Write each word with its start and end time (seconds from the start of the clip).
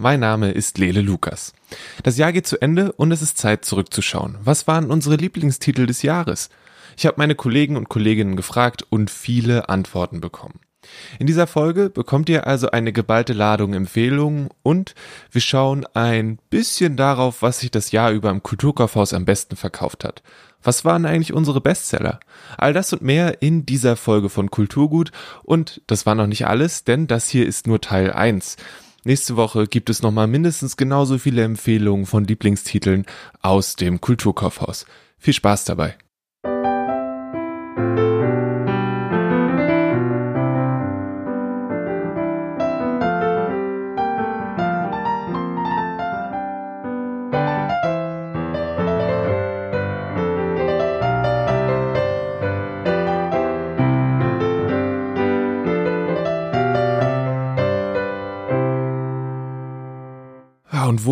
mein 0.00 0.20
Name 0.20 0.50
ist 0.50 0.78
Lele 0.78 1.02
Lukas. 1.02 1.52
Das 2.02 2.16
Jahr 2.16 2.32
geht 2.32 2.46
zu 2.46 2.60
Ende 2.60 2.92
und 2.92 3.12
es 3.12 3.20
ist 3.22 3.36
Zeit 3.36 3.64
zurückzuschauen. 3.64 4.38
Was 4.42 4.66
waren 4.66 4.90
unsere 4.90 5.16
Lieblingstitel 5.16 5.86
des 5.86 6.02
Jahres? 6.02 6.48
Ich 6.96 7.06
habe 7.06 7.18
meine 7.18 7.34
Kollegen 7.34 7.76
und 7.76 7.88
Kolleginnen 7.88 8.36
gefragt 8.36 8.84
und 8.88 9.10
viele 9.10 9.68
Antworten 9.68 10.20
bekommen. 10.20 10.60
In 11.18 11.26
dieser 11.26 11.46
Folge 11.46 11.90
bekommt 11.90 12.30
ihr 12.30 12.46
also 12.46 12.70
eine 12.70 12.92
geballte 12.92 13.34
Ladung 13.34 13.74
Empfehlungen 13.74 14.48
und 14.62 14.94
wir 15.30 15.42
schauen 15.42 15.84
ein 15.92 16.38
bisschen 16.48 16.96
darauf, 16.96 17.42
was 17.42 17.60
sich 17.60 17.70
das 17.70 17.92
Jahr 17.92 18.10
über 18.10 18.30
im 18.30 18.42
Kulturkaufhaus 18.42 19.12
am 19.12 19.26
besten 19.26 19.56
verkauft 19.56 20.04
hat. 20.04 20.22
Was 20.62 20.84
waren 20.86 21.04
eigentlich 21.04 21.34
unsere 21.34 21.60
Bestseller? 21.60 22.20
All 22.56 22.72
das 22.72 22.92
und 22.94 23.02
mehr 23.02 23.42
in 23.42 23.66
dieser 23.66 23.96
Folge 23.96 24.30
von 24.30 24.50
Kulturgut 24.50 25.12
und 25.42 25.82
das 25.86 26.06
war 26.06 26.14
noch 26.14 26.26
nicht 26.26 26.46
alles, 26.46 26.84
denn 26.84 27.06
das 27.06 27.28
hier 27.28 27.46
ist 27.46 27.66
nur 27.66 27.82
Teil 27.82 28.12
1. 28.12 28.56
Nächste 29.04 29.36
Woche 29.36 29.66
gibt 29.66 29.88
es 29.88 30.02
nochmal 30.02 30.26
mindestens 30.26 30.76
genauso 30.76 31.18
viele 31.18 31.42
Empfehlungen 31.42 32.04
von 32.04 32.24
Lieblingstiteln 32.24 33.06
aus 33.40 33.76
dem 33.76 34.00
Kulturkaufhaus. 34.00 34.84
Viel 35.18 35.34
Spaß 35.34 35.64
dabei! 35.64 35.96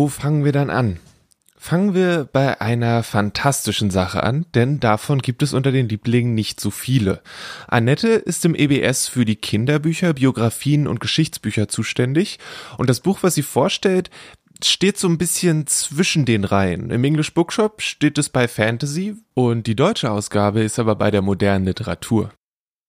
Fangen 0.09 0.45
wir 0.45 0.51
dann 0.51 0.69
an? 0.69 0.99
Fangen 1.61 1.93
wir 1.93 2.23
bei 2.31 2.61
einer 2.61 3.03
fantastischen 3.03 3.91
Sache 3.91 4.23
an, 4.23 4.45
denn 4.55 4.79
davon 4.79 5.19
gibt 5.19 5.43
es 5.43 5.53
unter 5.53 5.73
den 5.73 5.89
Lieblingen 5.89 6.33
nicht 6.33 6.61
so 6.61 6.71
viele. 6.71 7.21
Annette 7.67 8.07
ist 8.07 8.45
im 8.45 8.55
EBS 8.55 9.09
für 9.09 9.25
die 9.25 9.35
Kinderbücher, 9.35 10.13
Biografien 10.13 10.87
und 10.87 11.01
Geschichtsbücher 11.01 11.67
zuständig 11.67 12.39
und 12.77 12.89
das 12.89 13.01
Buch, 13.01 13.19
was 13.23 13.35
sie 13.35 13.43
vorstellt, 13.43 14.09
steht 14.63 14.97
so 14.97 15.09
ein 15.09 15.17
bisschen 15.17 15.67
zwischen 15.67 16.23
den 16.23 16.45
Reihen. 16.45 16.91
Im 16.91 17.03
English 17.03 17.33
Bookshop 17.33 17.81
steht 17.81 18.17
es 18.17 18.29
bei 18.29 18.47
Fantasy 18.47 19.15
und 19.33 19.67
die 19.67 19.75
deutsche 19.75 20.11
Ausgabe 20.11 20.61
ist 20.61 20.79
aber 20.79 20.95
bei 20.95 21.11
der 21.11 21.21
modernen 21.21 21.65
Literatur. 21.65 22.31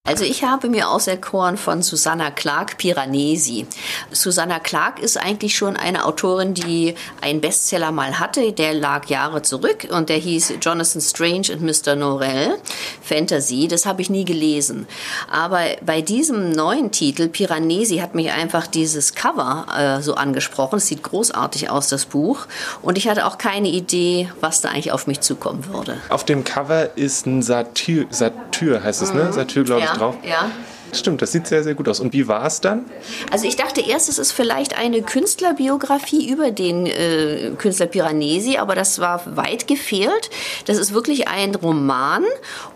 Also 0.08 0.24
ich 0.24 0.42
habe 0.44 0.70
mir 0.70 0.88
auserkoren 0.88 1.58
von 1.58 1.82
Susanna 1.82 2.30
Clark 2.30 2.78
Piranesi. 2.78 3.66
Susanna 4.10 4.58
Clark 4.58 4.98
ist 4.98 5.18
eigentlich 5.18 5.54
schon 5.54 5.76
eine 5.76 6.06
Autorin, 6.06 6.54
die 6.54 6.94
einen 7.20 7.42
Bestseller 7.42 7.92
mal 7.92 8.18
hatte. 8.18 8.52
Der 8.52 8.72
lag 8.72 9.06
Jahre 9.06 9.42
zurück 9.42 9.86
und 9.90 10.08
der 10.08 10.16
hieß 10.16 10.54
Jonathan 10.62 11.02
Strange 11.02 11.52
und 11.52 11.60
Mr. 11.60 11.96
Norrell 11.96 12.56
Fantasy. 13.02 13.68
Das 13.68 13.84
habe 13.84 14.00
ich 14.00 14.08
nie 14.08 14.24
gelesen. 14.24 14.88
Aber 15.30 15.60
bei 15.84 16.00
diesem 16.00 16.50
neuen 16.50 16.90
Titel 16.92 17.28
Piranesi 17.28 17.98
hat 17.98 18.14
mich 18.14 18.30
einfach 18.32 18.66
dieses 18.66 19.14
Cover 19.14 19.66
äh, 19.76 20.02
so 20.02 20.14
angesprochen. 20.14 20.78
Es 20.78 20.86
sieht 20.86 21.02
großartig 21.02 21.68
aus, 21.68 21.88
das 21.88 22.06
Buch. 22.06 22.46
Und 22.80 22.96
ich 22.96 23.06
hatte 23.06 23.26
auch 23.26 23.36
keine 23.36 23.68
Idee, 23.68 24.32
was 24.40 24.62
da 24.62 24.70
eigentlich 24.70 24.92
auf 24.92 25.06
mich 25.06 25.20
zukommen 25.20 25.66
würde. 25.70 25.98
Auf 26.08 26.24
dem 26.24 26.42
Cover 26.42 26.96
ist 26.96 27.26
ein 27.26 27.42
Satyr, 27.42 28.06
Satyr 28.08 28.82
heißt 28.82 29.02
es, 29.02 29.12
ne? 29.12 29.20
mhm. 29.20 29.26
ne? 29.26 29.32
Satyr, 29.34 29.64
glaube 29.64 29.82
ich, 29.82 29.86
ja, 29.86 29.89
drauf. 29.94 30.16
Ja. 30.22 30.50
Stimmt, 30.92 31.22
das 31.22 31.32
sieht 31.32 31.46
sehr, 31.46 31.62
sehr 31.62 31.74
gut 31.74 31.88
aus. 31.88 32.00
Und 32.00 32.12
wie 32.12 32.26
war 32.26 32.44
es 32.44 32.60
dann? 32.60 32.84
Also 33.30 33.46
ich 33.46 33.56
dachte 33.56 33.80
erst, 33.80 34.08
es 34.08 34.18
ist 34.18 34.32
vielleicht 34.32 34.76
eine 34.76 35.02
Künstlerbiografie 35.02 36.28
über 36.28 36.50
den 36.50 36.86
äh, 36.86 37.52
Künstler 37.56 37.86
Piranesi, 37.86 38.56
aber 38.56 38.74
das 38.74 38.98
war 38.98 39.36
weit 39.36 39.66
gefehlt. 39.68 40.30
Das 40.66 40.78
ist 40.78 40.92
wirklich 40.92 41.28
ein 41.28 41.54
Roman 41.54 42.24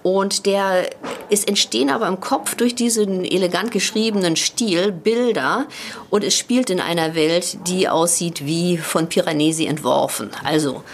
und 0.03 0.47
der 0.47 0.89
ist 1.29 1.49
entstehen 1.49 1.91
aber 1.91 2.07
im 2.07 2.21
Kopf 2.21 2.55
durch 2.55 2.75
diesen 2.75 3.25
elegant 3.25 3.73
geschriebenen 3.73 4.37
Stil, 4.37 4.93
Bilder 4.93 5.67
und 6.11 6.23
es 6.23 6.37
spielt 6.37 6.71
in 6.71 6.81
einer 6.81 7.15
Welt, 7.15 7.59
die 7.67 7.89
aussieht 7.89 8.47
wie 8.47 8.79
von 8.79 9.09
Piranesi 9.09 9.67
entworfen. 9.67 10.31
Also 10.45 10.85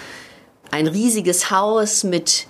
ein 0.71 0.87
riesiges 0.87 1.51
Haus 1.51 2.05
mit 2.05 2.47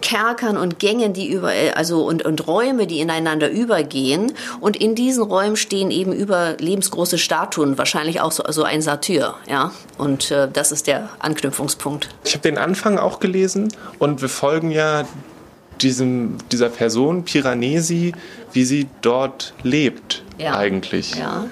Kerkern 0.00 0.56
und 0.56 0.78
Gängen, 0.78 1.12
die 1.12 1.30
über, 1.30 1.52
also 1.74 2.04
und, 2.04 2.24
und 2.24 2.46
Räume, 2.46 2.86
die 2.86 3.00
ineinander 3.00 3.50
übergehen. 3.50 4.32
Und 4.60 4.76
in 4.76 4.94
diesen 4.94 5.22
Räumen 5.22 5.56
stehen 5.56 5.90
eben 5.90 6.12
über 6.12 6.56
lebensgroße 6.58 7.18
Statuen, 7.18 7.78
wahrscheinlich 7.78 8.20
auch 8.20 8.32
so, 8.32 8.44
so 8.48 8.62
ein 8.62 8.82
Satyr, 8.82 9.34
ja. 9.48 9.72
Und 9.98 10.30
äh, 10.30 10.48
das 10.50 10.72
ist 10.72 10.86
der 10.86 11.08
Anknüpfungspunkt. 11.18 12.08
Ich 12.24 12.32
habe 12.32 12.42
den 12.42 12.58
Anfang 12.58 12.98
auch 12.98 13.20
gelesen 13.20 13.68
und 13.98 14.22
wir 14.22 14.28
folgen 14.28 14.70
ja 14.70 15.06
diesem, 15.80 16.36
dieser 16.52 16.68
Person, 16.68 17.24
Piranesi, 17.24 18.12
wie 18.52 18.64
sie 18.64 18.88
dort 19.02 19.54
lebt, 19.62 20.22
ja. 20.38 20.56
eigentlich. 20.56 21.14
Ja. 21.14 21.46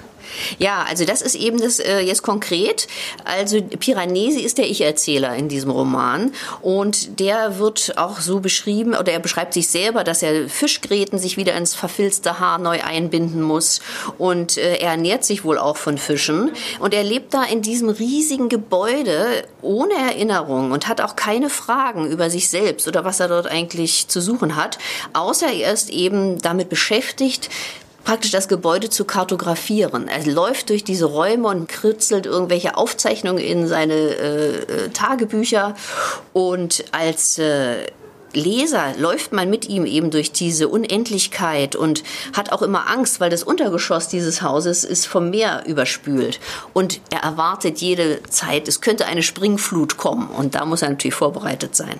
Ja, 0.57 0.85
also 0.87 1.05
das 1.05 1.21
ist 1.21 1.35
eben 1.35 1.59
das 1.59 1.79
äh, 1.79 1.99
jetzt 1.99 2.23
konkret. 2.23 2.87
Also 3.25 3.61
Piranesi 3.61 4.41
ist 4.41 4.57
der 4.57 4.69
Ich-Erzähler 4.69 5.35
in 5.35 5.49
diesem 5.49 5.71
Roman. 5.71 6.31
Und 6.61 7.19
der 7.19 7.59
wird 7.59 7.97
auch 7.97 8.19
so 8.19 8.39
beschrieben 8.39 8.95
oder 8.95 9.11
er 9.11 9.19
beschreibt 9.19 9.53
sich 9.53 9.67
selber, 9.67 10.03
dass 10.03 10.23
er 10.23 10.49
Fischgräten 10.49 11.19
sich 11.19 11.37
wieder 11.37 11.55
ins 11.55 11.75
verfilzte 11.75 12.39
Haar 12.39 12.57
neu 12.57 12.81
einbinden 12.81 13.41
muss. 13.41 13.81
Und 14.17 14.57
äh, 14.57 14.77
er 14.77 14.91
ernährt 14.91 15.23
sich 15.23 15.43
wohl 15.43 15.57
auch 15.57 15.77
von 15.77 15.97
Fischen. 15.97 16.51
Und 16.79 16.93
er 16.93 17.03
lebt 17.03 17.33
da 17.33 17.43
in 17.43 17.61
diesem 17.61 17.89
riesigen 17.89 18.49
Gebäude 18.49 19.43
ohne 19.61 19.93
Erinnerung 19.93 20.71
und 20.71 20.87
hat 20.87 21.01
auch 21.01 21.15
keine 21.15 21.49
Fragen 21.49 22.09
über 22.09 22.29
sich 22.29 22.49
selbst 22.49 22.87
oder 22.87 23.05
was 23.05 23.19
er 23.19 23.27
dort 23.27 23.47
eigentlich 23.47 24.07
zu 24.07 24.21
suchen 24.21 24.55
hat, 24.55 24.77
außer 25.13 25.51
er 25.51 25.73
ist 25.73 25.89
eben 25.89 26.41
damit 26.41 26.69
beschäftigt, 26.69 27.49
praktisch 28.03 28.31
das 28.31 28.47
Gebäude 28.47 28.89
zu 28.89 29.05
kartografieren. 29.05 30.07
Er 30.07 30.25
läuft 30.25 30.69
durch 30.69 30.83
diese 30.83 31.05
Räume 31.05 31.47
und 31.47 31.67
kritzelt 31.67 32.25
irgendwelche 32.25 32.77
Aufzeichnungen 32.77 33.43
in 33.43 33.67
seine 33.67 33.93
äh, 33.93 34.55
äh, 34.55 34.89
Tagebücher 34.89 35.75
und 36.33 36.85
als 36.91 37.37
äh, 37.37 37.87
Leser 38.33 38.93
läuft 38.97 39.33
man 39.33 39.49
mit 39.49 39.67
ihm 39.67 39.85
eben 39.85 40.11
durch 40.11 40.31
diese 40.31 40.67
Unendlichkeit 40.67 41.75
und 41.75 42.03
hat 42.33 42.51
auch 42.51 42.61
immer 42.61 42.87
Angst, 42.87 43.19
weil 43.19 43.29
das 43.29 43.43
Untergeschoss 43.43 44.07
dieses 44.07 44.41
Hauses 44.41 44.83
ist 44.83 45.07
vom 45.07 45.29
Meer 45.29 45.63
überspült. 45.65 46.39
Und 46.73 47.01
er 47.09 47.21
erwartet 47.21 47.79
jede 47.79 48.21
Zeit, 48.29 48.67
es 48.67 48.81
könnte 48.81 49.07
eine 49.07 49.23
Springflut 49.23 49.97
kommen 49.97 50.27
und 50.29 50.55
da 50.55 50.65
muss 50.65 50.81
er 50.81 50.89
natürlich 50.89 51.15
vorbereitet 51.15 51.75
sein. 51.75 51.99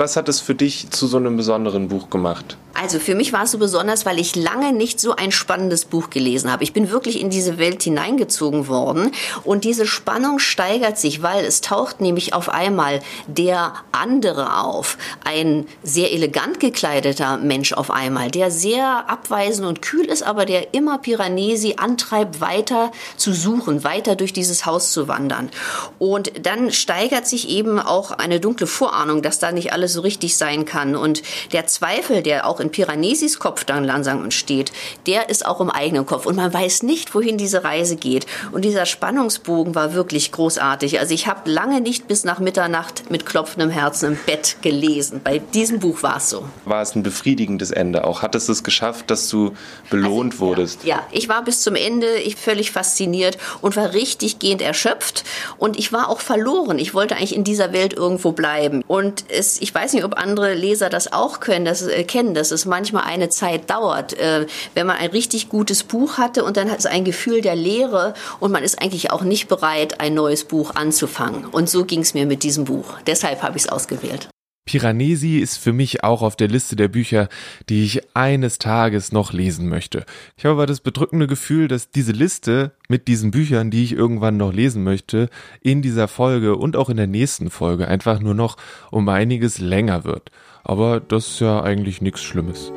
Was 0.00 0.16
hat 0.16 0.30
es 0.30 0.40
für 0.40 0.54
dich 0.54 0.88
zu 0.88 1.06
so 1.06 1.18
einem 1.18 1.36
besonderen 1.36 1.88
Buch 1.88 2.08
gemacht? 2.08 2.56
Also 2.72 2.98
für 2.98 3.14
mich 3.14 3.34
war 3.34 3.42
es 3.42 3.50
so 3.50 3.58
besonders, 3.58 4.06
weil 4.06 4.18
ich 4.18 4.34
lange 4.36 4.72
nicht 4.72 5.00
so 5.00 5.14
ein 5.14 5.32
spannendes 5.32 5.84
Buch 5.84 6.08
gelesen 6.08 6.50
habe. 6.50 6.64
Ich 6.64 6.72
bin 6.72 6.90
wirklich 6.90 7.20
in 7.20 7.28
diese 7.28 7.58
Welt 7.58 7.82
hineingezogen 7.82 8.68
worden 8.68 9.10
und 9.44 9.64
diese 9.64 9.86
Spannung 9.86 10.38
steigert 10.38 10.96
sich, 10.96 11.22
weil 11.22 11.44
es 11.44 11.60
taucht 11.60 12.00
nämlich 12.00 12.32
auf 12.32 12.48
einmal 12.48 13.00
der 13.26 13.74
andere 13.92 14.60
auf. 14.60 14.96
Ein 15.24 15.66
sehr 15.82 16.12
elegant 16.12 16.58
gekleideter 16.58 17.36
Mensch 17.36 17.74
auf 17.74 17.90
einmal, 17.90 18.30
der 18.30 18.50
sehr 18.50 19.10
abweisend 19.10 19.68
und 19.68 19.82
kühl 19.82 20.06
ist, 20.06 20.22
aber 20.22 20.46
der 20.46 20.72
immer 20.72 20.96
Piranesi 20.96 21.74
antreibt, 21.76 22.40
weiter 22.40 22.92
zu 23.18 23.34
suchen, 23.34 23.84
weiter 23.84 24.16
durch 24.16 24.32
dieses 24.32 24.64
Haus 24.64 24.92
zu 24.92 25.06
wandern. 25.06 25.50
Und 25.98 26.32
dann 26.46 26.72
steigert 26.72 27.26
sich 27.26 27.50
eben 27.50 27.78
auch 27.78 28.12
eine 28.12 28.40
dunkle 28.40 28.66
Vorahnung, 28.66 29.20
dass 29.20 29.38
da 29.38 29.52
nicht 29.52 29.74
alles 29.74 29.89
so 29.90 30.00
richtig 30.00 30.36
sein 30.36 30.64
kann. 30.64 30.96
Und 30.96 31.22
der 31.52 31.66
Zweifel, 31.66 32.22
der 32.22 32.46
auch 32.46 32.60
in 32.60 32.70
Piranesis 32.70 33.38
Kopf 33.38 33.64
dann 33.64 33.84
langsam 33.84 34.22
entsteht, 34.22 34.72
der 35.06 35.28
ist 35.28 35.46
auch 35.46 35.60
im 35.60 35.70
eigenen 35.70 36.06
Kopf. 36.06 36.26
Und 36.26 36.36
man 36.36 36.52
weiß 36.52 36.82
nicht, 36.82 37.14
wohin 37.14 37.38
diese 37.38 37.64
Reise 37.64 37.96
geht. 37.96 38.26
Und 38.52 38.64
dieser 38.64 38.86
Spannungsbogen 38.86 39.74
war 39.74 39.94
wirklich 39.94 40.32
großartig. 40.32 41.00
Also 41.00 41.14
ich 41.14 41.26
habe 41.26 41.50
lange 41.50 41.80
nicht 41.80 42.06
bis 42.06 42.24
nach 42.24 42.38
Mitternacht 42.38 43.10
mit 43.10 43.26
klopfendem 43.26 43.70
Herzen 43.70 44.12
im 44.12 44.18
Bett 44.26 44.56
gelesen. 44.62 45.20
Bei 45.24 45.38
diesem 45.38 45.80
Buch 45.80 46.02
war 46.02 46.18
es 46.18 46.30
so. 46.30 46.44
War 46.64 46.82
es 46.82 46.94
ein 46.94 47.02
befriedigendes 47.02 47.70
Ende 47.70 48.04
auch? 48.04 48.22
Hattest 48.22 48.48
du 48.48 48.52
es 48.52 48.62
geschafft, 48.62 49.10
dass 49.10 49.28
du 49.28 49.52
belohnt 49.88 50.34
also, 50.34 50.46
wurdest? 50.46 50.84
Ja, 50.84 50.90
ja, 50.90 51.06
ich 51.12 51.28
war 51.28 51.44
bis 51.44 51.62
zum 51.62 51.76
Ende 51.76 52.16
ich 52.16 52.34
völlig 52.34 52.72
fasziniert 52.72 53.38
und 53.60 53.76
war 53.76 53.94
richtig 53.94 54.40
gehend 54.40 54.60
erschöpft. 54.60 55.22
Und 55.56 55.78
ich 55.78 55.92
war 55.92 56.08
auch 56.08 56.20
verloren. 56.20 56.80
Ich 56.80 56.94
wollte 56.94 57.14
eigentlich 57.14 57.34
in 57.34 57.44
dieser 57.44 57.72
Welt 57.72 57.92
irgendwo 57.92 58.32
bleiben. 58.32 58.82
Und 58.88 59.24
es, 59.28 59.60
ich 59.60 59.72
weiß 59.72 59.79
nicht, 59.92 60.04
ob 60.04 60.16
andere 60.16 60.54
Leser 60.54 60.88
das 60.88 61.12
auch 61.12 61.40
können, 61.40 61.64
das, 61.64 61.82
äh, 61.82 62.04
kennen, 62.04 62.34
dass 62.34 62.52
es 62.52 62.60
es 62.60 62.66
manchmal 62.66 63.04
eine 63.04 63.28
Zeit 63.28 63.68
dauert. 63.70 64.12
Äh, 64.14 64.46
wenn 64.74 64.86
man 64.86 64.96
ein 64.96 65.10
richtig 65.10 65.48
gutes 65.48 65.82
Buch 65.82 66.18
hatte 66.18 66.44
und 66.44 66.56
dann 66.56 66.70
hat 66.70 66.78
es 66.78 66.86
ein 66.86 67.04
Gefühl 67.04 67.40
der 67.40 67.56
Leere 67.56 68.14
und 68.38 68.52
man 68.52 68.62
ist 68.62 68.80
eigentlich 68.80 69.10
auch 69.10 69.22
nicht 69.22 69.48
bereit, 69.48 70.00
ein 70.00 70.14
neues 70.14 70.44
Buch 70.44 70.74
anzufangen. 70.74 71.46
Und 71.46 71.68
so 71.68 71.84
ging 71.84 72.00
es 72.00 72.14
mir 72.14 72.26
mit 72.26 72.42
diesem 72.42 72.64
Buch. 72.64 72.98
Deshalb 73.06 73.42
habe 73.42 73.56
ich 73.56 73.64
es 73.64 73.68
ausgewählt. 73.68 74.28
Piranesi 74.70 75.38
ist 75.38 75.56
für 75.56 75.72
mich 75.72 76.04
auch 76.04 76.22
auf 76.22 76.36
der 76.36 76.46
Liste 76.46 76.76
der 76.76 76.86
Bücher, 76.86 77.28
die 77.68 77.82
ich 77.82 78.02
eines 78.14 78.58
Tages 78.58 79.10
noch 79.10 79.32
lesen 79.32 79.68
möchte. 79.68 80.04
Ich 80.36 80.44
habe 80.44 80.52
aber 80.52 80.66
das 80.66 80.78
bedrückende 80.78 81.26
Gefühl, 81.26 81.66
dass 81.66 81.90
diese 81.90 82.12
Liste 82.12 82.70
mit 82.86 83.08
diesen 83.08 83.32
Büchern, 83.32 83.72
die 83.72 83.82
ich 83.82 83.90
irgendwann 83.90 84.36
noch 84.36 84.52
lesen 84.52 84.84
möchte, 84.84 85.28
in 85.60 85.82
dieser 85.82 86.06
Folge 86.06 86.54
und 86.54 86.76
auch 86.76 86.88
in 86.88 86.98
der 86.98 87.08
nächsten 87.08 87.50
Folge 87.50 87.88
einfach 87.88 88.20
nur 88.20 88.34
noch 88.34 88.56
um 88.92 89.08
einiges 89.08 89.58
länger 89.58 90.04
wird. 90.04 90.30
Aber 90.62 91.00
das 91.00 91.26
ist 91.26 91.40
ja 91.40 91.64
eigentlich 91.64 92.00
nichts 92.00 92.22
Schlimmes. 92.22 92.70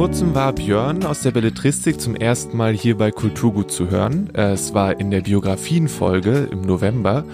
Kurzem 0.00 0.34
war 0.34 0.54
Björn 0.54 1.04
aus 1.04 1.20
der 1.20 1.30
Belletristik 1.30 2.00
zum 2.00 2.16
ersten 2.16 2.56
Mal 2.56 2.72
hier 2.72 2.96
bei 2.96 3.10
Kulturgut 3.10 3.70
zu 3.70 3.90
hören. 3.90 4.34
Es 4.34 4.72
war 4.72 4.98
in 4.98 5.10
der 5.10 5.20
Biografienfolge 5.20 6.48
im 6.50 6.62
November. 6.62 7.26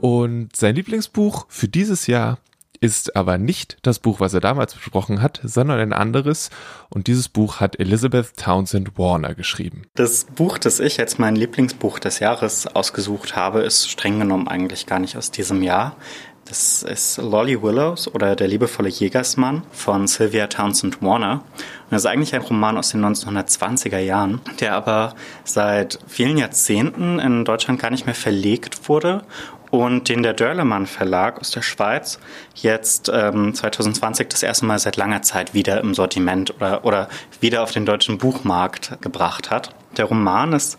Und 0.00 0.56
sein 0.56 0.76
Lieblingsbuch 0.76 1.44
für 1.50 1.68
dieses 1.68 2.06
Jahr 2.06 2.38
ist 2.80 3.16
aber 3.16 3.36
nicht 3.36 3.76
das 3.82 3.98
Buch, 3.98 4.18
was 4.18 4.32
er 4.32 4.40
damals 4.40 4.74
besprochen 4.74 5.20
hat, 5.20 5.40
sondern 5.42 5.78
ein 5.78 5.92
anderes. 5.92 6.48
Und 6.88 7.06
dieses 7.06 7.28
Buch 7.28 7.60
hat 7.60 7.78
Elizabeth 7.78 8.36
Townsend 8.36 8.96
Warner 8.96 9.34
geschrieben. 9.34 9.82
Das 9.94 10.24
Buch, 10.24 10.56
das 10.56 10.80
ich 10.80 10.96
jetzt 10.96 11.18
mein 11.18 11.36
Lieblingsbuch 11.36 11.98
des 11.98 12.20
Jahres 12.20 12.66
ausgesucht 12.66 13.36
habe, 13.36 13.60
ist 13.60 13.90
streng 13.90 14.18
genommen 14.18 14.48
eigentlich 14.48 14.86
gar 14.86 15.00
nicht 15.00 15.16
aus 15.16 15.30
diesem 15.30 15.62
Jahr. 15.62 15.96
Das 16.48 16.84
ist 16.84 17.16
Lolly 17.16 17.60
Willows 17.60 18.06
oder 18.14 18.36
Der 18.36 18.46
liebevolle 18.46 18.88
Jägersmann 18.88 19.64
von 19.72 20.06
Sylvia 20.06 20.46
Townsend 20.46 21.02
Warner. 21.02 21.42
Und 21.56 21.90
das 21.90 22.02
ist 22.02 22.06
eigentlich 22.06 22.36
ein 22.36 22.40
Roman 22.40 22.78
aus 22.78 22.90
den 22.90 23.04
1920er 23.04 23.98
Jahren, 23.98 24.40
der 24.60 24.74
aber 24.74 25.16
seit 25.42 25.98
vielen 26.06 26.38
Jahrzehnten 26.38 27.18
in 27.18 27.44
Deutschland 27.44 27.80
gar 27.80 27.90
nicht 27.90 28.06
mehr 28.06 28.14
verlegt 28.14 28.88
wurde 28.88 29.24
und 29.72 30.08
den 30.08 30.22
der 30.22 30.34
Dörlemann 30.34 30.86
Verlag 30.86 31.40
aus 31.40 31.50
der 31.50 31.62
Schweiz 31.62 32.20
jetzt 32.54 33.10
ähm, 33.12 33.52
2020 33.52 34.28
das 34.28 34.44
erste 34.44 34.66
Mal 34.66 34.78
seit 34.78 34.96
langer 34.96 35.22
Zeit 35.22 35.52
wieder 35.52 35.80
im 35.80 35.94
Sortiment 35.94 36.54
oder, 36.54 36.84
oder 36.84 37.08
wieder 37.40 37.64
auf 37.64 37.72
den 37.72 37.86
deutschen 37.86 38.18
Buchmarkt 38.18 39.02
gebracht 39.02 39.50
hat. 39.50 39.74
Der 39.96 40.04
Roman 40.04 40.52
ist 40.52 40.78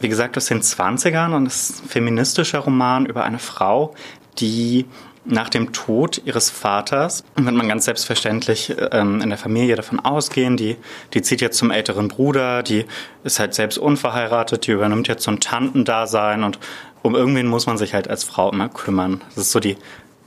wie 0.00 0.08
gesagt, 0.08 0.36
aus 0.36 0.46
den 0.46 0.60
20ern 0.60 1.34
und 1.34 1.46
ist 1.46 1.84
ein 1.84 1.88
feministischer 1.88 2.58
Roman 2.58 3.06
über 3.06 3.22
eine 3.22 3.38
Frau, 3.38 3.94
die 4.38 4.86
nach 5.24 5.48
dem 5.48 5.72
Tod 5.72 6.20
ihres 6.24 6.50
Vaters 6.50 7.24
wird 7.36 7.54
man 7.54 7.68
ganz 7.68 7.86
selbstverständlich 7.86 8.74
ähm, 8.92 9.22
in 9.22 9.30
der 9.30 9.38
Familie 9.38 9.74
davon 9.74 10.00
ausgehen, 10.00 10.56
die, 10.56 10.76
die 11.14 11.22
zieht 11.22 11.40
jetzt 11.40 11.56
zum 11.56 11.70
älteren 11.70 12.08
Bruder, 12.08 12.62
die 12.62 12.84
ist 13.22 13.38
halt 13.38 13.54
selbst 13.54 13.78
unverheiratet, 13.78 14.66
die 14.66 14.72
übernimmt 14.72 15.08
jetzt 15.08 15.24
so 15.24 15.30
ein 15.30 15.40
Tantendasein 15.40 16.44
und 16.44 16.58
um 17.02 17.14
irgendwen 17.14 17.46
muss 17.46 17.66
man 17.66 17.78
sich 17.78 17.94
halt 17.94 18.08
als 18.08 18.24
Frau 18.24 18.50
immer 18.50 18.68
kümmern. 18.68 19.22
Das 19.34 19.44
ist 19.44 19.52
so 19.52 19.60
die, 19.60 19.76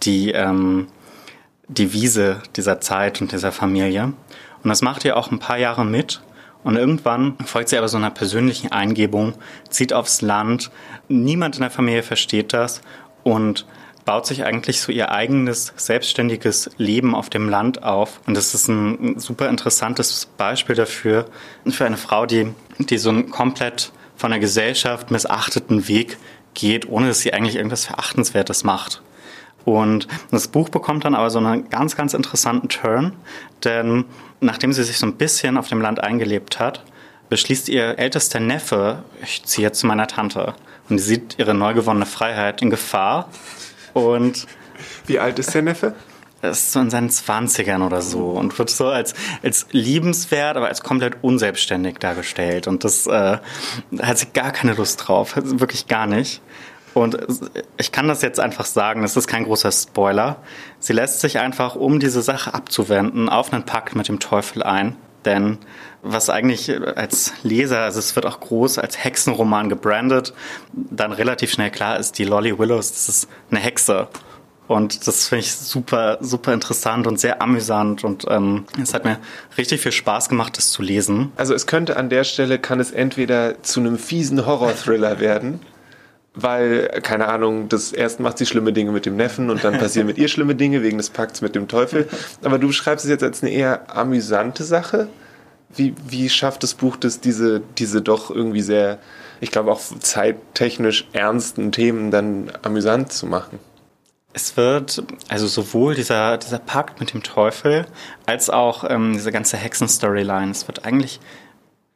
die, 0.04 0.32
ähm, 0.32 0.88
die 1.68 1.94
Wiese 1.94 2.42
dieser 2.56 2.82
Zeit 2.82 3.22
und 3.22 3.32
dieser 3.32 3.52
Familie. 3.52 4.14
Und 4.64 4.70
das 4.70 4.82
macht 4.82 5.06
ihr 5.06 5.18
auch 5.18 5.32
ein 5.32 5.40
paar 5.40 5.58
Jahre 5.58 5.86
mit. 5.86 6.22
Und 6.64 6.76
irgendwann 6.76 7.38
folgt 7.46 7.70
sie 7.70 7.78
aber 7.78 7.88
so 7.88 7.98
einer 7.98 8.10
persönlichen 8.10 8.72
Eingebung, 8.72 9.34
zieht 9.70 9.94
aufs 9.94 10.22
Land. 10.22 10.70
Niemand 11.08 11.56
in 11.56 11.62
der 11.62 11.72
Familie 11.72 12.04
versteht 12.04 12.52
das 12.54 12.82
und 13.24 13.66
baut 14.08 14.26
sich 14.26 14.46
eigentlich 14.46 14.80
so 14.80 14.94
ihr 14.94 15.12
eigenes 15.12 15.74
selbstständiges 15.76 16.70
Leben 16.78 17.14
auf 17.14 17.30
dem 17.30 17.50
Land 17.50 17.84
auf. 17.84 18.22
Und 18.26 18.38
das 18.38 18.54
ist 18.54 18.70
ein 18.70 19.20
super 19.20 19.50
interessantes 19.50 20.28
Beispiel 20.38 20.78
dafür, 20.78 21.26
für 21.68 21.86
eine 21.86 21.98
Frau, 21.98 22.26
die, 22.26 22.48
die 22.80 22.98
so 23.00 23.10
einen 23.10 23.30
komplett 23.30 23.92
von 24.16 24.32
der 24.32 24.40
Gesellschaft 24.40 25.12
missachteten 25.12 25.90
Weg 25.90 26.18
geht, 26.54 26.88
ohne 26.88 27.10
dass 27.10 27.20
sie 27.20 27.34
eigentlich 27.34 27.58
irgendwas 27.58 27.84
Verachtenswertes 27.84 28.64
macht. 28.64 29.02
Und 29.66 30.08
das 30.32 30.48
Buch 30.48 30.70
bekommt 30.70 31.04
dann 31.04 31.14
aber 31.14 31.30
so 31.30 31.40
einen 31.40 31.70
ganz, 31.70 31.98
ganz 31.98 32.14
interessanten 32.14 32.70
Turn, 32.70 33.12
denn 33.66 34.06
nachdem 34.40 34.72
sie 34.72 34.86
sich 34.86 35.00
so 35.00 35.06
ein 35.06 35.18
bisschen 35.18 35.58
auf 35.58 35.68
dem 35.68 35.82
Land 35.82 36.02
eingelebt 36.02 36.60
hat, 36.60 36.86
beschließt 37.28 37.68
ihr 37.68 38.00
ältester 38.00 38.40
Neffe, 38.40 39.04
ich 39.22 39.44
ziehe 39.44 39.68
jetzt 39.68 39.82
zu 39.82 39.88
meiner 39.88 40.08
Tante. 40.08 40.56
Und 40.88 41.00
sie 41.00 41.16
sieht 41.16 41.36
ihre 41.38 41.54
neu 41.54 41.74
gewonnene 41.74 42.06
Freiheit 42.06 42.62
in 42.62 42.70
Gefahr 42.70 43.28
und 43.94 44.48
wie 45.06 45.20
alt 45.20 45.40
ist 45.40 45.54
der 45.54 45.62
Neffe? 45.62 45.96
Er 46.42 46.52
ist 46.52 46.72
so 46.72 46.80
in 46.80 46.92
seinen 46.92 47.10
Zwanzigern 47.10 47.82
oder 47.82 48.02
so 48.02 48.30
und 48.30 48.58
wird 48.60 48.70
so 48.70 48.88
als, 48.88 49.16
als 49.42 49.66
liebenswert, 49.72 50.56
aber 50.56 50.68
als 50.68 50.84
komplett 50.84 51.24
unselbstständig 51.24 51.98
dargestellt. 51.98 52.68
Und 52.68 52.84
das 52.84 53.08
äh, 53.08 53.40
hat 54.00 54.18
sie 54.20 54.28
gar 54.34 54.52
keine 54.52 54.74
Lust 54.74 55.08
drauf, 55.08 55.34
wirklich 55.36 55.88
gar 55.88 56.06
nicht. 56.06 56.42
Und 56.94 57.18
ich 57.78 57.92
kann 57.92 58.08
das 58.08 58.22
jetzt 58.22 58.40
einfach 58.40 58.66
sagen, 58.66 59.02
das 59.02 59.16
ist 59.18 59.28
kein 59.28 59.46
großer 59.46 59.72
Spoiler. 59.72 60.38
Sie 60.80 60.94
lässt 60.94 61.22
sich 61.22 61.40
einfach, 61.40 61.76
um 61.76 62.00
diese 62.00 62.22
Sache 62.22 62.54
abzuwenden, 62.54 63.30
auf 63.30 63.54
einen 63.54 63.64
Pakt 63.64 63.96
mit 63.96 64.08
dem 64.08 64.20
Teufel 64.20 64.64
ein. 64.64 64.96
Denn 65.28 65.58
was 66.04 66.30
eigentlich 66.30 66.72
als 66.96 67.34
Leser, 67.44 67.82
also 67.82 68.00
es 68.00 68.16
wird 68.16 68.26
auch 68.26 68.40
groß 68.40 68.78
als 68.78 69.04
Hexenroman 69.04 69.68
gebrandet, 69.68 70.34
dann 70.72 71.12
relativ 71.12 71.52
schnell 71.52 71.70
klar 71.70 72.00
ist, 72.00 72.18
die 72.18 72.24
Lolly 72.24 72.58
Willows, 72.58 72.94
das 72.94 73.10
ist 73.10 73.30
eine 73.52 73.60
Hexe. 73.60 74.08
Und 74.70 75.06
das 75.06 75.28
finde 75.28 75.42
ich 75.42 75.54
super, 75.54 76.18
super 76.22 76.54
interessant 76.54 77.08
und 77.08 77.20
sehr 77.20 77.42
amüsant 77.42 78.04
und 78.04 78.26
ähm, 78.30 78.66
es 78.82 78.94
hat 78.94 79.04
mir 79.04 79.18
richtig 79.58 79.82
viel 79.82 79.92
Spaß 79.92 80.30
gemacht, 80.30 80.58
das 80.58 80.72
zu 80.72 80.82
lesen. 80.82 81.32
Also 81.36 81.54
es 81.54 81.68
könnte 81.68 81.98
an 81.98 82.10
der 82.10 82.24
Stelle, 82.24 82.58
kann 82.58 82.80
es 82.80 82.92
entweder 82.92 83.62
zu 83.64 83.82
einem 83.82 83.98
fiesen 83.98 84.46
Horror-Thriller 84.46 85.20
werden, 85.20 85.62
weil, 86.40 86.88
keine 87.02 87.28
Ahnung, 87.28 87.68
das 87.68 87.92
erst 87.92 88.20
macht 88.20 88.38
sie 88.38 88.46
schlimme 88.46 88.72
Dinge 88.72 88.92
mit 88.92 89.06
dem 89.06 89.16
Neffen 89.16 89.50
und 89.50 89.64
dann 89.64 89.78
passieren 89.80 90.08
mit 90.08 90.18
ihr 90.18 90.28
schlimme 90.28 90.56
Dinge 90.56 90.84
wegen 90.84 90.98
des 90.98 91.10
Pakts 91.10 91.42
mit 91.42 91.56
dem 91.56 91.68
Teufel. 91.68 92.08
Aber 92.44 92.60
du 92.60 92.68
beschreibst 92.68 93.06
es 93.06 93.10
jetzt 93.10 93.24
als 93.24 93.42
eine 93.42 93.52
eher 93.52 93.96
amüsante 93.96 94.64
Sache. 94.64 95.08
Wie, 95.76 95.96
wie 96.08 96.30
schafft 96.30 96.64
das 96.64 96.76
Buch 96.76 96.96
das, 96.96 97.20
diese, 97.20 97.62
diese 97.78 98.02
doch 98.02 98.30
irgendwie 98.30 98.62
sehr, 98.62 99.00
ich 99.42 99.52
glaube 99.52 99.72
auch 99.72 99.82
zeittechnisch 99.82 101.08
ernsten 101.12 101.72
Themen 101.72 102.12
dann 102.12 102.52
amüsant 102.62 103.12
zu 103.12 103.26
machen? 103.26 103.60
Es 104.34 104.56
wird 104.56 105.04
also 105.30 105.48
sowohl 105.48 105.96
dieser, 105.96 106.38
dieser 106.38 106.60
Pakt 106.60 107.00
mit 107.00 107.14
dem 107.14 107.24
Teufel 107.24 107.88
als 108.28 108.52
auch 108.52 108.84
ähm, 108.88 109.14
diese 109.14 109.32
ganze 109.32 109.58
Hexen-Storyline, 109.58 110.52
es 110.52 110.68
wird 110.68 110.86
eigentlich, 110.86 111.20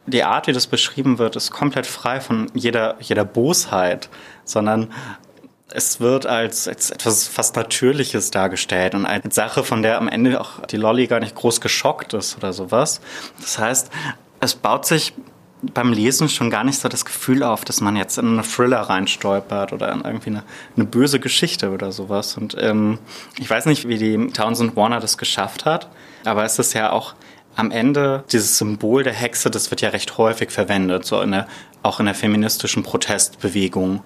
die 0.08 0.24
Art, 0.24 0.48
wie 0.48 0.54
das 0.54 0.66
beschrieben 0.68 1.20
wird, 1.20 1.36
ist 1.36 1.52
komplett 1.52 1.86
frei 1.86 2.20
von 2.20 2.50
jeder, 2.54 2.96
jeder 3.00 3.26
Bosheit, 3.26 4.10
sondern 4.51 4.89
es 5.74 6.00
wird 6.00 6.25
als, 6.25 6.68
als 6.68 6.92
etwas 6.92 7.27
fast 7.27 7.56
Natürliches 7.56 8.31
dargestellt 8.31 8.94
und 8.94 9.06
als 9.06 9.33
Sache, 9.33 9.63
von 9.63 9.81
der 9.81 9.98
am 9.98 10.07
Ende 10.07 10.39
auch 10.39 10.65
die 10.65 10.77
Lolly 10.77 11.07
gar 11.07 11.19
nicht 11.19 11.36
groß 11.36 11.62
geschockt 11.62 12.13
ist 12.13 12.37
oder 12.37 12.54
sowas. 12.54 13.02
Das 13.40 13.57
heißt, 13.57 13.90
es 14.42 14.56
baut 14.56 14.85
sich 14.85 15.14
beim 15.61 15.94
Lesen 15.94 16.28
schon 16.28 16.49
gar 16.49 16.64
nicht 16.64 16.80
so 16.80 16.90
das 16.90 17.06
Gefühl 17.06 17.44
auf, 17.44 17.64
dass 17.64 17.81
man 17.81 17.95
jetzt 17.95 18.18
in 18.18 18.28
einen 18.28 18.44
Thriller 18.44 18.81
reinstolpert 18.81 19.73
oder 19.73 19.92
in 19.92 20.02
irgendwie 20.02 20.31
eine, 20.31 20.44
eine 20.76 20.85
böse 20.85 21.19
Geschichte 21.19 21.71
oder 21.71 21.92
sowas. 21.92 22.35
Und 22.35 22.56
ähm, 22.59 22.97
ich 23.37 23.49
weiß 23.49 23.68
nicht, 23.68 23.87
wie 23.87 23.97
die 23.97 24.28
Townsend 24.33 24.76
Warner 24.76 24.99
das 24.99 25.18
geschafft 25.18 25.66
hat, 25.66 25.90
aber 26.26 26.44
es 26.44 26.57
ist 26.57 26.73
ja 26.73 26.92
auch 26.92 27.14
am 27.56 27.69
Ende 27.69 28.23
dieses 28.31 28.57
Symbol 28.57 29.04
der 29.04 29.14
Hexe, 29.14 29.52
das 29.52 29.71
wird 29.71 29.81
ja 29.81 29.90
recht 29.90 30.18
häufig 30.18 30.52
verwendet, 30.52 31.06
so 31.06 31.21
in 31.21 31.31
der, 31.31 31.47
auch 31.83 31.99
in 31.99 32.06
der 32.06 32.16
feministischen 32.16 32.81
Protestbewegung 32.81 34.02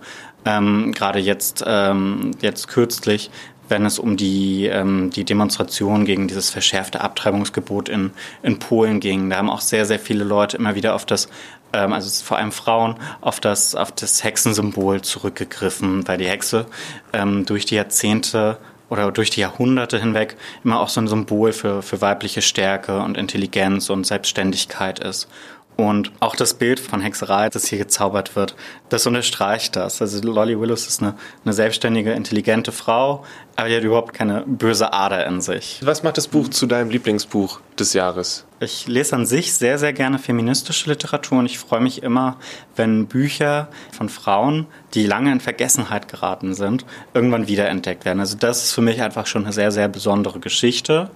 ähm, 0.45 0.91
gerade 0.93 1.19
jetzt, 1.19 1.63
ähm, 1.65 2.31
jetzt 2.41 2.67
kürzlich, 2.67 3.31
wenn 3.67 3.85
es 3.85 3.99
um 3.99 4.15
die, 4.15 4.67
ähm, 4.67 5.09
die 5.09 5.23
Demonstration 5.23 6.05
gegen 6.05 6.27
dieses 6.27 6.49
verschärfte 6.49 7.01
Abtreibungsgebot 7.01 7.89
in, 7.89 8.11
in 8.43 8.59
Polen 8.59 8.99
ging. 8.99 9.29
Da 9.29 9.37
haben 9.37 9.49
auch 9.49 9.61
sehr, 9.61 9.85
sehr 9.85 9.99
viele 9.99 10.23
Leute 10.23 10.57
immer 10.57 10.75
wieder 10.75 10.95
auf 10.95 11.05
das, 11.05 11.29
ähm, 11.73 11.93
also 11.93 12.23
vor 12.23 12.37
allem 12.37 12.51
Frauen, 12.51 12.95
auf 13.21 13.39
das, 13.39 13.75
auf 13.75 13.91
das 13.91 14.23
Hexensymbol 14.23 15.01
zurückgegriffen, 15.01 16.07
weil 16.07 16.17
die 16.17 16.27
Hexe 16.27 16.67
ähm, 17.13 17.45
durch 17.45 17.65
die 17.65 17.75
Jahrzehnte 17.75 18.57
oder 18.89 19.11
durch 19.11 19.31
die 19.31 19.41
Jahrhunderte 19.41 19.99
hinweg 19.99 20.37
immer 20.63 20.79
auch 20.79 20.89
so 20.89 21.01
ein 21.01 21.07
Symbol 21.07 21.53
für, 21.53 21.81
für 21.81 22.01
weibliche 22.01 22.43
Stärke 22.43 22.99
und 22.99 23.17
Intelligenz 23.17 23.89
und 23.89 24.05
Selbstständigkeit 24.05 24.99
ist. 24.99 25.27
Und 25.77 26.11
auch 26.21 26.35
das 26.35 26.53
Bild 26.53 26.79
von 26.79 27.01
Hexerei, 27.01 27.49
das 27.49 27.65
hier 27.65 27.77
gezaubert 27.77 28.35
wird, 28.35 28.55
das 28.87 29.05
unterstreicht 29.07 29.75
das. 29.75 30.01
Also 30.01 30.21
Lolly 30.21 30.59
Willows 30.59 30.87
ist 30.87 31.01
eine, 31.01 31.15
eine 31.43 31.53
selbstständige, 31.53 32.13
intelligente 32.13 32.71
Frau, 32.71 33.25
aber 33.57 33.67
die 33.67 33.75
hat 33.75 33.83
überhaupt 33.83 34.13
keine 34.13 34.43
böse 34.45 34.93
Ader 34.93 35.25
in 35.25 35.41
sich. 35.41 35.81
Was 35.83 36.01
macht 36.01 36.17
das 36.17 36.29
Buch 36.29 36.47
zu 36.47 36.65
deinem 36.65 36.89
Lieblingsbuch 36.89 37.59
des 37.77 37.91
Jahres? 37.91 38.45
Ich 38.61 38.87
lese 38.87 39.15
an 39.15 39.25
sich 39.25 39.53
sehr, 39.53 39.77
sehr 39.77 39.91
gerne 39.91 40.17
feministische 40.17 40.89
Literatur 40.89 41.39
und 41.39 41.45
ich 41.45 41.59
freue 41.59 41.81
mich 41.81 42.03
immer, 42.03 42.37
wenn 42.77 43.07
Bücher 43.07 43.67
von 43.91 44.07
Frauen, 44.07 44.67
die 44.93 45.05
lange 45.05 45.33
in 45.33 45.41
Vergessenheit 45.41 46.07
geraten 46.07 46.53
sind, 46.53 46.85
irgendwann 47.13 47.49
wiederentdeckt 47.49 48.05
werden. 48.05 48.21
Also 48.21 48.37
das 48.37 48.63
ist 48.63 48.71
für 48.71 48.81
mich 48.81 49.01
einfach 49.01 49.27
schon 49.27 49.43
eine 49.43 49.51
sehr, 49.51 49.71
sehr 49.73 49.89
besondere 49.89 50.39
Geschichte. 50.39 51.09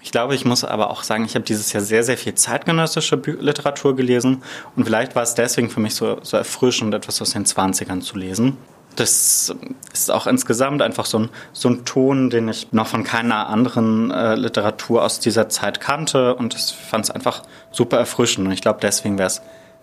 Ich 0.00 0.12
glaube, 0.12 0.34
ich 0.34 0.44
muss 0.44 0.62
aber 0.62 0.90
auch 0.90 1.02
sagen, 1.02 1.24
ich 1.24 1.34
habe 1.34 1.44
dieses 1.44 1.72
Jahr 1.72 1.82
sehr, 1.82 2.04
sehr 2.04 2.16
viel 2.16 2.34
zeitgenössische 2.34 3.16
Literatur 3.40 3.96
gelesen 3.96 4.42
und 4.76 4.84
vielleicht 4.84 5.16
war 5.16 5.22
es 5.22 5.34
deswegen 5.34 5.68
für 5.68 5.80
mich 5.80 5.94
so, 5.94 6.18
so 6.22 6.36
erfrischend, 6.36 6.94
etwas 6.94 7.20
aus 7.20 7.30
den 7.30 7.44
20ern 7.44 8.00
zu 8.00 8.16
lesen. 8.16 8.56
Das 8.94 9.54
ist 9.92 10.10
auch 10.10 10.26
insgesamt 10.26 10.80
einfach 10.80 11.04
so 11.04 11.18
ein, 11.18 11.28
so 11.52 11.68
ein 11.68 11.84
Ton, 11.84 12.30
den 12.30 12.48
ich 12.48 12.72
noch 12.72 12.86
von 12.86 13.04
keiner 13.04 13.48
anderen 13.48 14.10
äh, 14.10 14.36
Literatur 14.36 15.02
aus 15.02 15.20
dieser 15.20 15.48
Zeit 15.48 15.80
kannte 15.80 16.34
und 16.34 16.54
ich 16.54 16.62
fand 16.62 17.04
es 17.04 17.10
einfach 17.10 17.42
super 17.72 17.98
erfrischend 17.98 18.46
und 18.46 18.52
ich 18.52 18.62
glaube, 18.62 18.78
deswegen 18.80 19.18
wäre 19.18 19.30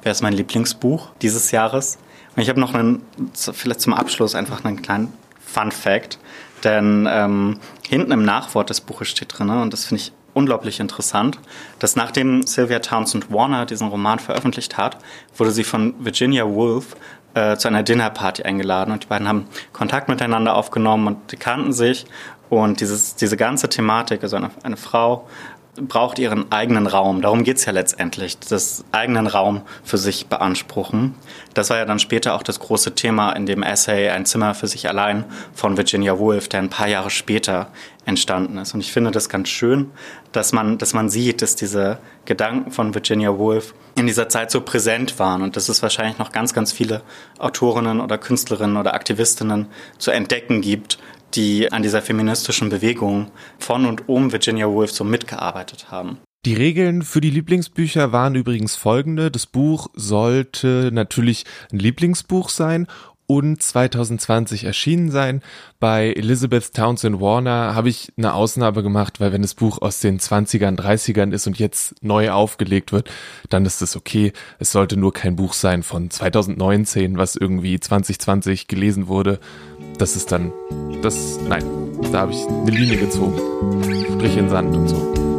es 0.03 0.21
mein 0.21 0.33
Lieblingsbuch 0.33 1.09
dieses 1.21 1.51
Jahres. 1.51 1.97
Und 2.35 2.41
ich 2.41 2.49
habe 2.49 2.59
noch 2.59 2.73
einen, 2.73 3.03
vielleicht 3.33 3.81
zum 3.81 3.93
Abschluss 3.93 4.35
einfach 4.35 4.65
einen 4.65 4.81
kleinen 4.81 5.13
Fun 5.45 5.71
Fact. 5.71 6.17
Denn 6.63 7.07
ähm, 7.09 7.59
hinten 7.87 8.11
im 8.11 8.23
Nachwort 8.23 8.69
des 8.69 8.81
Buches 8.81 9.09
steht 9.09 9.37
drin, 9.37 9.49
und 9.49 9.73
das 9.73 9.85
finde 9.85 10.03
ich 10.03 10.13
unglaublich 10.33 10.79
interessant, 10.79 11.39
dass 11.79 11.95
nachdem 11.95 12.43
Sylvia 12.43 12.79
Townsend 12.79 13.31
Warner 13.31 13.65
diesen 13.65 13.87
Roman 13.87 14.19
veröffentlicht 14.19 14.77
hat, 14.77 14.97
wurde 15.37 15.51
sie 15.51 15.63
von 15.63 15.93
Virginia 15.99 16.45
Woolf 16.45 16.95
äh, 17.33 17.57
zu 17.57 17.67
einer 17.67 17.83
Dinnerparty 17.83 18.43
eingeladen 18.43 18.91
und 18.91 19.03
die 19.03 19.07
beiden 19.07 19.27
haben 19.27 19.47
Kontakt 19.71 20.09
miteinander 20.09 20.55
aufgenommen 20.55 21.07
und 21.07 21.31
die 21.31 21.37
kannten 21.37 21.73
sich. 21.73 22.05
Und 22.49 22.81
dieses, 22.81 23.15
diese 23.15 23.35
ganze 23.35 23.67
Thematik, 23.67 24.21
also 24.21 24.35
eine, 24.35 24.51
eine 24.61 24.77
Frau 24.77 25.27
braucht 25.75 26.19
ihren 26.19 26.51
eigenen 26.51 26.85
Raum. 26.85 27.21
Darum 27.21 27.43
geht's 27.43 27.65
ja 27.65 27.71
letztendlich, 27.71 28.37
das 28.37 28.85
eigenen 28.91 29.25
Raum 29.25 29.63
für 29.83 29.97
sich 29.97 30.27
beanspruchen. 30.27 31.15
Das 31.55 31.71
war 31.71 31.77
ja 31.77 31.85
dann 31.85 31.99
später 31.99 32.35
auch 32.35 32.43
das 32.43 32.59
große 32.59 32.93
Thema 32.93 33.31
in 33.31 33.45
dem 33.45 33.63
Essay 33.63 34.09
Ein 34.09 34.25
Zimmer 34.25 34.53
für 34.53 34.67
sich 34.67 34.87
allein 34.87 35.25
von 35.53 35.75
Virginia 35.75 36.19
Woolf, 36.19 36.47
der 36.47 36.59
ein 36.59 36.69
paar 36.69 36.87
Jahre 36.87 37.09
später 37.09 37.69
entstanden 38.05 38.57
ist. 38.57 38.73
Und 38.73 38.81
ich 38.81 38.91
finde 38.91 39.11
das 39.11 39.29
ganz 39.29 39.49
schön, 39.49 39.91
dass 40.31 40.51
man, 40.51 40.77
dass 40.77 40.93
man 40.93 41.09
sieht, 41.09 41.41
dass 41.41 41.55
diese 41.55 41.99
Gedanken 42.25 42.71
von 42.71 42.93
Virginia 42.93 43.37
Woolf 43.37 43.73
in 43.95 44.07
dieser 44.07 44.29
Zeit 44.29 44.51
so 44.51 44.61
präsent 44.61 45.19
waren 45.19 45.41
und 45.41 45.55
dass 45.55 45.69
es 45.69 45.81
wahrscheinlich 45.81 46.17
noch 46.17 46.31
ganz, 46.31 46.53
ganz 46.53 46.71
viele 46.71 47.01
Autorinnen 47.39 48.01
oder 48.01 48.17
Künstlerinnen 48.17 48.77
oder 48.77 48.93
Aktivistinnen 48.93 49.67
zu 49.97 50.11
entdecken 50.11 50.61
gibt, 50.61 50.97
die 51.35 51.71
an 51.71 51.83
dieser 51.83 52.01
feministischen 52.01 52.69
Bewegung 52.69 53.31
von 53.59 53.85
und 53.85 54.07
um 54.09 54.31
Virginia 54.31 54.67
Woolf 54.67 54.91
so 54.91 55.03
mitgearbeitet 55.03 55.91
haben. 55.91 56.19
Die 56.45 56.55
Regeln 56.55 57.03
für 57.03 57.21
die 57.21 57.29
Lieblingsbücher 57.29 58.11
waren 58.11 58.35
übrigens 58.35 58.75
folgende. 58.75 59.31
Das 59.31 59.45
Buch 59.45 59.87
sollte 59.93 60.89
natürlich 60.91 61.45
ein 61.71 61.79
Lieblingsbuch 61.79 62.49
sein 62.49 62.87
und 63.25 63.61
2020 63.61 64.65
erschienen 64.65 65.09
sein. 65.09 65.41
Bei 65.79 66.11
Elizabeth 66.11 66.73
Townsend 66.73 67.21
Warner 67.21 67.73
habe 67.75 67.89
ich 67.89 68.11
eine 68.17 68.33
Ausnahme 68.33 68.83
gemacht, 68.83 69.19
weil 69.19 69.31
wenn 69.31 69.41
das 69.41 69.53
Buch 69.53 69.81
aus 69.81 69.99
den 70.01 70.19
20ern, 70.19 70.77
30ern 70.77 71.31
ist 71.31 71.47
und 71.47 71.57
jetzt 71.57 71.95
neu 72.03 72.31
aufgelegt 72.31 72.91
wird, 72.91 73.09
dann 73.49 73.65
ist 73.65 73.81
es 73.81 73.95
okay. 73.95 74.33
Es 74.59 74.71
sollte 74.71 74.97
nur 74.97 75.13
kein 75.13 75.35
Buch 75.35 75.53
sein 75.53 75.83
von 75.83 76.09
2019, 76.09 77.17
was 77.17 77.35
irgendwie 77.35 77.79
2020 77.79 78.67
gelesen 78.67 79.07
wurde. 79.07 79.39
Das 79.97 80.15
ist 80.15 80.31
dann, 80.31 80.51
das, 81.01 81.39
nein, 81.47 81.63
da 82.11 82.21
habe 82.21 82.31
ich 82.31 82.45
eine 82.47 82.71
Linie 82.71 82.97
gezogen. 82.97 83.33
Strich 84.17 84.37
in 84.37 84.49
Sand 84.49 84.75
und 84.75 84.87
so. 84.87 85.32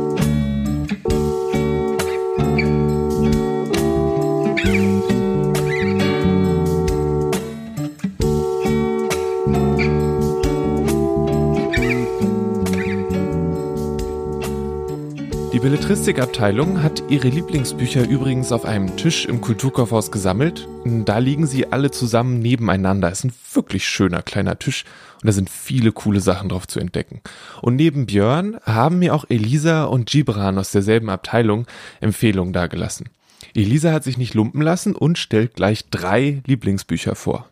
Belletristikabteilung 15.64 16.82
hat 16.82 17.02
ihre 17.08 17.28
Lieblingsbücher 17.28 18.06
übrigens 18.06 18.52
auf 18.52 18.66
einem 18.66 18.98
Tisch 18.98 19.24
im 19.24 19.40
Kulturkaufhaus 19.40 20.10
gesammelt. 20.10 20.68
Da 20.84 21.16
liegen 21.16 21.46
sie 21.46 21.72
alle 21.72 21.90
zusammen 21.90 22.40
nebeneinander. 22.40 23.10
Es 23.10 23.20
ist 23.20 23.24
ein 23.24 23.32
wirklich 23.54 23.88
schöner 23.88 24.20
kleiner 24.20 24.58
Tisch 24.58 24.84
und 25.22 25.26
da 25.26 25.32
sind 25.32 25.48
viele 25.48 25.90
coole 25.92 26.20
Sachen 26.20 26.50
drauf 26.50 26.68
zu 26.68 26.80
entdecken. 26.80 27.22
Und 27.62 27.76
neben 27.76 28.04
Björn 28.04 28.58
haben 28.64 28.98
mir 28.98 29.14
auch 29.14 29.24
Elisa 29.30 29.84
und 29.84 30.04
Gibran 30.04 30.58
aus 30.58 30.70
derselben 30.70 31.08
Abteilung 31.08 31.64
Empfehlungen 32.02 32.52
dargelassen. 32.52 33.08
Elisa 33.54 33.90
hat 33.90 34.04
sich 34.04 34.18
nicht 34.18 34.34
lumpen 34.34 34.60
lassen 34.60 34.94
und 34.94 35.16
stellt 35.16 35.54
gleich 35.54 35.88
drei 35.88 36.42
Lieblingsbücher 36.46 37.14
vor. 37.14 37.48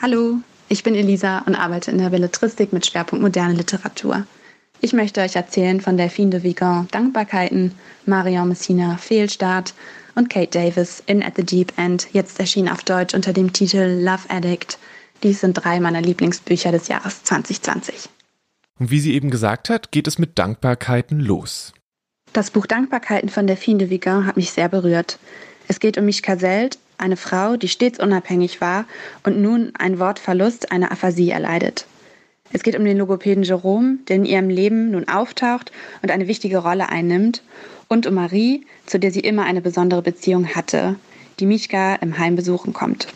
Hallo, 0.00 0.38
ich 0.70 0.82
bin 0.82 0.94
Elisa 0.94 1.40
und 1.40 1.56
arbeite 1.56 1.90
in 1.90 1.98
der 1.98 2.08
Belletristik 2.08 2.72
mit 2.72 2.86
Schwerpunkt 2.86 3.22
moderne 3.22 3.52
Literatur. 3.52 4.24
Ich 4.84 4.92
möchte 4.92 5.20
euch 5.20 5.36
erzählen 5.36 5.80
von 5.80 5.96
Delphine 5.96 6.30
de 6.30 6.42
Vigan 6.42 6.88
Dankbarkeiten, 6.90 7.72
Marion 8.04 8.48
Messina 8.48 8.96
Fehlstart 8.96 9.74
und 10.16 10.28
Kate 10.28 10.50
Davis 10.50 11.00
in 11.06 11.22
At 11.22 11.34
the 11.36 11.44
Deep 11.44 11.72
End, 11.78 12.08
jetzt 12.12 12.40
erschien 12.40 12.68
auf 12.68 12.82
Deutsch 12.82 13.14
unter 13.14 13.32
dem 13.32 13.52
Titel 13.52 14.02
Love 14.02 14.28
Addict. 14.28 14.80
Dies 15.22 15.40
sind 15.40 15.54
drei 15.54 15.78
meiner 15.78 16.00
Lieblingsbücher 16.00 16.72
des 16.72 16.88
Jahres 16.88 17.22
2020. 17.22 18.08
Und 18.80 18.90
wie 18.90 18.98
sie 18.98 19.14
eben 19.14 19.30
gesagt 19.30 19.70
hat, 19.70 19.92
geht 19.92 20.08
es 20.08 20.18
mit 20.18 20.36
Dankbarkeiten 20.36 21.20
los. 21.20 21.72
Das 22.32 22.50
Buch 22.50 22.66
Dankbarkeiten 22.66 23.28
von 23.28 23.46
Delphine 23.46 23.78
de 23.78 23.90
Vigan 23.90 24.26
hat 24.26 24.36
mich 24.36 24.50
sehr 24.50 24.68
berührt. 24.68 25.20
Es 25.68 25.78
geht 25.78 25.96
um 25.96 26.06
Mischka 26.06 26.36
Selt, 26.36 26.80
eine 26.98 27.16
Frau, 27.16 27.56
die 27.56 27.68
stets 27.68 28.00
unabhängig 28.00 28.60
war 28.60 28.86
und 29.22 29.40
nun 29.40 29.74
ein 29.78 30.00
Wortverlust, 30.00 30.72
eine 30.72 30.90
Aphasie 30.90 31.30
erleidet. 31.30 31.86
Es 32.52 32.62
geht 32.62 32.78
um 32.78 32.84
den 32.84 32.98
Logopäden 32.98 33.42
Jerome, 33.42 33.98
der 34.08 34.16
in 34.16 34.24
ihrem 34.24 34.50
Leben 34.50 34.90
nun 34.90 35.08
auftaucht 35.08 35.72
und 36.02 36.10
eine 36.10 36.28
wichtige 36.28 36.58
Rolle 36.58 36.88
einnimmt, 36.88 37.42
und 37.88 38.06
um 38.06 38.14
Marie, 38.14 38.64
zu 38.86 38.98
der 38.98 39.10
sie 39.10 39.20
immer 39.20 39.44
eine 39.44 39.60
besondere 39.60 40.00
Beziehung 40.00 40.54
hatte, 40.54 40.96
die 41.40 41.46
Mischka 41.46 41.96
im 41.96 42.18
Heim 42.18 42.36
besuchen 42.36 42.72
kommt. 42.72 43.08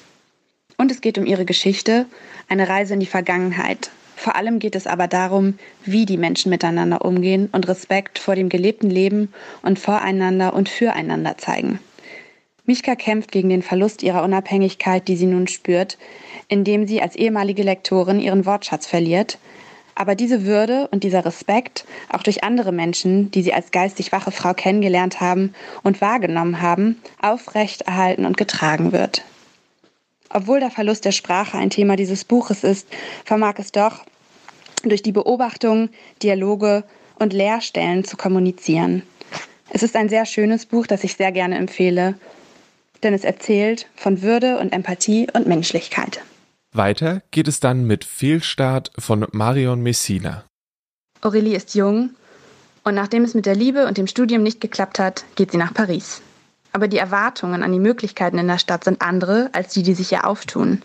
Und 0.76 0.90
es 0.90 1.00
geht 1.00 1.16
um 1.16 1.25
ihre 1.25 1.47
Geschichte, 1.47 2.05
eine 2.49 2.69
Reise 2.69 2.95
in 2.95 3.00
die 3.00 3.07
Vergangenheit. 3.07 3.90
Vor 4.16 4.37
allem 4.37 4.59
geht 4.59 4.75
es 4.75 4.87
aber 4.87 5.09
darum, 5.09 5.59
wie 5.85 6.05
die 6.05 6.19
Menschen 6.19 6.50
miteinander 6.50 7.05
umgehen 7.05 7.49
und 7.52 7.69
Respekt 7.69 8.19
vor 8.19 8.35
dem 8.35 8.49
gelebten 8.49 8.90
Leben 8.90 9.33
und 9.62 9.78
voreinander 9.78 10.52
und 10.52 10.69
füreinander 10.69 11.38
zeigen. 11.38 11.78
Mischka 12.66 12.96
kämpft 12.96 13.30
gegen 13.32 13.49
den 13.49 13.62
Verlust 13.62 14.02
ihrer 14.02 14.25
Unabhängigkeit, 14.25 15.06
die 15.06 15.16
sie 15.16 15.26
nun 15.26 15.46
spürt, 15.46 15.99
indem 16.49 16.87
sie 16.87 17.00
als 17.00 17.16
ehemalige 17.16 17.62
Lektorin 17.62 18.20
ihren 18.20 18.44
Wortschatz 18.44 18.87
verliert, 18.87 19.38
aber 19.94 20.14
diese 20.14 20.44
Würde 20.44 20.88
und 20.90 21.04
dieser 21.04 21.25
Respekt 21.25 21.87
auch 22.12 22.23
durch 22.23 22.44
andere 22.44 22.73
Menschen, 22.73 23.30
die 23.30 23.42
sie 23.42 23.54
als 23.54 23.70
geistig 23.70 24.12
wache 24.12 24.30
Frau 24.30 24.52
kennengelernt 24.52 25.20
haben 25.20 25.54
und 25.82 26.00
wahrgenommen 26.00 26.61
haben, 26.61 27.00
aufrecht 27.23 27.82
erhalten 27.82 28.26
und 28.26 28.37
getragen 28.37 28.92
wird. 28.92 29.23
Obwohl 30.28 30.61
der 30.61 30.70
Verlust 30.70 31.04
der 31.04 31.12
Sprache 31.12 31.56
ein 31.56 31.70
Thema 31.70 31.96
dieses 31.96 32.25
Buches 32.25 32.62
ist, 32.62 32.88
vermag 33.25 33.54
es 33.58 33.73
doch, 33.73 34.04
durch 34.82 35.02
die 35.02 35.12
Beobachtung, 35.12 35.88
Dialoge 36.23 36.85
und 37.18 37.32
Lehrstellen 37.32 38.04
zu 38.04 38.16
kommunizieren. 38.16 39.02
Es 39.70 39.82
ist 39.82 39.96
ein 39.96 40.08
sehr 40.08 40.26
schönes 40.26 40.66
Buch, 40.66 40.87
das 40.87 41.04
ich 41.04 41.16
sehr 41.16 41.32
gerne 41.32 41.56
empfehle, 41.56 42.16
denn 43.02 43.14
es 43.14 43.24
erzählt 43.24 43.86
von 43.96 44.22
Würde 44.22 44.58
und 44.58 44.72
Empathie 44.72 45.28
und 45.32 45.46
Menschlichkeit. 45.46 46.20
Weiter 46.72 47.22
geht 47.30 47.48
es 47.48 47.60
dann 47.60 47.86
mit 47.86 48.04
Fehlstart 48.04 48.90
von 48.98 49.26
Marion 49.32 49.82
Messina. 49.82 50.44
Aurélie 51.22 51.56
ist 51.56 51.74
jung 51.74 52.10
und 52.84 52.94
nachdem 52.94 53.24
es 53.24 53.34
mit 53.34 53.46
der 53.46 53.56
Liebe 53.56 53.86
und 53.86 53.98
dem 53.98 54.06
Studium 54.06 54.42
nicht 54.42 54.60
geklappt 54.60 54.98
hat, 54.98 55.24
geht 55.34 55.50
sie 55.50 55.56
nach 55.56 55.74
Paris. 55.74 56.22
Aber 56.72 56.88
die 56.88 56.98
Erwartungen 56.98 57.62
an 57.62 57.72
die 57.72 57.80
Möglichkeiten 57.80 58.38
in 58.38 58.48
der 58.48 58.58
Stadt 58.58 58.84
sind 58.84 59.00
andere 59.00 59.48
als 59.52 59.72
die, 59.72 59.82
die 59.82 59.94
sich 59.94 60.12
ihr 60.12 60.26
auftun. 60.26 60.82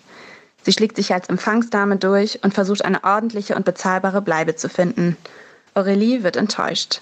Sie 0.63 0.71
schlägt 0.71 0.95
sich 0.95 1.13
als 1.13 1.27
Empfangsdame 1.27 1.97
durch 1.97 2.39
und 2.43 2.53
versucht 2.53 2.85
eine 2.85 3.03
ordentliche 3.03 3.55
und 3.55 3.65
bezahlbare 3.65 4.21
Bleibe 4.21 4.55
zu 4.55 4.69
finden. 4.69 5.17
Aurélie 5.75 6.23
wird 6.23 6.37
enttäuscht. 6.37 7.01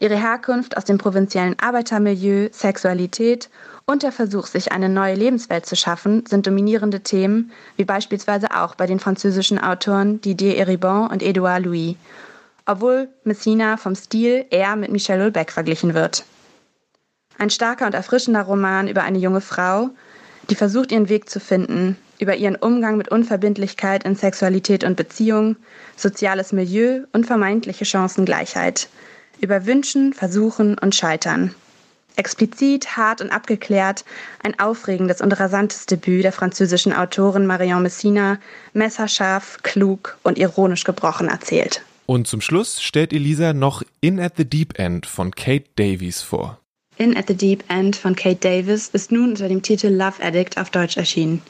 Ihre 0.00 0.16
Herkunft 0.16 0.76
aus 0.76 0.84
dem 0.84 0.98
provinziellen 0.98 1.58
Arbeitermilieu, 1.58 2.48
Sexualität 2.52 3.50
und 3.88 4.02
der 4.02 4.12
Versuch, 4.12 4.46
sich 4.46 4.70
eine 4.70 4.90
neue 4.90 5.14
Lebenswelt 5.14 5.64
zu 5.64 5.74
schaffen, 5.74 6.26
sind 6.26 6.46
dominierende 6.46 7.00
Themen, 7.00 7.52
wie 7.76 7.86
beispielsweise 7.86 8.48
auch 8.54 8.74
bei 8.74 8.86
den 8.86 9.00
französischen 9.00 9.58
Autoren 9.58 10.20
Didier 10.20 10.58
Eribon 10.58 11.06
und 11.06 11.22
Edouard 11.22 11.64
Louis, 11.64 11.96
obwohl 12.66 13.08
Messina 13.24 13.78
vom 13.78 13.94
Stil 13.94 14.44
eher 14.50 14.76
mit 14.76 14.92
Michel 14.92 15.18
Houellebecq 15.18 15.50
verglichen 15.50 15.94
wird. 15.94 16.26
Ein 17.38 17.48
starker 17.48 17.86
und 17.86 17.94
erfrischender 17.94 18.42
Roman 18.42 18.88
über 18.88 19.04
eine 19.04 19.18
junge 19.18 19.40
Frau, 19.40 19.88
die 20.50 20.54
versucht, 20.54 20.92
ihren 20.92 21.08
Weg 21.08 21.30
zu 21.30 21.40
finden, 21.40 21.96
über 22.18 22.36
ihren 22.36 22.56
Umgang 22.56 22.98
mit 22.98 23.08
Unverbindlichkeit 23.08 24.04
in 24.04 24.16
Sexualität 24.16 24.84
und 24.84 24.96
Beziehung, 24.96 25.56
soziales 25.96 26.52
Milieu 26.52 27.04
und 27.14 27.24
vermeintliche 27.24 27.86
Chancengleichheit. 27.86 28.90
über 29.40 29.64
Wünschen, 29.64 30.12
Versuchen 30.12 30.76
und 30.78 30.94
Scheitern. 30.94 31.54
Explizit, 32.18 32.96
hart 32.96 33.20
und 33.20 33.30
abgeklärt, 33.30 34.04
ein 34.42 34.58
aufregendes 34.58 35.20
und 35.20 35.32
rasantes 35.32 35.86
Debüt 35.86 36.24
der 36.24 36.32
französischen 36.32 36.92
Autorin 36.92 37.46
Marion 37.46 37.82
Messina, 37.82 38.38
messerscharf, 38.72 39.58
klug 39.62 40.18
und 40.24 40.38
ironisch 40.38 40.84
gebrochen 40.84 41.28
erzählt. 41.28 41.82
Und 42.06 42.26
zum 42.26 42.40
Schluss 42.40 42.82
stellt 42.82 43.12
Elisa 43.12 43.52
noch 43.52 43.82
In 44.00 44.18
at 44.18 44.34
the 44.36 44.44
Deep 44.44 44.78
End 44.78 45.06
von 45.06 45.30
Kate 45.30 45.66
Davies 45.76 46.22
vor. 46.22 46.58
In 46.96 47.16
at 47.16 47.28
the 47.28 47.36
Deep 47.36 47.62
End 47.68 47.94
von 47.94 48.16
Kate 48.16 48.40
Davis 48.40 48.88
ist 48.88 49.12
nun 49.12 49.30
unter 49.30 49.48
dem 49.48 49.62
Titel 49.62 49.88
Love 49.88 50.22
Addict 50.22 50.58
auf 50.58 50.70
Deutsch 50.70 50.96
erschienen. 50.96 51.42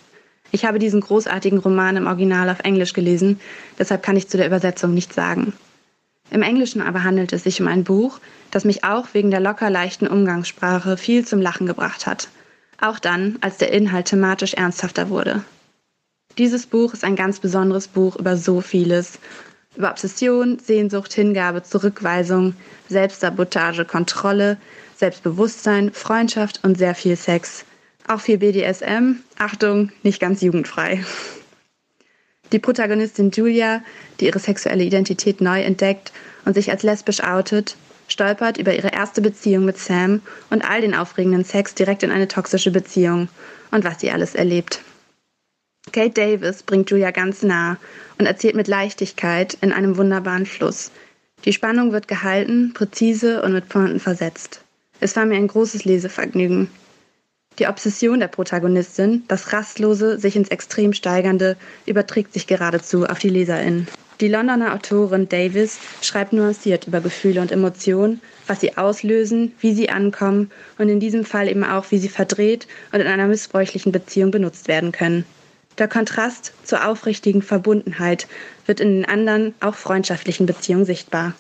Ich 0.51 0.65
habe 0.65 0.79
diesen 0.79 1.01
großartigen 1.01 1.59
Roman 1.59 1.97
im 1.97 2.07
Original 2.07 2.51
auf 2.51 2.61
Englisch 2.61 2.93
gelesen, 2.93 3.41
deshalb 3.79 4.03
kann 4.03 4.17
ich 4.17 4.29
zu 4.29 4.37
der 4.37 4.47
Übersetzung 4.47 4.95
nichts 4.95 5.15
sagen. 5.15 5.53
Im 6.31 6.43
Englischen 6.43 6.83
aber 6.83 7.05
handelt 7.05 7.33
es 7.33 7.45
sich 7.45 7.61
um 7.61 7.69
ein 7.69 7.85
Buch, 7.85 8.21
das 8.51 8.65
mich 8.65 8.85
auch 8.85 9.09
wegen 9.13 9.31
der 9.31 9.41
locker 9.41 9.71
leichten 9.71 10.07
Umgangssprache 10.07 10.97
viel 10.97 11.27
zum 11.27 11.41
Lachen 11.41 11.67
gebracht 11.67 12.07
hat. 12.07 12.29
Auch 12.81 12.99
dann, 12.99 13.39
als 13.41 13.57
der 13.57 13.73
Inhalt 13.73 14.07
thematisch 14.07 14.55
ernsthafter 14.55 15.09
wurde. 15.09 15.43
Dieses 16.37 16.67
Buch 16.67 16.95
ist 16.95 17.03
ein 17.05 17.17
ganz 17.17 17.41
besonderes 17.41 17.89
Buch 17.89 18.17
über 18.17 18.37
so 18.37 18.61
vieles. 18.61 19.19
Über 19.77 19.91
Obsession, 19.91 20.59
Sehnsucht, 20.59 21.13
Hingabe, 21.13 21.63
Zurückweisung, 21.63 22.55
Selbstsabotage, 22.89 23.85
Kontrolle, 23.85 24.57
Selbstbewusstsein, 24.97 25.93
Freundschaft 25.93 26.61
und 26.63 26.79
sehr 26.79 26.95
viel 26.95 27.17
Sex. 27.17 27.65
Auch 28.07 28.21
viel 28.21 28.39
BDSM. 28.39 29.17
Achtung, 29.39 29.91
nicht 30.03 30.21
ganz 30.21 30.41
jugendfrei. 30.41 31.05
Die 32.53 32.59
Protagonistin 32.59 33.31
Julia, 33.31 33.83
die 34.21 34.27
ihre 34.27 34.39
sexuelle 34.39 34.85
Identität 34.85 35.41
neu 35.41 35.61
entdeckt 35.61 36.13
und 36.45 36.55
sich 36.55 36.71
als 36.71 36.83
lesbisch 36.83 37.23
outet, 37.23 37.77
stolpert 38.09 38.57
über 38.57 38.75
ihre 38.75 38.89
erste 38.89 39.21
Beziehung 39.21 39.65
mit 39.65 39.79
Sam 39.79 40.23
und 40.51 40.69
all 40.69 40.81
den 40.81 40.95
aufregenden 40.95 41.45
Sex 41.45 41.75
direkt 41.75 42.03
in 42.03 42.11
eine 42.11 42.29
toxische 42.29 42.71
Beziehung 42.71 43.29
und 43.71 43.85
was 43.85 44.01
sie 44.01 44.11
alles 44.11 44.35
erlebt. 44.35 44.81
Kate 45.93 46.11
Davis 46.11 46.63
bringt 46.63 46.91
Julia 46.91 47.11
ganz 47.11 47.43
nah 47.43 47.77
und 48.19 48.27
erzählt 48.27 48.55
mit 48.55 48.69
Leichtigkeit 48.69 49.57
in 49.61 49.73
einem 49.73 49.97
wunderbaren 49.97 50.47
Fluss. 50.47 50.91
Die 51.45 51.53
Spannung 51.53 51.93
wird 51.93 52.09
gehalten, 52.09 52.73
präzise 52.75 53.43
und 53.43 53.53
mit 53.53 53.69
Pointen 53.69 54.01
versetzt. 54.01 54.63
Es 55.01 55.15
war 55.17 55.25
mir 55.25 55.37
ein 55.37 55.47
großes 55.47 55.85
Lesevergnügen. 55.85 56.69
Die 57.59 57.67
Obsession 57.67 58.21
der 58.21 58.29
Protagonistin, 58.29 59.25
das 59.27 59.53
rastlose, 59.53 60.19
sich 60.19 60.37
ins 60.37 60.49
Extrem 60.49 60.93
steigernde, 60.93 61.57
überträgt 61.87 62.33
sich 62.33 62.47
geradezu 62.47 63.05
auf 63.05 63.19
die 63.19 63.31
LeserInnen. 63.31 63.89
Die 64.21 64.29
Londoner 64.29 64.75
Autorin 64.75 65.29
Davis 65.29 65.79
schreibt 66.01 66.33
nuanciert 66.33 66.87
über 66.87 67.01
Gefühle 67.01 67.41
und 67.41 67.51
Emotionen, 67.51 68.21
was 68.47 68.61
sie 68.61 68.77
auslösen, 68.77 69.53
wie 69.61 69.75
sie 69.75 69.91
ankommen 69.91 70.51
und 70.79 70.89
in 70.89 71.01
diesem 71.01 71.25
Fall 71.25 71.49
eben 71.49 71.65
auch, 71.65 71.91
wie 71.91 71.99
sie 71.99 72.09
verdreht 72.09 72.69
und 72.93 73.01
in 73.01 73.07
einer 73.07 73.27
missbräuchlichen 73.27 73.93
Beziehung 73.93 74.31
benutzt 74.31 74.69
werden 74.69 74.93
können. 74.93 75.25
Der 75.79 75.89
Kontrast 75.89 76.53
zur 76.65 76.87
aufrichtigen 76.87 77.43
Verbundenheit 77.43 78.27
wird 78.67 78.81
in 78.81 78.95
den 78.95 79.05
anderen, 79.05 79.55
auch 79.61 79.77
freundschaftlichen 79.77 80.47
Beziehungen 80.47 80.85
sichtbar. 80.85 81.35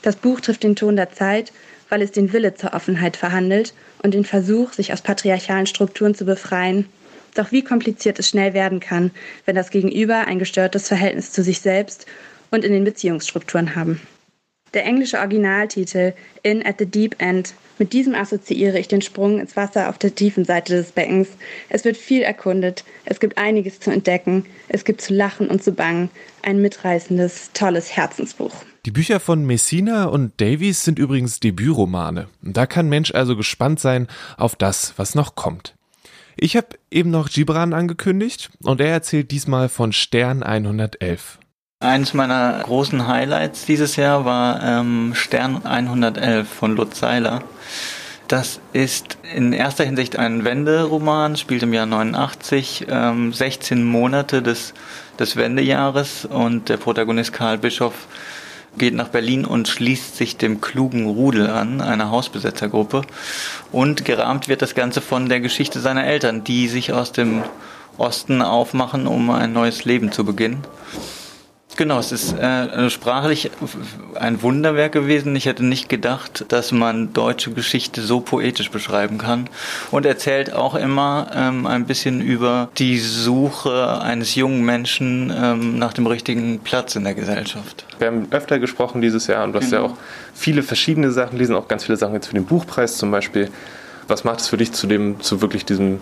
Das 0.00 0.16
Buch 0.16 0.40
trifft 0.40 0.62
den 0.62 0.76
Ton 0.76 0.96
der 0.96 1.12
Zeit 1.12 1.52
weil 1.88 2.02
es 2.02 2.12
den 2.12 2.32
Wille 2.32 2.54
zur 2.54 2.74
Offenheit 2.74 3.16
verhandelt 3.16 3.74
und 4.02 4.14
den 4.14 4.24
Versuch, 4.24 4.72
sich 4.72 4.92
aus 4.92 5.02
patriarchalen 5.02 5.66
Strukturen 5.66 6.14
zu 6.14 6.24
befreien. 6.24 6.86
Doch 7.34 7.52
wie 7.52 7.62
kompliziert 7.62 8.18
es 8.18 8.28
schnell 8.28 8.54
werden 8.54 8.80
kann, 8.80 9.10
wenn 9.44 9.54
das 9.54 9.70
Gegenüber 9.70 10.26
ein 10.26 10.38
gestörtes 10.38 10.88
Verhältnis 10.88 11.32
zu 11.32 11.42
sich 11.42 11.60
selbst 11.60 12.06
und 12.50 12.64
in 12.64 12.72
den 12.72 12.84
Beziehungsstrukturen 12.84 13.76
haben. 13.76 14.00
Der 14.74 14.84
englische 14.84 15.18
Originaltitel 15.18 16.12
In 16.42 16.64
at 16.64 16.76
the 16.78 16.86
Deep 16.86 17.20
End. 17.22 17.54
Mit 17.78 17.92
diesem 17.92 18.14
assoziiere 18.14 18.78
ich 18.78 18.88
den 18.88 19.00
Sprung 19.00 19.40
ins 19.40 19.56
Wasser 19.56 19.88
auf 19.88 19.98
der 19.98 20.14
tiefen 20.14 20.44
Seite 20.44 20.74
des 20.74 20.92
Beckens. 20.92 21.28
Es 21.68 21.84
wird 21.84 21.96
viel 21.96 22.22
erkundet, 22.22 22.84
es 23.04 23.20
gibt 23.20 23.38
einiges 23.38 23.80
zu 23.80 23.90
entdecken, 23.90 24.44
es 24.68 24.84
gibt 24.84 25.00
zu 25.00 25.14
lachen 25.14 25.48
und 25.48 25.62
zu 25.62 25.72
bangen. 25.72 26.10
Ein 26.42 26.60
mitreißendes, 26.60 27.50
tolles 27.54 27.96
Herzensbuch. 27.96 28.52
Die 28.88 28.92
Bücher 28.92 29.20
von 29.20 29.44
Messina 29.44 30.06
und 30.06 30.40
Davies 30.40 30.82
sind 30.82 30.98
übrigens 30.98 31.40
Debütromane. 31.40 32.28
Da 32.40 32.64
kann 32.64 32.88
Mensch 32.88 33.12
also 33.12 33.36
gespannt 33.36 33.80
sein 33.80 34.08
auf 34.38 34.56
das, 34.56 34.94
was 34.96 35.14
noch 35.14 35.34
kommt. 35.34 35.74
Ich 36.36 36.56
habe 36.56 36.68
eben 36.90 37.10
noch 37.10 37.28
Gibran 37.28 37.74
angekündigt 37.74 38.48
und 38.62 38.80
er 38.80 38.88
erzählt 38.88 39.30
diesmal 39.30 39.68
von 39.68 39.92
Stern 39.92 40.42
111. 40.42 41.38
Eines 41.80 42.14
meiner 42.14 42.60
großen 42.62 43.06
Highlights 43.06 43.66
dieses 43.66 43.96
Jahr 43.96 44.24
war 44.24 44.62
ähm, 44.62 45.12
Stern 45.14 45.66
111 45.66 46.48
von 46.48 46.74
Lutz 46.74 47.00
Seiler. 47.00 47.42
Das 48.26 48.58
ist 48.72 49.18
in 49.34 49.52
erster 49.52 49.84
Hinsicht 49.84 50.16
ein 50.16 50.44
Wenderoman, 50.44 51.36
spielt 51.36 51.62
im 51.62 51.74
Jahr 51.74 51.84
89, 51.84 52.86
ähm, 52.88 53.34
16 53.34 53.84
Monate 53.84 54.40
des, 54.40 54.72
des 55.18 55.36
Wendejahres 55.36 56.24
und 56.24 56.70
der 56.70 56.78
Protagonist 56.78 57.34
Karl 57.34 57.58
Bischoff 57.58 58.06
geht 58.76 58.94
nach 58.94 59.08
Berlin 59.08 59.44
und 59.44 59.68
schließt 59.68 60.16
sich 60.16 60.36
dem 60.36 60.60
klugen 60.60 61.06
Rudel 61.06 61.48
an, 61.48 61.80
einer 61.80 62.10
Hausbesetzergruppe. 62.10 63.02
Und 63.72 64.04
gerahmt 64.04 64.48
wird 64.48 64.62
das 64.62 64.74
Ganze 64.74 65.00
von 65.00 65.28
der 65.28 65.40
Geschichte 65.40 65.80
seiner 65.80 66.04
Eltern, 66.04 66.44
die 66.44 66.68
sich 66.68 66.92
aus 66.92 67.12
dem 67.12 67.42
Osten 67.96 68.42
aufmachen, 68.42 69.06
um 69.06 69.30
ein 69.30 69.52
neues 69.52 69.84
Leben 69.84 70.12
zu 70.12 70.24
beginnen. 70.24 70.64
Genau, 71.78 72.00
es 72.00 72.10
ist 72.10 72.36
äh, 72.36 72.90
sprachlich 72.90 73.52
ein 74.16 74.42
Wunderwerk 74.42 74.90
gewesen. 74.90 75.36
Ich 75.36 75.46
hätte 75.46 75.64
nicht 75.64 75.88
gedacht, 75.88 76.46
dass 76.48 76.72
man 76.72 77.12
deutsche 77.12 77.52
Geschichte 77.52 78.02
so 78.02 78.18
poetisch 78.18 78.72
beschreiben 78.72 79.18
kann. 79.18 79.48
Und 79.92 80.04
erzählt 80.04 80.52
auch 80.52 80.74
immer 80.74 81.30
ähm, 81.32 81.68
ein 81.68 81.86
bisschen 81.86 82.20
über 82.20 82.68
die 82.78 82.98
Suche 82.98 84.00
eines 84.02 84.34
jungen 84.34 84.64
Menschen 84.64 85.32
ähm, 85.32 85.78
nach 85.78 85.92
dem 85.92 86.08
richtigen 86.08 86.58
Platz 86.58 86.96
in 86.96 87.04
der 87.04 87.14
Gesellschaft. 87.14 87.84
Wir 88.00 88.08
haben 88.08 88.26
öfter 88.32 88.58
gesprochen 88.58 89.00
dieses 89.00 89.28
Jahr 89.28 89.44
und 89.44 89.52
du 89.52 89.60
hast 89.60 89.70
genau. 89.70 89.86
ja 89.86 89.92
auch 89.92 89.96
viele 90.34 90.64
verschiedene 90.64 91.12
Sachen 91.12 91.38
lesen, 91.38 91.54
auch 91.54 91.68
ganz 91.68 91.84
viele 91.84 91.96
Sachen 91.96 92.14
jetzt 92.14 92.26
für 92.26 92.34
den 92.34 92.46
Buchpreis 92.46 92.96
zum 92.96 93.12
Beispiel. 93.12 93.50
Was 94.08 94.24
macht 94.24 94.40
es 94.40 94.48
für 94.48 94.56
dich 94.56 94.72
zu 94.72 94.88
dem, 94.88 95.20
zu 95.20 95.40
wirklich 95.42 95.64
diesem 95.64 96.00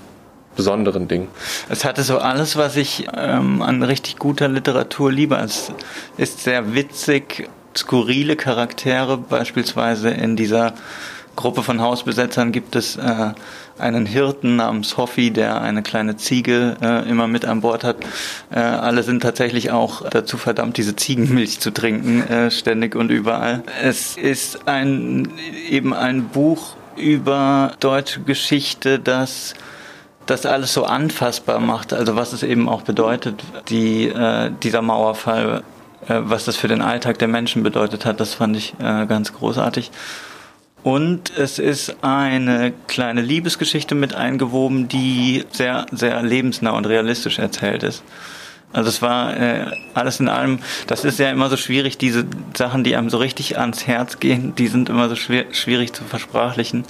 besonderen 0.56 1.06
Ding. 1.06 1.28
Es 1.68 1.84
hatte 1.84 2.02
so 2.02 2.18
alles, 2.18 2.56
was 2.56 2.76
ich 2.76 3.06
ähm, 3.14 3.62
an 3.62 3.82
richtig 3.82 4.18
guter 4.18 4.48
Literatur 4.48 5.12
liebe. 5.12 5.36
Es 5.36 5.72
ist 6.16 6.42
sehr 6.42 6.74
witzig, 6.74 7.48
skurrile 7.76 8.36
Charaktere, 8.36 9.18
beispielsweise 9.18 10.10
in 10.10 10.36
dieser 10.36 10.74
Gruppe 11.36 11.62
von 11.62 11.82
Hausbesetzern 11.82 12.50
gibt 12.50 12.74
es 12.76 12.96
äh, 12.96 13.32
einen 13.78 14.06
Hirten 14.06 14.56
namens 14.56 14.96
Hoffi, 14.96 15.30
der 15.30 15.60
eine 15.60 15.82
kleine 15.82 16.16
Ziege 16.16 16.76
äh, 16.80 17.08
immer 17.08 17.28
mit 17.28 17.44
an 17.44 17.60
Bord 17.60 17.84
hat. 17.84 17.98
Äh, 18.50 18.58
alle 18.58 19.02
sind 19.02 19.22
tatsächlich 19.22 19.70
auch 19.70 20.08
dazu 20.08 20.38
verdammt, 20.38 20.78
diese 20.78 20.96
Ziegenmilch 20.96 21.60
zu 21.60 21.70
trinken, 21.70 22.22
äh, 22.22 22.50
ständig 22.50 22.96
und 22.96 23.10
überall. 23.10 23.62
Es 23.82 24.16
ist 24.16 24.66
ein 24.66 25.28
eben 25.68 25.92
ein 25.92 26.28
Buch 26.28 26.74
über 26.96 27.72
deutsche 27.80 28.20
Geschichte, 28.20 28.98
das 28.98 29.54
das 30.26 30.44
alles 30.44 30.72
so 30.72 30.84
anfassbar 30.84 31.60
macht, 31.60 31.92
also 31.92 32.16
was 32.16 32.32
es 32.32 32.42
eben 32.42 32.68
auch 32.68 32.82
bedeutet, 32.82 33.42
die, 33.68 34.08
äh, 34.08 34.50
dieser 34.62 34.82
Mauerfall, 34.82 35.62
äh, 36.08 36.20
was 36.24 36.44
das 36.44 36.56
für 36.56 36.68
den 36.68 36.82
Alltag 36.82 37.18
der 37.18 37.28
Menschen 37.28 37.62
bedeutet 37.62 38.04
hat, 38.04 38.20
das 38.20 38.34
fand 38.34 38.56
ich 38.56 38.74
äh, 38.80 39.06
ganz 39.06 39.32
großartig. 39.32 39.90
Und 40.82 41.36
es 41.36 41.58
ist 41.58 41.96
eine 42.02 42.72
kleine 42.86 43.20
Liebesgeschichte 43.20 43.94
mit 43.96 44.14
eingewoben, 44.14 44.86
die 44.86 45.44
sehr, 45.50 45.86
sehr 45.90 46.22
lebensnah 46.22 46.70
und 46.70 46.86
realistisch 46.86 47.40
erzählt 47.40 47.82
ist. 47.82 48.04
Also 48.72 48.88
es 48.90 49.02
war 49.02 49.36
äh, 49.36 49.66
alles 49.94 50.20
in 50.20 50.28
allem, 50.28 50.58
das 50.86 51.04
ist 51.04 51.18
ja 51.18 51.30
immer 51.30 51.48
so 51.48 51.56
schwierig, 51.56 51.98
diese 51.98 52.24
Sachen, 52.56 52.84
die 52.84 52.94
einem 52.94 53.10
so 53.10 53.18
richtig 53.18 53.58
ans 53.58 53.86
Herz 53.86 54.20
gehen, 54.20 54.54
die 54.54 54.66
sind 54.66 54.88
immer 54.88 55.08
so 55.08 55.16
schwer, 55.16 55.46
schwierig 55.52 55.92
zu 55.92 56.04
versprachlichen. 56.04 56.84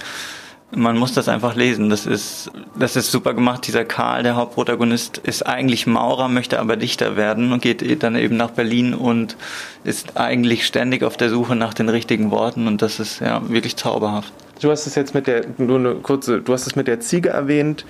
Man 0.75 0.97
muss 0.97 1.13
das 1.13 1.29
einfach 1.29 1.55
lesen. 1.55 1.89
Das 1.89 2.05
ist, 2.05 2.51
das 2.77 2.97
ist 2.97 3.09
super 3.09 3.33
gemacht. 3.33 3.65
Dieser 3.67 3.85
Karl, 3.85 4.23
der 4.23 4.35
Hauptprotagonist, 4.35 5.17
ist 5.19 5.45
eigentlich 5.45 5.87
Maurer, 5.87 6.27
möchte 6.27 6.59
aber 6.59 6.75
Dichter 6.75 7.15
werden 7.15 7.53
und 7.53 7.61
geht 7.61 8.03
dann 8.03 8.15
eben 8.15 8.35
nach 8.35 8.51
Berlin 8.51 8.93
und 8.93 9.37
ist 9.85 10.17
eigentlich 10.17 10.65
ständig 10.65 11.03
auf 11.03 11.15
der 11.15 11.29
Suche 11.29 11.55
nach 11.55 11.73
den 11.73 11.87
richtigen 11.87 12.31
Worten 12.31 12.67
und 12.67 12.81
das 12.81 12.99
ist 12.99 13.21
ja 13.21 13.41
wirklich 13.47 13.77
zauberhaft. 13.77 14.33
Du 14.61 14.69
hast 14.69 14.87
es 14.87 14.95
jetzt 14.95 15.13
mit 15.13 15.27
der, 15.27 15.45
nur 15.57 15.79
eine 15.79 15.95
kurze, 15.95 16.41
du 16.41 16.51
hast 16.51 16.67
es 16.67 16.75
mit 16.75 16.87
der 16.87 16.99
Ziege 16.99 17.29
erwähnt 17.29 17.85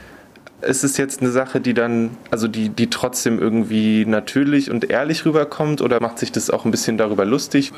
ist 0.61 0.83
es 0.83 0.97
jetzt 0.97 1.21
eine 1.21 1.31
Sache, 1.31 1.61
die 1.61 1.73
dann, 1.73 2.17
also 2.31 2.47
die, 2.47 2.69
die 2.69 2.89
trotzdem 2.89 3.39
irgendwie 3.39 4.05
natürlich 4.05 4.71
und 4.71 4.89
ehrlich 4.89 5.25
rüberkommt 5.25 5.81
oder 5.81 6.01
macht 6.01 6.17
sich 6.17 6.31
das 6.31 6.49
auch 6.49 6.65
ein 6.65 6.71
bisschen 6.71 6.97
darüber 6.97 7.25
lustig? 7.25 7.73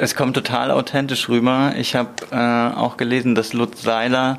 Es 0.00 0.14
kommt 0.14 0.34
total 0.34 0.70
authentisch 0.70 1.28
rüber. 1.28 1.72
Ich 1.78 1.96
habe 1.96 2.10
äh, 2.30 2.76
auch 2.76 2.98
gelesen, 2.98 3.34
dass 3.34 3.54
Lutz 3.54 3.82
Seiler 3.82 4.38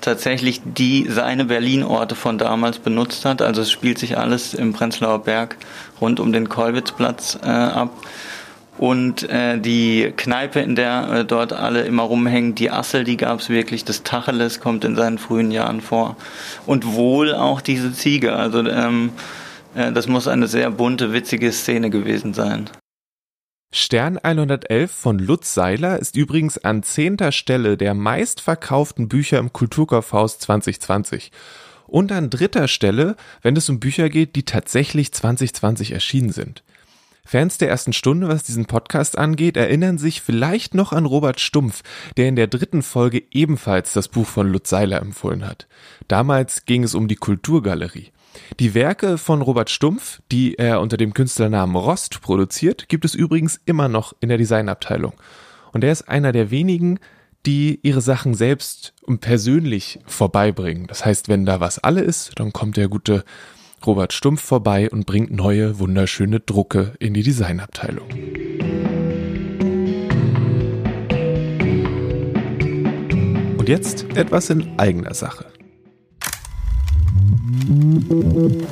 tatsächlich 0.00 0.62
die 0.64 1.06
seine 1.10 1.44
Berlin-Orte 1.44 2.14
von 2.14 2.38
damals 2.38 2.78
benutzt 2.78 3.24
hat. 3.24 3.42
Also 3.42 3.62
es 3.62 3.70
spielt 3.70 3.98
sich 3.98 4.16
alles 4.16 4.54
im 4.54 4.72
Prenzlauer 4.72 5.24
Berg 5.24 5.56
rund 6.00 6.20
um 6.20 6.32
den 6.32 6.48
Kolwitzplatz 6.48 7.38
äh, 7.42 7.48
ab. 7.48 7.90
Und 8.78 9.28
äh, 9.28 9.58
die 9.58 10.12
Kneipe, 10.16 10.60
in 10.60 10.76
der 10.76 11.10
äh, 11.10 11.24
dort 11.24 11.52
alle 11.52 11.82
immer 11.82 12.04
rumhängen, 12.04 12.54
die 12.54 12.70
Assel, 12.70 13.04
die 13.04 13.16
gab 13.16 13.40
es 13.40 13.48
wirklich. 13.48 13.84
Das 13.84 14.04
Tacheles 14.04 14.60
kommt 14.60 14.84
in 14.84 14.94
seinen 14.94 15.18
frühen 15.18 15.50
Jahren 15.50 15.80
vor. 15.80 16.16
Und 16.64 16.94
wohl 16.94 17.34
auch 17.34 17.60
diese 17.60 17.92
Ziege. 17.92 18.34
Also 18.34 18.60
ähm, 18.60 19.10
äh, 19.74 19.92
das 19.92 20.06
muss 20.06 20.28
eine 20.28 20.46
sehr 20.46 20.70
bunte, 20.70 21.12
witzige 21.12 21.50
Szene 21.52 21.90
gewesen 21.90 22.34
sein. 22.34 22.70
Stern 23.70 24.16
111 24.16 24.90
von 24.90 25.18
Lutz 25.18 25.52
Seiler 25.52 25.98
ist 25.98 26.16
übrigens 26.16 26.56
an 26.56 26.82
zehnter 26.82 27.32
Stelle 27.32 27.76
der 27.76 27.92
meistverkauften 27.92 29.08
Bücher 29.08 29.38
im 29.38 29.52
Kulturkaufhaus 29.52 30.38
2020 30.38 31.32
und 31.86 32.10
an 32.12 32.30
dritter 32.30 32.66
Stelle, 32.66 33.16
wenn 33.42 33.56
es 33.56 33.68
um 33.68 33.78
Bücher 33.78 34.08
geht, 34.08 34.36
die 34.36 34.44
tatsächlich 34.44 35.12
2020 35.12 35.92
erschienen 35.92 36.30
sind. 36.30 36.62
Fans 37.28 37.58
der 37.58 37.68
ersten 37.68 37.92
Stunde, 37.92 38.26
was 38.26 38.44
diesen 38.44 38.64
Podcast 38.64 39.18
angeht, 39.18 39.58
erinnern 39.58 39.98
sich 39.98 40.22
vielleicht 40.22 40.72
noch 40.72 40.94
an 40.94 41.04
Robert 41.04 41.40
Stumpf, 41.40 41.82
der 42.16 42.26
in 42.26 42.36
der 42.36 42.46
dritten 42.46 42.80
Folge 42.80 43.22
ebenfalls 43.30 43.92
das 43.92 44.08
Buch 44.08 44.26
von 44.26 44.50
Lutz 44.50 44.70
Seiler 44.70 45.02
empfohlen 45.02 45.46
hat. 45.46 45.68
Damals 46.08 46.64
ging 46.64 46.84
es 46.84 46.94
um 46.94 47.06
die 47.06 47.16
Kulturgalerie. 47.16 48.12
Die 48.60 48.72
Werke 48.72 49.18
von 49.18 49.42
Robert 49.42 49.68
Stumpf, 49.68 50.22
die 50.32 50.54
er 50.54 50.80
unter 50.80 50.96
dem 50.96 51.12
Künstlernamen 51.12 51.76
Rost 51.76 52.22
produziert, 52.22 52.88
gibt 52.88 53.04
es 53.04 53.14
übrigens 53.14 53.60
immer 53.66 53.88
noch 53.88 54.14
in 54.20 54.30
der 54.30 54.38
Designabteilung. 54.38 55.12
Und 55.74 55.84
er 55.84 55.92
ist 55.92 56.08
einer 56.08 56.32
der 56.32 56.50
wenigen, 56.50 56.98
die 57.44 57.78
ihre 57.82 58.00
Sachen 58.00 58.32
selbst 58.32 58.94
und 59.02 59.20
persönlich 59.20 60.00
vorbeibringen. 60.06 60.86
Das 60.86 61.04
heißt, 61.04 61.28
wenn 61.28 61.44
da 61.44 61.60
was 61.60 61.78
alle 61.78 62.00
ist, 62.00 62.32
dann 62.36 62.54
kommt 62.54 62.78
der 62.78 62.88
gute 62.88 63.22
Robert 63.86 64.12
Stumpf 64.12 64.42
vorbei 64.42 64.90
und 64.90 65.06
bringt 65.06 65.30
neue, 65.30 65.78
wunderschöne 65.78 66.40
Drucke 66.40 66.94
in 66.98 67.14
die 67.14 67.22
Designabteilung. 67.22 68.08
Und 73.58 73.68
jetzt 73.68 74.04
etwas 74.16 74.50
in 74.50 74.78
eigener 74.78 75.14
Sache. 75.14 75.46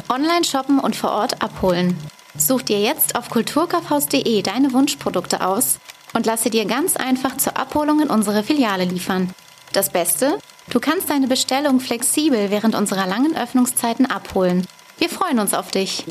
Online 0.09 0.45
shoppen 0.45 0.79
und 0.79 0.97
vor 0.97 1.11
Ort 1.11 1.43
abholen. 1.43 1.97
Such 2.37 2.63
dir 2.63 2.81
jetzt 2.81 3.17
auf 3.17 3.31
kulturkaufhaus.de 3.31 4.43
deine 4.43 4.73
Wunschprodukte 4.73 5.47
aus 5.47 5.79
und 6.13 6.27
lasse 6.27 6.51
dir 6.51 6.65
ganz 6.67 6.97
einfach 6.97 7.37
zur 7.37 7.57
Abholung 7.57 8.01
in 8.01 8.09
unsere 8.09 8.43
Filiale 8.43 8.85
liefern. 8.85 9.31
Das 9.73 9.91
Beste? 9.91 10.39
Du 10.71 10.81
kannst 10.81 11.11
deine 11.11 11.29
Bestellung 11.29 11.81
flexibel 11.81 12.51
während 12.51 12.75
unserer 12.75 13.07
langen 13.07 13.37
Öffnungszeiten 13.37 14.07
abholen. 14.07 14.67
Wir 14.99 15.11
freuen 15.11 15.39
uns 15.39 15.53
auf 15.53 15.71
dich. 15.71 16.05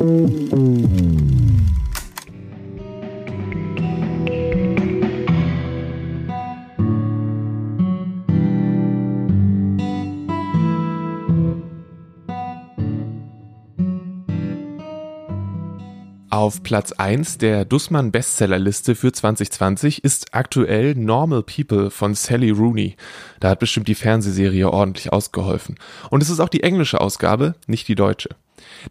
Auf 16.29 16.61
Platz 16.63 16.91
1 16.91 17.37
der 17.39 17.65
Dussmann 17.65 18.11
Bestsellerliste 18.11 18.93
für 18.95 19.11
2020 19.11 20.03
ist 20.03 20.35
aktuell 20.35 20.93
Normal 20.93 21.43
People 21.43 21.89
von 21.89 22.13
Sally 22.13 22.51
Rooney. 22.51 22.97
Da 23.39 23.49
hat 23.49 23.59
bestimmt 23.59 23.87
die 23.87 23.95
Fernsehserie 23.95 24.69
ordentlich 24.69 25.11
ausgeholfen. 25.11 25.75
Und 26.11 26.21
es 26.21 26.29
ist 26.29 26.41
auch 26.41 26.49
die 26.49 26.61
englische 26.61 27.01
Ausgabe, 27.01 27.55
nicht 27.67 27.87
die 27.87 27.95
deutsche. 27.95 28.29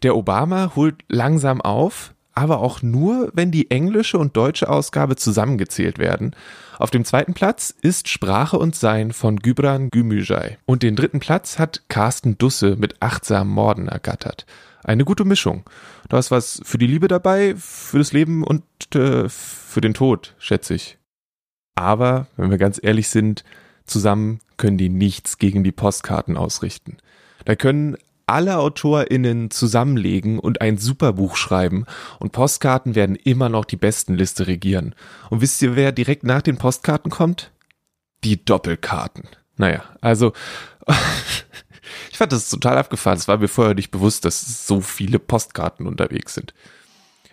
Der 0.03 0.15
Obama 0.15 0.73
holt 0.75 0.95
langsam 1.09 1.61
auf, 1.61 2.13
aber 2.33 2.59
auch 2.59 2.81
nur, 2.81 3.31
wenn 3.33 3.51
die 3.51 3.71
englische 3.71 4.17
und 4.17 4.35
deutsche 4.35 4.69
Ausgabe 4.69 5.15
zusammengezählt 5.15 5.97
werden. 5.97 6.35
Auf 6.77 6.91
dem 6.91 7.05
zweiten 7.05 7.33
Platz 7.33 7.73
ist 7.81 8.09
Sprache 8.09 8.59
und 8.59 8.75
Sein 8.75 9.13
von 9.13 9.39
Gübran 9.39 9.89
Gümüşay. 9.89 10.57
Und 10.65 10.83
den 10.83 10.97
dritten 10.97 11.21
Platz 11.21 11.57
hat 11.57 11.83
Carsten 11.87 12.37
Dusse 12.37 12.75
mit 12.75 13.01
achtsamen 13.01 13.53
Morden 13.53 13.87
ergattert. 13.87 14.45
Eine 14.83 15.05
gute 15.05 15.23
Mischung. 15.23 15.63
Da 16.09 16.19
ist 16.19 16.29
was 16.29 16.61
für 16.63 16.77
die 16.77 16.87
Liebe 16.87 17.07
dabei, 17.07 17.55
für 17.57 17.97
das 17.97 18.11
Leben 18.11 18.43
und 18.43 18.63
äh, 18.93 19.29
für 19.29 19.81
den 19.81 19.93
Tod, 19.93 20.35
schätze 20.37 20.75
ich. 20.75 20.97
Aber, 21.75 22.27
wenn 22.37 22.51
wir 22.51 22.57
ganz 22.57 22.79
ehrlich 22.81 23.07
sind, 23.07 23.43
zusammen 23.85 24.39
können 24.57 24.77
die 24.77 24.89
nichts 24.89 25.37
gegen 25.37 25.63
die 25.63 25.71
Postkarten 25.71 26.37
ausrichten. 26.37 26.97
Da 27.45 27.55
können 27.55 27.97
alle 28.27 28.57
AutorInnen 28.57 29.51
zusammenlegen 29.51 30.39
und 30.39 30.61
ein 30.61 30.77
Superbuch 30.77 31.35
schreiben 31.35 31.85
und 32.19 32.31
Postkarten 32.31 32.95
werden 32.95 33.15
immer 33.15 33.49
noch 33.49 33.65
die 33.65 33.77
besten 33.77 34.15
Liste 34.15 34.47
regieren. 34.47 34.95
Und 35.29 35.41
wisst 35.41 35.61
ihr, 35.61 35.75
wer 35.75 35.91
direkt 35.91 36.23
nach 36.23 36.41
den 36.41 36.57
Postkarten 36.57 37.11
kommt? 37.11 37.51
Die 38.23 38.43
Doppelkarten. 38.43 39.23
Naja, 39.57 39.83
also 40.01 40.33
Ich 42.15 42.17
fand 42.17 42.31
das 42.31 42.49
total 42.49 42.77
abgefahren. 42.77 43.17
Es 43.17 43.27
war 43.27 43.37
mir 43.37 43.49
vorher 43.49 43.75
nicht 43.75 43.91
bewusst, 43.91 44.23
dass 44.23 44.65
so 44.67 44.79
viele 44.79 45.19
Postkarten 45.19 45.85
unterwegs 45.85 46.33
sind. 46.33 46.53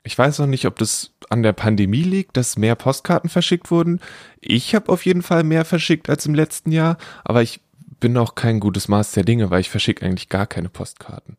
Ich 0.02 0.18
weiß 0.18 0.40
noch 0.40 0.48
nicht, 0.48 0.66
ob 0.66 0.76
das 0.76 1.12
an 1.30 1.44
der 1.44 1.52
Pandemie 1.52 2.02
liegt, 2.02 2.36
dass 2.36 2.58
mehr 2.58 2.74
Postkarten 2.74 3.30
verschickt 3.30 3.70
wurden. 3.70 4.00
Ich 4.40 4.74
habe 4.74 4.90
auf 4.90 5.06
jeden 5.06 5.22
Fall 5.22 5.44
mehr 5.44 5.64
verschickt 5.64 6.10
als 6.10 6.26
im 6.26 6.34
letzten 6.34 6.72
Jahr, 6.72 6.98
aber 7.22 7.42
ich 7.42 7.60
bin 8.00 8.16
auch 8.16 8.34
kein 8.34 8.60
gutes 8.60 8.88
Maß 8.88 9.12
der 9.12 9.24
Dinge, 9.24 9.50
weil 9.50 9.60
ich 9.60 9.70
verschicke 9.70 10.04
eigentlich 10.04 10.28
gar 10.28 10.46
keine 10.46 10.68
Postkarten. 10.68 11.36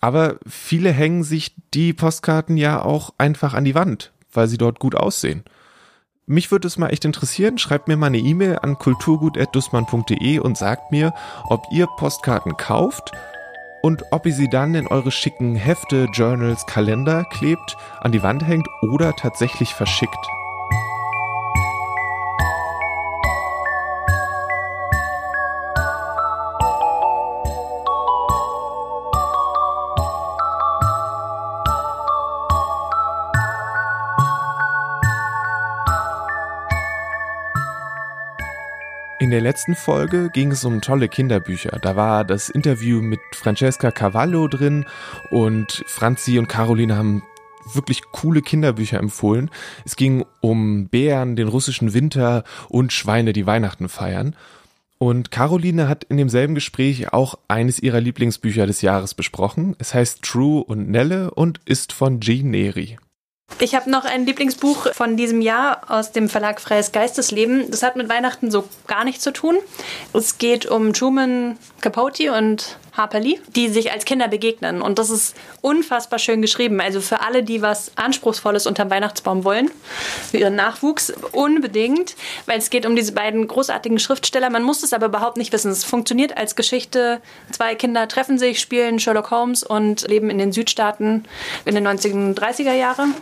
Aber 0.00 0.38
viele 0.46 0.92
hängen 0.92 1.22
sich 1.22 1.54
die 1.74 1.92
Postkarten 1.92 2.56
ja 2.56 2.82
auch 2.82 3.12
einfach 3.18 3.54
an 3.54 3.64
die 3.64 3.74
Wand, 3.74 4.12
weil 4.32 4.48
sie 4.48 4.58
dort 4.58 4.78
gut 4.78 4.94
aussehen. 4.94 5.44
Mich 6.26 6.50
würde 6.50 6.68
es 6.68 6.78
mal 6.78 6.88
echt 6.88 7.04
interessieren. 7.04 7.58
Schreibt 7.58 7.88
mir 7.88 7.96
mal 7.96 8.06
eine 8.06 8.18
E-Mail 8.18 8.58
an 8.60 8.78
kulturgut.dussmann.de 8.78 10.38
und 10.38 10.56
sagt 10.56 10.92
mir, 10.92 11.12
ob 11.48 11.64
ihr 11.72 11.86
Postkarten 11.98 12.56
kauft 12.56 13.12
und 13.82 14.04
ob 14.12 14.26
ihr 14.26 14.32
sie 14.32 14.48
dann 14.48 14.74
in 14.74 14.86
eure 14.86 15.10
schicken 15.10 15.56
Hefte, 15.56 16.06
Journals, 16.12 16.66
Kalender 16.66 17.24
klebt, 17.24 17.76
an 18.00 18.12
die 18.12 18.22
Wand 18.22 18.46
hängt 18.46 18.68
oder 18.82 19.16
tatsächlich 19.16 19.74
verschickt. 19.74 20.39
In 39.20 39.28
der 39.28 39.42
letzten 39.42 39.74
Folge 39.74 40.30
ging 40.32 40.50
es 40.50 40.64
um 40.64 40.80
tolle 40.80 41.06
Kinderbücher. 41.06 41.78
Da 41.82 41.94
war 41.94 42.24
das 42.24 42.48
Interview 42.48 43.02
mit 43.02 43.20
Francesca 43.34 43.90
Cavallo 43.90 44.48
drin 44.48 44.86
und 45.30 45.84
Franzi 45.86 46.38
und 46.38 46.48
Caroline 46.48 46.96
haben 46.96 47.22
wirklich 47.74 48.00
coole 48.12 48.40
Kinderbücher 48.40 48.98
empfohlen. 48.98 49.50
Es 49.84 49.96
ging 49.96 50.24
um 50.40 50.88
Bären, 50.88 51.36
den 51.36 51.48
russischen 51.48 51.92
Winter 51.92 52.44
und 52.70 52.94
Schweine, 52.94 53.34
die 53.34 53.44
Weihnachten 53.44 53.90
feiern. 53.90 54.36
Und 54.96 55.30
Caroline 55.30 55.86
hat 55.86 56.04
in 56.04 56.16
demselben 56.16 56.54
Gespräch 56.54 57.12
auch 57.12 57.34
eines 57.46 57.78
ihrer 57.78 58.00
Lieblingsbücher 58.00 58.66
des 58.66 58.80
Jahres 58.80 59.12
besprochen. 59.12 59.76
Es 59.78 59.92
heißt 59.92 60.22
True 60.22 60.64
und 60.64 60.88
Nelle 60.88 61.30
und 61.32 61.60
ist 61.66 61.92
von 61.92 62.22
Jean 62.22 62.48
Neri. 62.50 62.96
Ich 63.58 63.74
habe 63.74 63.90
noch 63.90 64.04
ein 64.04 64.24
Lieblingsbuch 64.24 64.94
von 64.94 65.16
diesem 65.16 65.40
Jahr 65.42 65.82
aus 65.88 66.12
dem 66.12 66.28
Verlag 66.28 66.60
Freies 66.60 66.92
Geistesleben. 66.92 67.70
Das 67.70 67.82
hat 67.82 67.96
mit 67.96 68.08
Weihnachten 68.08 68.50
so 68.50 68.68
gar 68.86 69.04
nichts 69.04 69.22
zu 69.22 69.32
tun. 69.32 69.58
Es 70.14 70.38
geht 70.38 70.66
um 70.66 70.92
Truman 70.92 71.58
Capote 71.80 72.32
und 72.32 72.78
Harper 72.92 73.20
Lee, 73.20 73.38
die 73.54 73.68
sich 73.68 73.92
als 73.92 74.04
Kinder 74.04 74.28
begegnen. 74.28 74.82
Und 74.82 74.98
das 74.98 75.10
ist 75.10 75.36
unfassbar 75.60 76.18
schön 76.18 76.42
geschrieben. 76.42 76.80
Also 76.80 77.00
für 77.00 77.20
alle, 77.20 77.42
die 77.42 77.62
was 77.62 77.92
Anspruchsvolles 77.96 78.66
unterm 78.66 78.90
Weihnachtsbaum 78.90 79.44
wollen, 79.44 79.70
für 80.30 80.38
ihren 80.38 80.56
Nachwuchs 80.56 81.12
unbedingt, 81.32 82.16
weil 82.46 82.58
es 82.58 82.70
geht 82.70 82.86
um 82.86 82.96
diese 82.96 83.12
beiden 83.12 83.46
großartigen 83.46 83.98
Schriftsteller. 83.98 84.50
Man 84.50 84.62
muss 84.62 84.82
es 84.82 84.92
aber 84.92 85.06
überhaupt 85.06 85.36
nicht 85.36 85.52
wissen. 85.52 85.70
Es 85.70 85.84
funktioniert 85.84 86.36
als 86.36 86.56
Geschichte. 86.56 87.20
Zwei 87.52 87.74
Kinder 87.74 88.08
treffen 88.08 88.38
sich, 88.38 88.60
spielen 88.60 88.98
Sherlock 88.98 89.30
Holmes 89.30 89.62
und 89.62 90.06
leben 90.08 90.30
in 90.30 90.38
den 90.38 90.52
Südstaaten 90.52 91.24
in 91.64 91.74
den 91.74 91.86
1930er 91.86 92.72
Jahren 92.72 93.14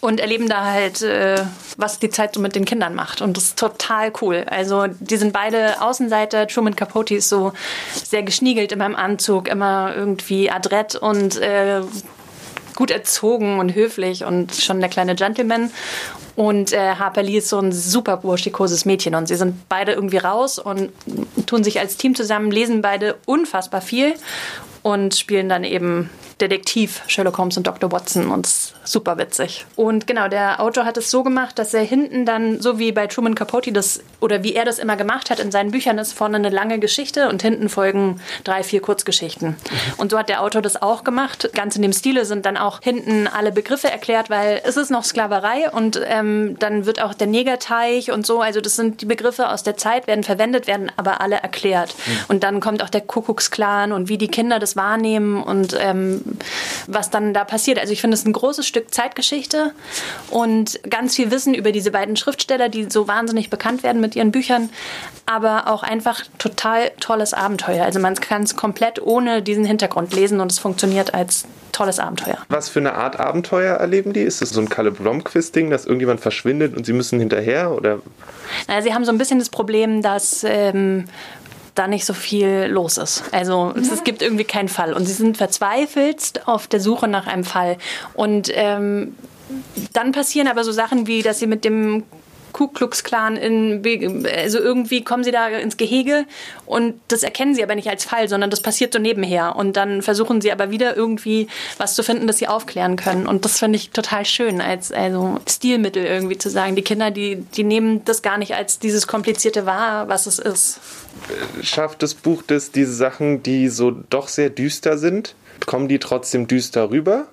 und 0.00 0.20
erleben 0.20 0.48
da 0.48 0.64
halt, 0.64 1.02
äh, 1.02 1.42
was 1.76 1.98
die 1.98 2.10
Zeit 2.10 2.34
so 2.34 2.40
mit 2.40 2.54
den 2.54 2.64
Kindern 2.64 2.94
macht. 2.94 3.20
Und 3.20 3.36
das 3.36 3.44
ist 3.44 3.58
total 3.58 4.12
cool. 4.20 4.44
Also 4.48 4.86
die 4.86 5.16
sind 5.16 5.32
beide 5.32 5.80
Außenseiter. 5.80 6.46
Truman 6.46 6.76
Capote 6.76 7.14
ist 7.14 7.28
so 7.28 7.52
sehr 7.92 8.22
geschniegelt 8.22 8.72
in 8.72 8.78
meinem 8.78 8.96
Anzug, 8.96 9.48
immer 9.48 9.94
irgendwie 9.94 10.50
adrett 10.50 10.94
und 10.96 11.38
äh, 11.38 11.82
gut 12.74 12.90
erzogen 12.90 13.58
und 13.58 13.74
höflich 13.74 14.24
und 14.24 14.54
schon 14.54 14.80
der 14.80 14.90
kleine 14.90 15.14
Gentleman. 15.14 15.70
Und 16.36 16.72
äh, 16.72 16.94
Harper 16.94 17.22
Lee 17.22 17.38
ist 17.38 17.48
so 17.48 17.58
ein 17.58 17.72
super 17.72 18.18
burschikoses 18.18 18.84
Mädchen 18.84 19.14
und 19.14 19.26
sie 19.26 19.36
sind 19.36 19.68
beide 19.68 19.92
irgendwie 19.92 20.18
raus 20.18 20.58
und 20.58 20.92
tun 21.46 21.64
sich 21.64 21.80
als 21.80 21.96
Team 21.96 22.14
zusammen, 22.14 22.50
lesen 22.50 22.82
beide 22.82 23.16
unfassbar 23.24 23.80
viel 23.80 24.14
und 24.82 25.16
spielen 25.16 25.48
dann 25.48 25.64
eben 25.64 26.10
Detektiv 26.40 27.02
Sherlock 27.06 27.38
Holmes 27.38 27.56
und 27.56 27.66
Dr. 27.66 27.90
Watson 27.90 28.30
und 28.30 28.46
super 28.84 29.16
witzig. 29.16 29.64
Und 29.74 30.06
genau, 30.06 30.28
der 30.28 30.60
Autor 30.60 30.84
hat 30.84 30.98
es 30.98 31.10
so 31.10 31.22
gemacht, 31.22 31.58
dass 31.58 31.72
er 31.72 31.82
hinten 31.82 32.26
dann, 32.26 32.60
so 32.60 32.78
wie 32.78 32.92
bei 32.92 33.06
Truman 33.06 33.34
Capote 33.34 33.72
das, 33.72 34.02
oder 34.20 34.42
wie 34.42 34.54
er 34.54 34.66
das 34.66 34.78
immer 34.78 34.96
gemacht 34.96 35.30
hat 35.30 35.40
in 35.40 35.50
seinen 35.50 35.70
Büchern, 35.70 35.96
ist 35.96 36.12
vorne 36.12 36.36
eine 36.36 36.50
lange 36.50 36.78
Geschichte 36.78 37.30
und 37.30 37.40
hinten 37.40 37.70
folgen 37.70 38.20
drei, 38.44 38.62
vier 38.62 38.82
Kurzgeschichten. 38.82 39.56
Und 39.96 40.10
so 40.10 40.18
hat 40.18 40.28
der 40.28 40.42
Autor 40.42 40.60
das 40.60 40.80
auch 40.80 41.04
gemacht. 41.04 41.50
Ganz 41.54 41.74
in 41.74 41.82
dem 41.82 41.94
Stile 41.94 42.26
sind 42.26 42.44
dann 42.44 42.58
auch 42.58 42.80
hinten 42.82 43.26
alle 43.26 43.52
Begriffe 43.52 43.90
erklärt, 43.90 44.28
weil 44.28 44.60
es 44.62 44.76
ist 44.76 44.90
noch 44.90 45.04
Sklaverei 45.04 45.70
und 45.70 45.98
ähm, 46.04 46.25
dann 46.58 46.86
wird 46.86 47.02
auch 47.02 47.14
der 47.14 47.26
Negerteich 47.26 48.10
und 48.10 48.26
so, 48.26 48.40
also 48.40 48.60
das 48.60 48.76
sind 48.76 49.00
die 49.00 49.06
Begriffe 49.06 49.48
aus 49.50 49.62
der 49.62 49.76
Zeit, 49.76 50.06
werden 50.06 50.24
verwendet, 50.24 50.66
werden 50.66 50.90
aber 50.96 51.20
alle 51.20 51.36
erklärt. 51.36 51.94
Und 52.28 52.42
dann 52.42 52.60
kommt 52.60 52.82
auch 52.82 52.88
der 52.88 53.00
Kuckucksklan 53.00 53.92
und 53.92 54.08
wie 54.08 54.18
die 54.18 54.28
Kinder 54.28 54.58
das 54.58 54.76
wahrnehmen 54.76 55.42
und 55.42 55.76
ähm, 55.78 56.22
was 56.86 57.10
dann 57.10 57.34
da 57.34 57.44
passiert. 57.44 57.78
Also 57.78 57.92
ich 57.92 58.00
finde 58.00 58.16
es 58.16 58.24
ein 58.24 58.32
großes 58.32 58.66
Stück 58.66 58.92
Zeitgeschichte 58.92 59.72
und 60.30 60.80
ganz 60.88 61.16
viel 61.16 61.30
Wissen 61.30 61.54
über 61.54 61.72
diese 61.72 61.90
beiden 61.90 62.16
Schriftsteller, 62.16 62.68
die 62.68 62.86
so 62.90 63.08
wahnsinnig 63.08 63.50
bekannt 63.50 63.82
werden 63.82 64.00
mit 64.00 64.16
ihren 64.16 64.32
Büchern, 64.32 64.70
aber 65.26 65.68
auch 65.68 65.82
einfach 65.82 66.22
total 66.38 66.90
tolles 67.00 67.34
Abenteuer. 67.34 67.84
Also 67.84 68.00
man 68.00 68.14
kann 68.14 68.42
es 68.42 68.56
komplett 68.56 69.02
ohne 69.02 69.42
diesen 69.42 69.64
Hintergrund 69.64 70.14
lesen 70.14 70.40
und 70.40 70.52
es 70.52 70.58
funktioniert 70.58 71.14
als 71.14 71.44
tolles 71.76 71.98
Abenteuer. 71.98 72.38
Was 72.48 72.68
für 72.68 72.80
eine 72.80 72.94
Art 72.94 73.20
Abenteuer 73.20 73.76
erleben 73.76 74.12
die? 74.14 74.22
Ist 74.22 74.40
es 74.40 74.50
so 74.50 74.60
ein 74.60 74.68
Kalle 74.68 74.90
Blomqvist-Ding, 74.90 75.70
dass 75.70 75.84
irgendjemand 75.84 76.20
verschwindet 76.20 76.74
und 76.74 76.86
sie 76.86 76.94
müssen 76.94 77.18
hinterher? 77.18 77.72
Oder? 77.72 78.00
Naja, 78.66 78.82
sie 78.82 78.94
haben 78.94 79.04
so 79.04 79.12
ein 79.12 79.18
bisschen 79.18 79.38
das 79.38 79.50
Problem, 79.50 80.00
dass 80.00 80.42
ähm, 80.44 81.04
da 81.74 81.86
nicht 81.86 82.06
so 82.06 82.14
viel 82.14 82.66
los 82.70 82.96
ist. 82.96 83.24
Also 83.32 83.74
es, 83.78 83.92
es, 83.92 84.04
gibt 84.04 84.22
irgendwie 84.22 84.44
keinen 84.44 84.68
Fall. 84.68 84.94
Und 84.94 85.04
sie 85.04 85.12
sind 85.12 85.36
verzweifelt 85.36 86.46
auf 86.46 86.66
der 86.66 86.80
Suche 86.80 87.08
nach 87.08 87.26
einem 87.26 87.44
Fall. 87.44 87.76
Und 88.14 88.50
ähm, 88.54 89.14
dann 89.92 90.12
passieren 90.12 90.48
aber 90.48 90.64
so 90.64 90.72
Sachen 90.72 91.06
wie, 91.06 91.22
dass 91.22 91.38
sie 91.38 91.46
mit 91.46 91.64
dem 91.64 92.04
Ku 92.56 92.68
Klux 92.68 93.04
Klan 93.04 93.36
in, 93.36 94.26
also 94.34 94.58
irgendwie 94.58 95.04
kommen 95.04 95.24
sie 95.24 95.30
da 95.30 95.46
ins 95.48 95.76
Gehege 95.76 96.24
und 96.64 96.98
das 97.08 97.22
erkennen 97.22 97.54
sie 97.54 97.62
aber 97.62 97.74
nicht 97.74 97.90
als 97.90 98.06
Fall, 98.06 98.30
sondern 98.30 98.48
das 98.48 98.62
passiert 98.62 98.94
so 98.94 98.98
nebenher 98.98 99.56
und 99.56 99.76
dann 99.76 100.00
versuchen 100.00 100.40
sie 100.40 100.50
aber 100.50 100.70
wieder 100.70 100.96
irgendwie 100.96 101.48
was 101.76 101.94
zu 101.94 102.02
finden, 102.02 102.26
das 102.26 102.38
sie 102.38 102.48
aufklären 102.48 102.96
können 102.96 103.26
und 103.26 103.44
das 103.44 103.58
finde 103.58 103.76
ich 103.76 103.90
total 103.90 104.24
schön 104.24 104.62
als 104.62 104.90
also 104.90 105.38
Stilmittel 105.46 106.02
irgendwie 106.06 106.38
zu 106.38 106.48
sagen, 106.48 106.76
die 106.76 106.82
Kinder, 106.82 107.10
die 107.10 107.44
die 107.54 107.62
nehmen 107.62 108.02
das 108.06 108.22
gar 108.22 108.38
nicht 108.38 108.54
als 108.54 108.78
dieses 108.78 109.06
komplizierte 109.06 109.66
wahr, 109.66 110.08
was 110.08 110.24
es 110.24 110.38
ist. 110.38 110.80
Schafft 111.60 112.02
das 112.02 112.14
Buch 112.14 112.42
das 112.46 112.70
diese 112.70 112.94
Sachen, 112.94 113.42
die 113.42 113.68
so 113.68 113.90
doch 113.90 114.28
sehr 114.28 114.48
düster 114.48 114.96
sind, 114.96 115.34
kommen 115.66 115.88
die 115.88 115.98
trotzdem 115.98 116.48
düster 116.48 116.88
rüber? 116.88 117.26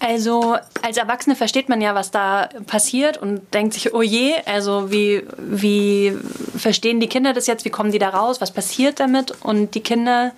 Also 0.00 0.56
als 0.82 0.96
Erwachsene 0.96 1.34
versteht 1.34 1.68
man 1.68 1.80
ja, 1.80 1.94
was 1.94 2.12
da 2.12 2.48
passiert 2.66 3.16
und 3.18 3.52
denkt 3.52 3.74
sich, 3.74 3.94
oh 3.94 4.02
je, 4.02 4.34
also 4.46 4.92
wie, 4.92 5.24
wie 5.38 6.16
verstehen 6.56 7.00
die 7.00 7.08
Kinder 7.08 7.32
das 7.32 7.48
jetzt, 7.48 7.64
wie 7.64 7.70
kommen 7.70 7.90
die 7.90 7.98
da 7.98 8.10
raus, 8.10 8.40
was 8.40 8.52
passiert 8.52 9.00
damit? 9.00 9.32
Und 9.42 9.74
die 9.74 9.80
Kinder, 9.80 10.32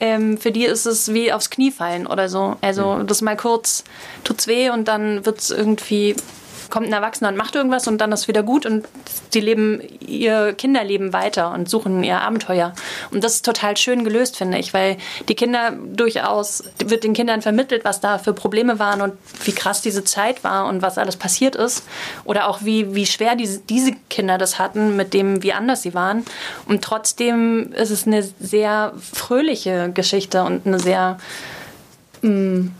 ähm, 0.00 0.38
für 0.38 0.50
die 0.50 0.64
ist 0.64 0.86
es 0.86 1.12
wie 1.12 1.30
aufs 1.30 1.50
Knie 1.50 1.70
fallen 1.70 2.06
oder 2.06 2.30
so. 2.30 2.56
Also 2.62 2.94
mhm. 2.94 3.06
das 3.06 3.20
mal 3.20 3.36
kurz 3.36 3.84
tut's 4.24 4.46
weh 4.46 4.70
und 4.70 4.88
dann 4.88 5.26
wird's 5.26 5.50
irgendwie 5.50 6.16
kommt 6.72 6.86
ein 6.86 6.92
Erwachsener 6.94 7.28
und 7.28 7.36
macht 7.36 7.54
irgendwas 7.54 7.86
und 7.86 7.98
dann 7.98 8.12
ist 8.12 8.28
wieder 8.28 8.42
gut 8.42 8.64
und 8.64 8.88
sie 9.30 9.40
leben 9.40 9.82
ihr 10.00 10.54
Kinderleben 10.54 11.12
weiter 11.12 11.52
und 11.52 11.68
suchen 11.68 12.02
ihr 12.02 12.18
Abenteuer. 12.18 12.72
Und 13.10 13.22
das 13.22 13.34
ist 13.34 13.44
total 13.44 13.76
schön 13.76 14.04
gelöst, 14.04 14.38
finde 14.38 14.56
ich, 14.56 14.72
weil 14.72 14.96
die 15.28 15.34
Kinder 15.34 15.72
durchaus, 15.72 16.64
wird 16.82 17.04
den 17.04 17.12
Kindern 17.12 17.42
vermittelt, 17.42 17.84
was 17.84 18.00
da 18.00 18.16
für 18.16 18.32
Probleme 18.32 18.78
waren 18.78 19.02
und 19.02 19.12
wie 19.44 19.52
krass 19.52 19.82
diese 19.82 20.02
Zeit 20.02 20.44
war 20.44 20.64
und 20.66 20.80
was 20.80 20.96
alles 20.96 21.16
passiert 21.16 21.56
ist. 21.56 21.84
Oder 22.24 22.48
auch 22.48 22.62
wie, 22.62 22.94
wie 22.94 23.04
schwer 23.04 23.36
diese, 23.36 23.58
diese 23.58 23.92
Kinder 24.08 24.38
das 24.38 24.58
hatten, 24.58 24.96
mit 24.96 25.12
dem, 25.12 25.42
wie 25.42 25.52
anders 25.52 25.82
sie 25.82 25.92
waren. 25.92 26.24
Und 26.66 26.82
trotzdem 26.82 27.74
ist 27.74 27.90
es 27.90 28.06
eine 28.06 28.22
sehr 28.22 28.94
fröhliche 28.98 29.90
Geschichte 29.92 30.42
und 30.42 30.66
eine 30.66 30.78
sehr 30.78 31.18
mh, 32.22 32.30
mm, 32.30 32.74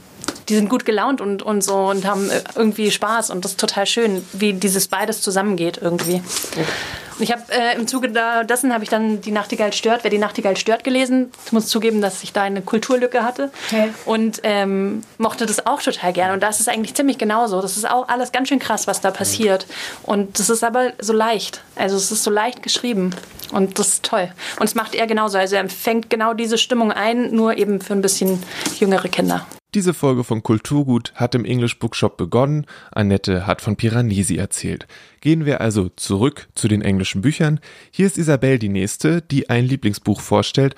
die 0.53 0.57
sind 0.59 0.69
gut 0.69 0.85
gelaunt 0.85 1.23
und, 1.23 1.43
und 1.43 1.65
so 1.65 1.87
und 1.87 2.05
haben 2.05 2.29
äh, 2.29 2.43
irgendwie 2.55 2.91
Spaß 2.91 3.31
und 3.31 3.43
das 3.43 3.53
ist 3.53 3.61
total 3.61 3.87
schön, 3.87 4.23
wie 4.35 4.53
dieses 4.53 4.87
beides 4.87 5.23
zusammengeht 5.23 5.79
irgendwie. 5.81 6.17
Und 6.17 7.23
ich 7.23 7.33
habe 7.33 7.43
äh, 7.49 7.75
im 7.77 7.87
Zuge 7.87 8.11
dessen 8.11 8.75
habe 8.75 8.85
ich 8.85 8.91
dann 8.91 9.23
die 9.23 9.31
Nachtigall 9.31 9.73
stört, 9.73 10.05
wer 10.05 10.11
die 10.11 10.19
Nachtigall 10.19 10.59
stört 10.59 10.85
gelesen. 10.85 11.33
Ich 11.47 11.53
muss 11.53 11.69
zugeben, 11.69 12.03
dass 12.03 12.23
ich 12.23 12.35
da 12.35 12.43
eine 12.43 12.61
Kulturlücke 12.61 13.25
hatte 13.25 13.51
okay. 13.69 13.95
und 14.05 14.41
ähm, 14.43 15.05
mochte 15.17 15.47
das 15.47 15.65
auch 15.65 15.81
total 15.81 16.13
gerne. 16.13 16.35
Und 16.35 16.43
da 16.43 16.49
ist 16.49 16.61
es 16.61 16.69
eigentlich 16.69 16.95
ziemlich 16.95 17.17
genauso. 17.17 17.63
Das 17.63 17.79
ist 17.79 17.89
auch 17.89 18.09
alles 18.09 18.31
ganz 18.31 18.49
schön 18.49 18.59
krass, 18.59 18.87
was 18.87 19.01
da 19.01 19.11
passiert. 19.11 19.67
Und 20.03 20.39
das 20.39 20.51
ist 20.51 20.65
aber 20.65 20.93
so 21.01 21.15
leicht. 21.15 21.63
Also 21.77 21.97
es 21.97 22.13
ist 22.13 22.25
so 22.25 22.31
leicht 22.31 22.63
geschrieben. 22.63 23.15
Und 23.53 23.79
das 23.79 23.89
ist 23.89 24.03
toll. 24.03 24.31
Und 24.59 24.65
es 24.67 24.75
macht 24.75 24.95
er 24.95 25.07
genauso. 25.07 25.39
Also 25.39 25.57
er 25.57 25.67
fängt 25.71 26.11
genau 26.11 26.35
diese 26.35 26.59
Stimmung 26.59 26.93
ein, 26.93 27.35
nur 27.35 27.57
eben 27.57 27.81
für 27.81 27.95
ein 27.95 28.03
bisschen 28.03 28.43
jüngere 28.79 29.09
Kinder. 29.09 29.47
Diese 29.75 29.95
Folge 29.95 30.23
von 30.23 30.43
Kulturgut 30.43 31.15
hat 31.15 31.35
im 31.35 31.47
English 31.47 31.79
Bookshop 31.79 32.19
begonnen. 32.19 32.67
Annette 32.91 33.47
hat 33.47 33.63
von 33.63 33.77
Piranesi 33.77 34.37
erzählt. 34.37 34.87
Gehen 35.23 35.47
wir 35.47 35.63
also 35.63 35.89
zurück 35.97 36.49
zu 36.55 36.69
den 36.69 36.83
englischen 36.83 37.23
Büchern. 37.23 37.59
Hier 37.91 38.07
ist 38.07 38.19
Isabel 38.19 38.59
die 38.59 38.69
nächste, 38.69 39.23
die 39.23 39.49
ein 39.49 39.65
Lieblingsbuch 39.65 40.21
vorstellt. 40.21 40.75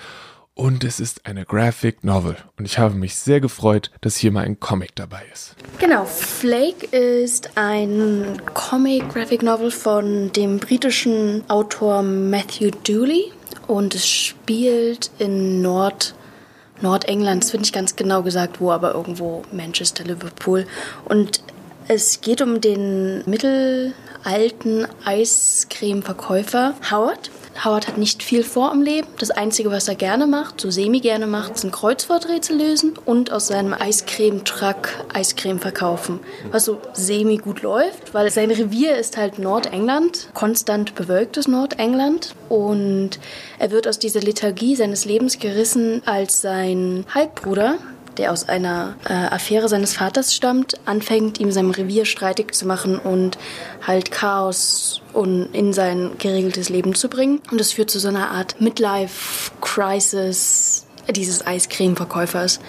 Und 0.55 0.85
es 0.85 1.01
ist 1.01 1.27
eine 1.27 1.45
Graphic 1.45 2.05
Novel. 2.05 2.37
Und 2.57 2.67
ich 2.67 2.79
habe 2.79 2.95
mich 2.95 3.17
sehr 3.17 3.41
gefreut, 3.41 3.91
dass 4.01 4.17
hier 4.17 4.31
mal 4.31 4.45
ein 4.45 4.61
Comic 4.61 4.95
dabei 4.95 5.25
ist. 5.33 5.57
Genau, 5.81 6.05
Flake 6.05 6.87
ist 6.97 7.57
ein 7.57 8.41
Comic 8.55 9.09
Graphic 9.09 9.43
Novel 9.43 9.73
von 9.73 10.31
dem 10.31 10.59
britischen 10.59 11.43
Autor 11.51 12.03
Matthew 12.03 12.71
Dooley. 12.85 13.33
Und 13.67 13.97
es 13.97 14.07
spielt 14.07 15.11
in 15.19 15.63
Nord- 15.63 16.15
Nordengland, 16.81 17.45
es 17.45 17.53
wird 17.53 17.63
nicht 17.63 17.75
ganz 17.75 17.97
genau 17.97 18.23
gesagt, 18.23 18.61
wo, 18.61 18.71
aber 18.71 18.95
irgendwo 18.95 19.43
Manchester, 19.53 20.05
Liverpool. 20.05 20.67
Und 21.05 21.41
es 21.89 22.21
geht 22.21 22.41
um 22.41 22.61
den 22.61 23.23
mittelalten 23.27 24.87
Eiscreme-Verkäufer 25.05 26.75
Howard. 26.91 27.31
Howard 27.63 27.87
hat 27.87 27.99
nicht 27.99 28.23
viel 28.23 28.43
vor 28.43 28.73
im 28.73 28.83
Leben. 28.83 29.07
Das 29.19 29.31
Einzige, 29.31 29.71
was 29.71 29.89
er 29.89 29.95
gerne 29.95 30.27
macht, 30.27 30.61
so 30.61 30.71
semi 30.71 31.01
gerne 31.01 31.27
macht, 31.27 31.59
sind 31.59 31.73
Kreuzworträtsel 31.73 32.57
lösen 32.57 32.95
und 33.05 33.33
aus 33.33 33.47
seinem 33.47 33.75
Eiscreme-Truck 33.75 34.89
Eiscreme 35.13 35.61
verkaufen. 35.61 36.21
Was 36.51 36.65
so 36.65 36.81
semi 36.93 37.37
gut 37.37 37.63
läuft, 37.63 38.13
weil 38.13 38.31
sein 38.31 38.51
Revier 38.51 38.97
ist 38.97 39.17
halt 39.17 39.39
Nordengland, 39.39 40.29
konstant 40.35 40.95
bewölktes 40.95 41.49
Nordengland. 41.49 42.35
Und 42.49 43.19
er 43.59 43.71
wird 43.71 43.87
aus 43.87 43.99
dieser 43.99 44.21
Lethargie 44.21 44.77
seines 44.77 45.05
Lebens 45.05 45.39
gerissen, 45.39 46.03
als 46.07 46.41
sein 46.41 47.05
Halbbruder, 47.15 47.79
der 48.19 48.33
aus 48.33 48.49
einer 48.49 48.97
äh, 49.09 49.13
Affäre 49.13 49.69
seines 49.69 49.95
Vaters 49.95 50.35
stammt, 50.35 50.75
anfängt, 50.87 51.39
ihm 51.41 51.53
sein 51.53 51.71
Revier 51.71 52.05
streitig 52.05 52.55
zu 52.55 52.67
machen 52.67 52.99
und 52.99 53.39
halt 53.87 54.11
Chaos 54.11 55.01
und 55.13 55.49
in 55.53 55.73
sein 55.73 56.13
geregeltes 56.19 56.69
Leben 56.69 56.95
zu 56.95 57.09
bringen. 57.09 57.41
Und 57.51 57.61
das 57.61 57.73
führt 57.73 57.91
zu 57.91 57.99
so 57.99 58.09
einer 58.09 58.31
Art 58.31 58.61
Midlife-Crisis 58.61 60.87
dieses 61.11 61.47
Eiscreme-Verkäufers. 61.47 62.61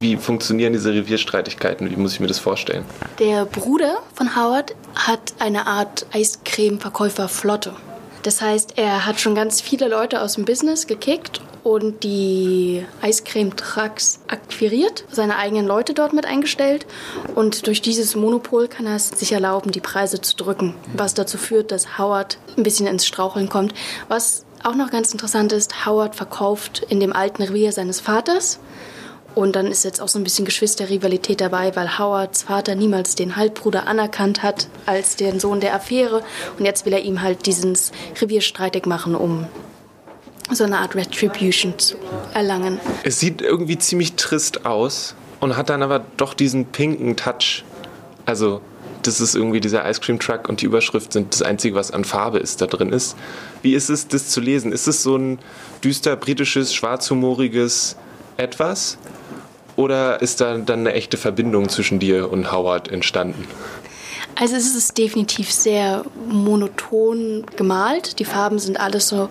Wie 0.00 0.16
funktionieren 0.16 0.72
diese 0.72 0.92
Revierstreitigkeiten? 0.92 1.90
Wie 1.90 1.96
muss 1.96 2.14
ich 2.14 2.20
mir 2.20 2.26
das 2.26 2.38
vorstellen? 2.38 2.84
Der 3.18 3.46
Bruder 3.46 3.98
von 4.14 4.36
Howard 4.36 4.74
hat 4.94 5.34
eine 5.38 5.66
Art 5.66 6.06
Eiscreme-Verkäufer-Flotte. 6.12 7.74
Das 8.22 8.40
heißt, 8.40 8.74
er 8.76 9.06
hat 9.06 9.20
schon 9.20 9.34
ganz 9.34 9.60
viele 9.60 9.88
Leute 9.88 10.22
aus 10.22 10.34
dem 10.34 10.44
Business 10.44 10.86
gekickt 10.86 11.40
und 11.64 12.04
die 12.04 12.84
Eiscreme-Trucks 13.00 14.20
akquiriert, 14.28 15.04
seine 15.10 15.36
eigenen 15.36 15.66
Leute 15.66 15.94
dort 15.94 16.12
mit 16.12 16.26
eingestellt 16.26 16.86
und 17.34 17.66
durch 17.66 17.82
dieses 17.82 18.14
Monopol 18.14 18.68
kann 18.68 18.86
er 18.86 18.96
es 18.96 19.08
sich 19.08 19.32
erlauben, 19.32 19.72
die 19.72 19.80
Preise 19.80 20.20
zu 20.20 20.36
drücken, 20.36 20.74
was 20.94 21.14
dazu 21.14 21.38
führt, 21.38 21.72
dass 21.72 21.98
Howard 21.98 22.38
ein 22.56 22.62
bisschen 22.62 22.86
ins 22.86 23.06
Straucheln 23.06 23.48
kommt. 23.48 23.74
Was 24.08 24.44
auch 24.62 24.74
noch 24.74 24.90
ganz 24.90 25.12
interessant 25.12 25.52
ist, 25.52 25.86
Howard 25.86 26.14
verkauft 26.14 26.86
in 26.88 27.00
dem 27.00 27.12
alten 27.12 27.42
Revier 27.42 27.72
seines 27.72 28.00
Vaters 28.00 28.60
und 29.34 29.56
dann 29.56 29.66
ist 29.66 29.84
jetzt 29.84 30.00
auch 30.00 30.08
so 30.08 30.18
ein 30.18 30.24
bisschen 30.24 30.44
Geschwisterrivalität 30.44 31.40
dabei, 31.40 31.74
weil 31.74 31.98
Howards 31.98 32.44
Vater 32.44 32.74
niemals 32.74 33.14
den 33.14 33.36
Halbbruder 33.36 33.86
anerkannt 33.86 34.42
hat 34.42 34.68
als 34.86 35.16
den 35.16 35.40
Sohn 35.40 35.60
der 35.60 35.74
Affäre. 35.74 36.22
Und 36.58 36.64
jetzt 36.64 36.86
will 36.86 36.92
er 36.92 37.02
ihm 37.02 37.20
halt 37.20 37.46
dieses 37.46 37.90
Revier 38.20 38.42
streitig 38.42 38.86
machen, 38.86 39.16
um 39.16 39.46
so 40.50 40.64
eine 40.64 40.78
Art 40.78 40.94
Retribution 40.94 41.78
zu 41.78 41.96
erlangen. 42.34 42.80
Es 43.02 43.20
sieht 43.20 43.42
irgendwie 43.42 43.78
ziemlich 43.78 44.14
trist 44.14 44.66
aus 44.66 45.14
und 45.40 45.56
hat 45.56 45.70
dann 45.70 45.82
aber 45.82 46.04
doch 46.16 46.34
diesen 46.34 46.66
pinken 46.66 47.16
Touch. 47.16 47.64
Also 48.26 48.60
das 49.02 49.20
ist 49.20 49.34
irgendwie 49.34 49.60
dieser 49.60 49.88
Ice 49.88 50.00
Cream 50.00 50.18
Truck 50.18 50.48
und 50.48 50.60
die 50.60 50.66
Überschrift 50.66 51.12
sind 51.12 51.34
das 51.34 51.42
Einzige, 51.42 51.74
was 51.74 51.90
an 51.90 52.04
Farbe 52.04 52.38
ist, 52.38 52.60
da 52.60 52.66
drin 52.66 52.90
ist. 52.90 53.16
Wie 53.62 53.74
ist 53.74 53.90
es, 53.90 54.08
das 54.08 54.28
zu 54.28 54.40
lesen? 54.40 54.72
Ist 54.72 54.86
es 54.86 55.02
so 55.02 55.16
ein 55.16 55.38
düster 55.82 56.16
britisches, 56.16 56.74
schwarzhumoriges 56.74 57.96
Etwas? 58.36 58.98
Oder 59.76 60.22
ist 60.22 60.40
da 60.40 60.56
dann 60.56 60.80
eine 60.80 60.92
echte 60.92 61.16
Verbindung 61.16 61.68
zwischen 61.68 61.98
dir 61.98 62.30
und 62.30 62.52
Howard 62.52 62.88
entstanden? 62.88 63.46
Also 64.36 64.56
es 64.56 64.74
ist 64.74 64.98
definitiv 64.98 65.52
sehr 65.52 66.04
monoton 66.28 67.44
gemalt. 67.56 68.18
Die 68.18 68.24
Farben 68.24 68.58
sind 68.58 68.80
alles 68.80 69.08
so 69.08 69.28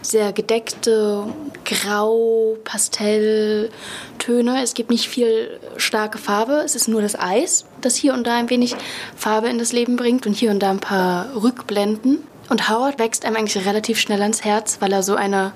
sehr 0.00 0.32
gedeckte 0.32 1.26
Grau, 1.64 2.56
Pastelltöne. 2.62 4.62
Es 4.62 4.74
gibt 4.74 4.90
nicht 4.90 5.08
viel 5.08 5.58
starke 5.76 6.18
Farbe. 6.18 6.62
Es 6.64 6.76
ist 6.76 6.86
nur 6.86 7.02
das 7.02 7.18
Eis, 7.18 7.64
das 7.80 7.96
hier 7.96 8.14
und 8.14 8.26
da 8.26 8.36
ein 8.36 8.48
wenig 8.48 8.76
Farbe 9.16 9.48
in 9.48 9.58
das 9.58 9.72
Leben 9.72 9.96
bringt 9.96 10.26
und 10.26 10.34
hier 10.34 10.52
und 10.52 10.60
da 10.60 10.70
ein 10.70 10.78
paar 10.78 11.42
Rückblenden. 11.42 12.18
Und 12.48 12.68
Howard 12.68 13.00
wächst 13.00 13.24
einem 13.24 13.36
eigentlich 13.36 13.66
relativ 13.66 13.98
schnell 13.98 14.22
ans 14.22 14.44
Herz, 14.44 14.76
weil 14.80 14.92
er 14.92 15.02
so 15.02 15.16
eine, 15.16 15.52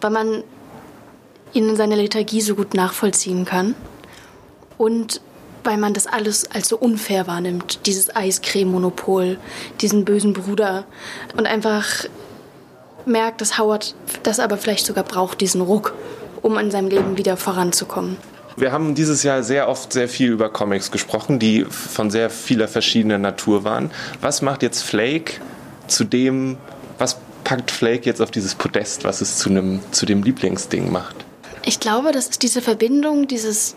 weil 0.00 0.10
man 0.10 0.42
ihn 1.52 1.68
in 1.68 1.76
seiner 1.76 1.96
Lethargie 1.96 2.40
so 2.40 2.56
gut 2.56 2.74
nachvollziehen 2.74 3.44
kann. 3.44 3.76
Und 4.76 5.20
weil 5.66 5.76
man 5.76 5.92
das 5.92 6.06
alles 6.06 6.50
als 6.50 6.68
so 6.68 6.78
unfair 6.78 7.26
wahrnimmt. 7.26 7.80
Dieses 7.86 8.14
Eiscreme-Monopol, 8.14 9.38
diesen 9.80 10.04
bösen 10.04 10.32
Bruder. 10.32 10.84
Und 11.36 11.46
einfach 11.46 12.06
merkt, 13.04 13.40
dass 13.40 13.58
Howard 13.58 13.94
das 14.22 14.40
aber 14.40 14.56
vielleicht 14.56 14.86
sogar 14.86 15.04
braucht, 15.04 15.40
diesen 15.40 15.60
Ruck, 15.60 15.94
um 16.42 16.56
in 16.58 16.70
seinem 16.70 16.88
Leben 16.88 17.18
wieder 17.18 17.36
voranzukommen. 17.36 18.16
Wir 18.56 18.72
haben 18.72 18.94
dieses 18.94 19.22
Jahr 19.22 19.42
sehr 19.42 19.68
oft 19.68 19.92
sehr 19.92 20.08
viel 20.08 20.30
über 20.30 20.48
Comics 20.48 20.90
gesprochen, 20.90 21.38
die 21.38 21.66
von 21.68 22.10
sehr 22.10 22.30
vieler 22.30 22.68
verschiedener 22.68 23.18
Natur 23.18 23.64
waren. 23.64 23.90
Was 24.22 24.40
macht 24.40 24.62
jetzt 24.62 24.82
Flake 24.82 25.34
zu 25.88 26.04
dem, 26.04 26.56
was 26.96 27.18
packt 27.44 27.70
Flake 27.70 28.06
jetzt 28.06 28.22
auf 28.22 28.30
dieses 28.30 28.54
Podest, 28.54 29.04
was 29.04 29.20
es 29.20 29.36
zu, 29.36 29.50
einem, 29.50 29.80
zu 29.90 30.06
dem 30.06 30.22
Lieblingsding 30.22 30.90
macht? 30.90 31.16
Ich 31.66 31.80
glaube, 31.80 32.12
das 32.12 32.28
ist 32.28 32.42
diese 32.42 32.62
Verbindung 32.62 33.28
dieses 33.28 33.74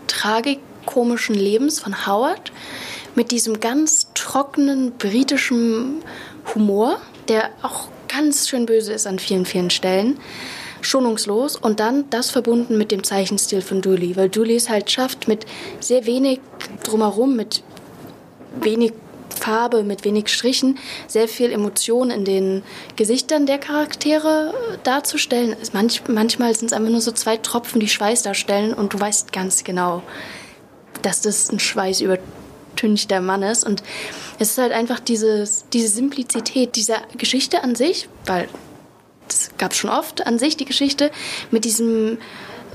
tragikomischen 0.86 1.36
Lebens 1.36 1.80
von 1.80 2.06
Howard 2.06 2.52
mit 3.16 3.32
diesem 3.32 3.60
ganz 3.60 4.08
trockenen 4.14 4.94
britischen 4.94 6.02
Humor, 6.54 7.00
der 7.28 7.50
auch 7.62 7.88
ganz 8.08 8.50
schön 8.50 8.66
böse 8.66 8.94
ist 8.94 9.08
an 9.08 9.20
vielen, 9.20 9.46
vielen 9.46 9.70
Stellen. 9.70 10.20
Schonungslos 10.82 11.58
und 11.58 11.82
dann 11.82 12.10
das 12.10 12.32
verbunden 12.32 12.78
mit 12.78 12.92
dem 12.92 13.04
Zeichenstil 13.04 13.62
von 13.62 13.82
Dooley, 13.82 14.16
weil 14.16 14.30
Dooley 14.30 14.56
es 14.56 14.70
halt 14.70 14.90
schafft, 14.90 15.28
mit 15.28 15.46
sehr 15.82 16.06
wenig 16.06 16.40
drumherum, 16.84 17.36
mit 17.36 17.64
wenig 18.62 18.94
Farbe, 19.36 19.84
mit 19.84 20.06
wenig 20.06 20.30
Strichen, 20.30 20.78
sehr 21.08 21.28
viel 21.28 21.52
Emotion 21.52 22.12
in 22.12 22.24
den 22.24 22.64
Gesichtern 22.96 23.46
der 23.46 23.58
Charaktere 23.58 24.54
darzustellen. 24.84 25.56
Manch, 25.74 26.02
manchmal 26.08 26.56
sind 26.56 26.68
es 26.68 26.74
einfach 26.74 26.92
nur 26.92 27.02
so 27.02 27.12
zwei 27.12 27.36
Tropfen, 27.36 27.80
die 27.80 27.90
Schweiß 27.90 28.24
darstellen 28.24 28.74
und 28.74 28.94
du 28.94 29.00
weißt 29.00 29.34
ganz 29.34 29.64
genau, 29.66 30.02
dass 31.02 31.22
das 31.22 31.52
ein 31.52 31.60
Schweiß 31.60 32.02
übertünchter 32.02 33.22
Mann 33.22 33.44
ist. 33.44 33.66
Und 33.66 33.84
es 34.40 34.52
ist 34.52 34.58
halt 34.58 34.72
einfach 34.72 35.00
dieses, 35.00 35.66
diese 35.74 35.88
Simplizität 35.88 36.76
dieser 36.76 37.02
Geschichte 37.18 37.64
an 37.64 37.76
sich, 37.76 38.10
weil 38.26 38.48
das 39.28 39.52
gab 39.58 39.72
es 39.72 39.78
schon 39.78 39.90
oft 39.90 40.26
an 40.26 40.40
sich, 40.40 40.58
die 40.58 40.66
Geschichte, 40.66 41.12
mit 41.52 41.66
diesem 41.66 42.18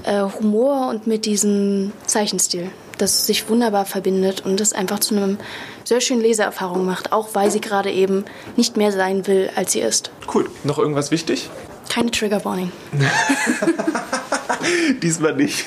äh, 0.04 0.22
Humor 0.22 0.88
und 0.88 1.06
mit 1.06 1.26
diesem 1.26 1.92
Zeichenstil, 2.06 2.70
das 2.98 3.26
sich 3.26 3.48
wunderbar 3.48 3.84
verbindet 3.84 4.44
und 4.44 4.60
das 4.60 4.72
einfach 4.72 5.00
zu 5.00 5.16
einem 5.16 5.38
sehr 5.84 6.00
schönen 6.00 6.22
Leseerfahrung 6.22 6.84
macht, 6.84 7.12
auch 7.12 7.30
weil 7.34 7.50
sie 7.50 7.60
gerade 7.60 7.90
eben 7.90 8.24
nicht 8.56 8.76
mehr 8.76 8.92
sein 8.92 9.26
will, 9.26 9.50
als 9.56 9.72
sie 9.72 9.80
ist. 9.80 10.10
Cool. 10.32 10.48
Noch 10.62 10.78
irgendwas 10.78 11.10
wichtig? 11.10 11.50
Keine 11.88 12.10
Trigger 12.10 12.44
Warning. 12.44 12.72
Diesmal 15.02 15.37
nicht. 15.37 15.66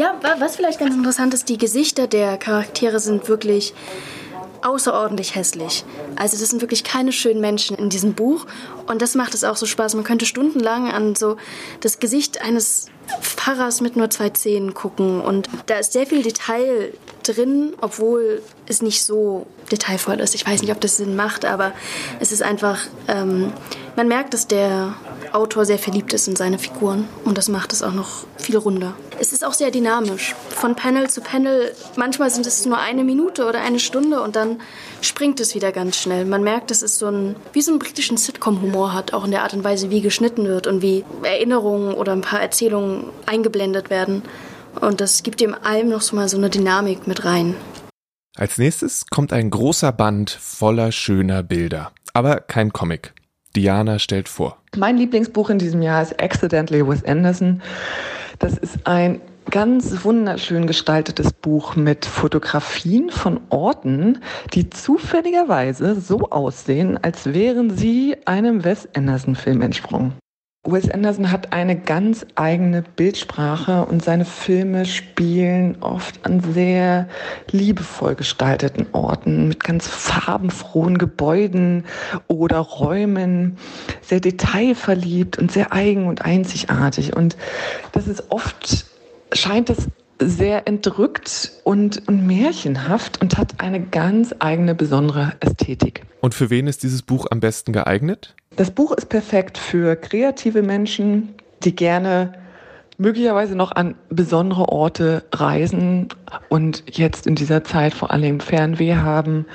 Ja, 0.00 0.18
was 0.38 0.56
vielleicht 0.56 0.80
ganz 0.80 0.94
interessant 0.94 1.34
ist, 1.34 1.50
die 1.50 1.58
Gesichter 1.58 2.06
der 2.06 2.38
Charaktere 2.38 2.98
sind 2.98 3.28
wirklich 3.28 3.74
außerordentlich 4.62 5.34
hässlich. 5.34 5.84
Also 6.16 6.38
das 6.38 6.48
sind 6.48 6.62
wirklich 6.62 6.84
keine 6.84 7.12
schönen 7.12 7.40
Menschen 7.40 7.76
in 7.76 7.90
diesem 7.90 8.14
Buch 8.14 8.46
und 8.86 9.02
das 9.02 9.14
macht 9.14 9.34
es 9.34 9.44
auch 9.44 9.56
so 9.56 9.66
Spaß. 9.66 9.94
Man 9.94 10.04
könnte 10.04 10.24
stundenlang 10.24 10.90
an 10.90 11.16
so 11.16 11.36
das 11.80 11.98
Gesicht 11.98 12.42
eines 12.42 12.86
Pfarrers 13.20 13.82
mit 13.82 13.96
nur 13.96 14.08
zwei 14.08 14.30
Zähnen 14.30 14.72
gucken 14.72 15.20
und 15.20 15.50
da 15.66 15.76
ist 15.76 15.92
sehr 15.92 16.06
viel 16.06 16.22
Detail 16.22 16.94
drin, 17.22 17.74
obwohl 17.82 18.42
es 18.66 18.80
nicht 18.80 19.04
so 19.04 19.46
detailvoll 19.70 20.18
ist. 20.20 20.34
Ich 20.34 20.46
weiß 20.46 20.62
nicht, 20.62 20.72
ob 20.72 20.80
das 20.80 20.96
Sinn 20.96 21.14
macht, 21.14 21.44
aber 21.44 21.72
es 22.20 22.32
ist 22.32 22.42
einfach, 22.42 22.80
ähm, 23.06 23.52
man 23.96 24.08
merkt, 24.08 24.32
dass 24.32 24.46
der 24.46 24.94
Autor 25.32 25.64
sehr 25.64 25.78
verliebt 25.78 26.12
ist 26.12 26.28
in 26.28 26.36
seine 26.36 26.58
Figuren 26.58 27.08
und 27.24 27.38
das 27.38 27.48
macht 27.48 27.72
es 27.72 27.82
auch 27.82 27.92
noch 27.92 28.26
viel 28.36 28.56
runder. 28.56 28.94
Es 29.18 29.32
ist 29.32 29.44
auch 29.44 29.52
sehr 29.52 29.70
dynamisch. 29.70 30.34
Von 30.48 30.74
Panel 30.74 31.08
zu 31.08 31.20
Panel, 31.20 31.72
manchmal 31.96 32.30
sind 32.30 32.46
es 32.46 32.64
nur 32.66 32.78
eine 32.78 33.04
Minute 33.04 33.46
oder 33.46 33.60
eine 33.60 33.78
Stunde 33.78 34.22
und 34.22 34.36
dann 34.36 34.60
springt 35.00 35.40
es 35.40 35.54
wieder 35.54 35.72
ganz 35.72 35.96
schnell. 35.96 36.24
Man 36.24 36.42
merkt, 36.42 36.70
dass 36.70 36.82
es 36.82 36.98
so 36.98 37.06
ein, 37.06 37.36
wie 37.52 37.62
so 37.62 37.70
einen 37.70 37.78
britischen 37.78 38.16
Sitcom-Humor 38.16 38.92
hat, 38.92 39.12
auch 39.12 39.24
in 39.24 39.30
der 39.30 39.42
Art 39.42 39.54
und 39.54 39.64
Weise, 39.64 39.90
wie 39.90 40.00
geschnitten 40.00 40.44
wird 40.44 40.66
und 40.66 40.82
wie 40.82 41.04
Erinnerungen 41.22 41.94
oder 41.94 42.12
ein 42.12 42.22
paar 42.22 42.40
Erzählungen 42.40 43.04
eingeblendet 43.26 43.90
werden. 43.90 44.22
Und 44.80 45.00
das 45.00 45.22
gibt 45.22 45.40
dem 45.40 45.54
allem 45.54 45.88
noch 45.88 46.00
so 46.00 46.16
mal 46.16 46.28
so 46.28 46.36
eine 46.36 46.50
Dynamik 46.50 47.06
mit 47.06 47.24
rein. 47.24 47.56
Als 48.36 48.58
nächstes 48.58 49.06
kommt 49.10 49.32
ein 49.32 49.50
großer 49.50 49.92
Band 49.92 50.30
voller 50.30 50.92
schöner 50.92 51.42
Bilder, 51.42 51.92
aber 52.14 52.40
kein 52.40 52.72
Comic. 52.72 53.12
Diana 53.56 53.98
stellt 53.98 54.28
vor. 54.28 54.58
Mein 54.76 54.96
Lieblingsbuch 54.96 55.50
in 55.50 55.58
diesem 55.58 55.82
Jahr 55.82 56.02
ist 56.02 56.20
Accidentally 56.22 56.86
with 56.86 57.04
Anderson. 57.04 57.62
Das 58.38 58.56
ist 58.56 58.86
ein 58.86 59.20
ganz 59.50 60.04
wunderschön 60.04 60.66
gestaltetes 60.66 61.32
Buch 61.32 61.74
mit 61.74 62.06
Fotografien 62.06 63.10
von 63.10 63.40
Orten, 63.50 64.22
die 64.54 64.70
zufälligerweise 64.70 66.00
so 66.00 66.30
aussehen, 66.30 66.98
als 67.02 67.34
wären 67.34 67.76
sie 67.76 68.16
einem 68.26 68.64
Wes 68.64 68.88
Anderson-Film 68.94 69.62
entsprungen. 69.62 70.14
Wes 70.62 70.90
Anderson 70.90 71.32
hat 71.32 71.54
eine 71.54 71.74
ganz 71.74 72.26
eigene 72.34 72.82
Bildsprache 72.82 73.86
und 73.86 74.04
seine 74.04 74.26
Filme 74.26 74.84
spielen 74.84 75.78
oft 75.80 76.26
an 76.26 76.40
sehr 76.52 77.08
liebevoll 77.50 78.14
gestalteten 78.14 78.86
Orten 78.92 79.48
mit 79.48 79.64
ganz 79.64 79.88
farbenfrohen 79.88 80.98
Gebäuden 80.98 81.86
oder 82.28 82.58
Räumen, 82.58 83.56
sehr 84.02 84.20
detailverliebt 84.20 85.38
und 85.38 85.50
sehr 85.50 85.72
eigen 85.72 86.06
und 86.06 86.26
einzigartig. 86.26 87.16
Und 87.16 87.38
das 87.92 88.06
ist 88.06 88.30
oft, 88.30 88.84
scheint 89.32 89.70
es 89.70 89.88
sehr 90.18 90.68
entrückt 90.68 91.52
und, 91.64 92.06
und 92.06 92.26
märchenhaft 92.26 93.22
und 93.22 93.38
hat 93.38 93.62
eine 93.62 93.80
ganz 93.80 94.34
eigene 94.40 94.74
besondere 94.74 95.32
Ästhetik. 95.40 96.02
Und 96.20 96.34
für 96.34 96.50
wen 96.50 96.66
ist 96.66 96.82
dieses 96.82 97.00
Buch 97.00 97.26
am 97.30 97.40
besten 97.40 97.72
geeignet? 97.72 98.34
Das 98.56 98.70
Buch 98.70 98.92
ist 98.92 99.08
perfekt 99.08 99.56
für 99.56 99.96
kreative 99.96 100.62
Menschen, 100.62 101.34
die 101.62 101.74
gerne 101.74 102.32
möglicherweise 102.98 103.56
noch 103.56 103.72
an 103.72 103.94
besondere 104.10 104.68
Orte 104.68 105.24
reisen 105.32 106.08
und 106.48 106.84
jetzt 106.90 107.26
in 107.26 107.36
dieser 107.36 107.64
Zeit 107.64 107.94
vor 107.94 108.10
allem 108.10 108.40
Fernweh 108.40 108.96
haben 108.96 109.46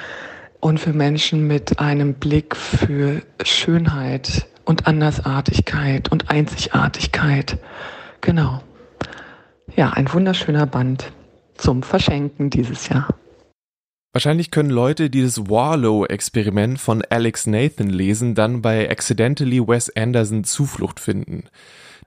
und 0.60 0.79
für 0.79 0.93
Menschen 0.93 1.45
mit 1.45 1.77
einem 1.77 2.15
Blick 2.15 2.55
für 2.55 3.21
Schönheit 3.43 4.47
und 4.63 4.88
Andersartigkeit 4.88 6.12
und 6.12 6.31
Einzigartigkeit. 6.31 7.60
Genau. 8.21 8.63
Ja, 9.75 9.91
ein 9.91 10.12
wunderschöner 10.12 10.65
Band 10.65 11.12
zum 11.58 11.84
Verschenken 11.84 12.49
dieses 12.49 12.89
Jahr. 12.89 13.10
Wahrscheinlich 14.15 14.49
können 14.49 14.69
Leute, 14.69 15.10
die 15.10 15.23
das 15.23 15.49
Warlow-Experiment 15.49 16.80
von 16.80 17.04
Alex 17.10 17.47
Nathan 17.47 17.89
lesen, 17.89 18.34
dann 18.34 18.62
bei 18.62 18.89
Accidentally 18.89 19.67
Wes 19.67 19.93
Anderson 19.93 20.45
Zuflucht 20.45 21.01
finden. 21.01 21.49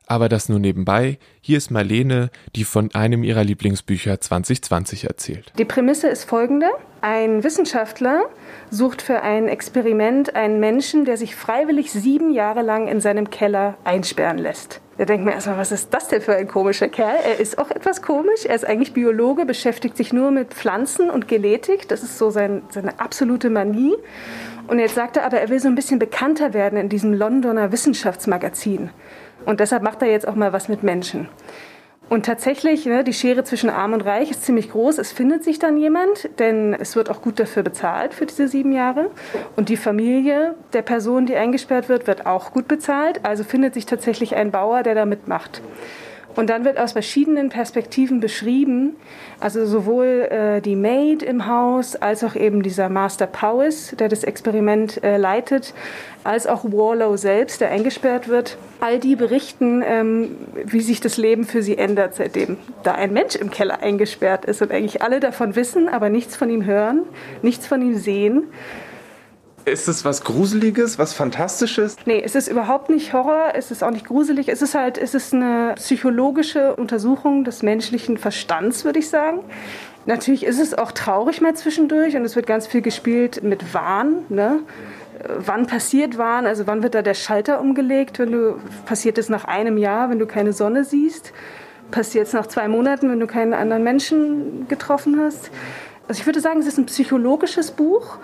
Aber 0.07 0.31
das 0.31 0.49
nur 0.49 0.59
nebenbei. 0.59 1.19
Hier 1.43 1.59
ist 1.59 1.71
Marlene, 1.71 2.31
die 2.57 2.65
von 2.65 2.95
einem 2.95 3.25
ihrer 3.25 3.45
Lieblingsbücher 3.45 4.23
2020 4.23 5.05
erzählt. 5.05 5.53
Die 5.59 5.67
Prämisse 5.67 6.09
ist 6.09 6.25
folgende. 6.25 6.69
Ein 7.03 7.45
Wissenschaftler 7.45 8.25
sucht 8.71 9.03
für 9.03 9.21
ein 9.21 9.47
Experiment 9.47 10.35
einen 10.35 10.61
Menschen, 10.61 11.05
der 11.05 11.19
sich 11.19 11.37
freiwillig 11.37 11.93
sieben 11.93 12.31
Jahre 12.31 12.63
lang 12.63 12.89
in 12.89 13.03
seinem 13.03 13.29
Keller 13.29 13.77
einsperren 13.85 14.39
lässt. 14.39 14.81
Da 14.99 15.05
denkt 15.05 15.25
man 15.25 15.35
erstmal, 15.35 15.59
was 15.59 15.71
ist 15.71 15.95
das 15.95 16.09
denn 16.09 16.21
für 16.21 16.35
ein 16.35 16.49
komischer 16.49 16.89
Kerl? 16.89 17.19
Er 17.25 17.39
ist 17.39 17.57
auch 17.59 17.71
etwas 17.71 18.03
komisch. 18.03 18.45
Er 18.45 18.57
ist 18.57 18.67
eigentlich 18.67 18.93
Biologe, 18.93 19.47
beschäftigt 19.47 19.97
sich 19.97 20.13
nur 20.13 20.33
mit 20.33 20.53
Pflanzen 20.53 21.09
und 21.09 21.29
Genetik. 21.29 21.89
Das 21.89 22.03
ist 22.03 22.19
so 22.19 22.31
sein, 22.31 22.63
seine 22.71 22.99
absolute 22.99 23.49
Manie. 23.49 23.95
Und 24.67 24.81
jetzt 24.81 24.97
sagt 24.97 25.17
er 25.17 25.25
aber, 25.25 25.41
er 25.41 25.51
will 25.51 25.61
so 25.61 25.69
ein 25.69 25.77
bisschen 25.77 26.01
bekannter 26.01 26.53
werden 26.53 26.77
in 26.77 26.89
diesem 26.89 27.15
Londoner 27.15 27.71
Wissenschaftsmagazin. 27.71 28.91
Und 29.47 29.61
deshalb 29.61 29.85
macht 29.85 30.03
er 30.03 30.09
jetzt 30.09 30.27
auch 30.27 30.35
mal 30.35 30.53
was 30.53 30.69
mit 30.69 30.83
Menschen. 30.83 31.29
Und 32.09 32.25
tatsächlich, 32.25 32.87
ne, 32.87 33.05
die 33.05 33.13
Schere 33.13 33.45
zwischen 33.45 33.69
Arm 33.69 33.93
und 33.93 34.01
Reich 34.01 34.31
ist 34.31 34.45
ziemlich 34.45 34.71
groß. 34.71 34.99
Es 34.99 35.13
findet 35.13 35.45
sich 35.45 35.59
dann 35.59 35.77
jemand, 35.77 36.31
denn 36.39 36.75
es 36.75 36.97
wird 36.97 37.11
auch 37.11 37.21
gut 37.21 37.39
dafür 37.39 37.63
bezahlt 37.63 38.15
für 38.15 38.25
diese 38.25 38.49
sieben 38.49 38.73
Jahre. 38.73 39.11
Und 39.57 39.69
die 39.69 39.77
Familie 39.77 40.55
der 40.73 40.83
Person, 40.83 41.27
die 41.27 41.37
eingesperrt 41.37 41.89
wird, 41.89 42.07
wird 42.07 42.25
auch 42.25 42.53
gut 42.53 42.67
bezahlt. 42.67 43.25
Also 43.25 43.45
findet 43.45 43.75
sich 43.75 43.85
tatsächlich 43.85 44.35
ein 44.37 44.51
Bauer, 44.51 44.83
der 44.83 44.95
da 44.95 45.05
mitmacht. 45.05 45.61
Und 46.39 46.51
dann 46.51 46.65
wird 46.65 46.79
aus 46.79 46.93
verschiedenen 46.93 47.49
Perspektiven 47.49 48.21
beschrieben, 48.21 48.95
also 49.41 49.67
sowohl 49.67 50.29
äh, 50.31 50.61
die 50.61 50.77
Maid 50.77 51.25
im 51.25 51.49
Haus 51.49 51.97
als 51.97 52.23
auch 52.23 52.37
eben 52.37 52.63
dieser 52.63 52.89
Master 52.89 53.27
Powis, 53.27 53.97
der 53.99 54.09
das 54.09 54.23
Experiment 54.23 55.03
äh, 55.03 55.17
leitet, 55.17 55.75
als 56.23 56.47
auch 56.47 56.63
Warlow 56.63 57.17
selbst, 57.17 57.61
der 57.61 57.73
eingesperrt 57.73 58.29
wird. 58.29 58.57
All 58.79 59.01
die 59.01 59.17
berichten, 59.17 59.83
ähm, 59.85 60.37
wie 60.65 60.81
sich 60.81 61.01
das 61.01 61.17
Leben 61.17 61.43
für 61.43 61.61
sie 61.61 61.77
ändert, 61.77 62.15
seitdem 62.15 62.57
da 62.85 62.93
ein 62.93 63.13
Mensch 63.13 63.35
im 63.35 63.51
Keller 63.51 63.83
eingesperrt 63.83 64.45
ist 64.45 64.63
und 64.63 64.71
eigentlich 64.71 65.03
alle 65.03 65.19
davon 65.19 65.57
wissen, 65.57 65.89
aber 65.89 66.09
nichts 66.09 66.37
von 66.37 66.51
ihm 66.51 66.65
hören, 66.65 67.01
nichts 67.43 67.67
von 67.67 67.83
ihm 67.83 67.99
sehen. 67.99 68.45
Ist 69.71 69.89
es 69.89 70.05
was 70.05 70.23
Gruseliges, 70.25 70.99
was 70.99 71.13
Fantastisches? 71.13 71.97
Nee, 72.07 72.23
es 72.25 72.35
ist 72.35 72.49
überhaupt 72.49 72.91
nicht 72.91 73.13
Horror, 73.13 73.53
es 73.55 73.71
ist 73.71 73.85
auch 73.85 73.91
nicht 73.91 74.07
gruselig. 74.07 74.49
Es 74.49 74.63
ist 74.63 74.75
halt, 74.75 74.99
es 74.99 75.15
ist 75.15 75.35
eine 75.35 75.75
psychologische 75.77 76.75
Untersuchung 76.77 77.45
des 77.45 77.63
menschlichen 77.63 78.17
Verstands, 78.17 78.85
würde 78.85 78.99
ich 78.99 79.09
sagen. 79.09 79.41
Natürlich 80.07 80.45
ist 80.45 80.59
es 80.59 80.73
auch 80.73 80.93
traurig 80.93 81.41
mal 81.41 81.55
zwischendurch 81.55 82.17
und 82.17 82.25
es 82.25 82.35
wird 82.35 82.47
ganz 82.47 82.67
viel 82.67 82.81
gespielt 82.81 83.43
mit 83.43 83.75
Wahn. 83.75 84.25
Ne? 84.31 84.61
Wann 85.39 85.67
passiert 85.67 86.17
Wahn? 86.17 86.47
Also 86.47 86.67
wann 86.67 86.83
wird 86.83 86.95
da 86.95 87.03
der 87.03 87.15
Schalter 87.15 87.61
umgelegt? 87.61 88.19
Wenn 88.19 88.33
du 88.33 88.59
passiert 88.87 89.19
es 89.19 89.29
nach 89.29 89.45
einem 89.45 89.77
Jahr, 89.77 90.09
wenn 90.09 90.19
du 90.19 90.27
keine 90.27 90.53
Sonne 90.53 90.85
siehst? 90.85 91.33
Passiert 91.91 92.27
es 92.27 92.33
nach 92.33 92.47
zwei 92.47 92.69
Monaten, 92.69 93.11
wenn 93.11 93.21
du 93.21 93.27
keinen 93.27 93.53
anderen 93.53 93.85
Menschen 93.85 94.67
getroffen 94.69 95.21
hast? 95.21 95.51
Also 96.07 96.21
ich 96.21 96.27
würde 96.27 96.41
sagen, 96.41 96.61
es 96.61 96.67
ist 96.67 96.79
ein 96.79 96.87
psychologisches 96.87 97.71
Buch 97.71 98.17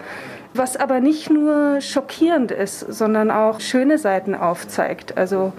was 0.54 0.76
aber 0.76 1.00
nicht 1.00 1.30
nur 1.30 1.80
schockierend 1.80 2.50
ist, 2.50 2.80
sondern 2.80 3.30
auch 3.30 3.60
schöne 3.60 3.98
Seiten 3.98 4.34
aufzeigt. 4.34 5.18
Also 5.18 5.52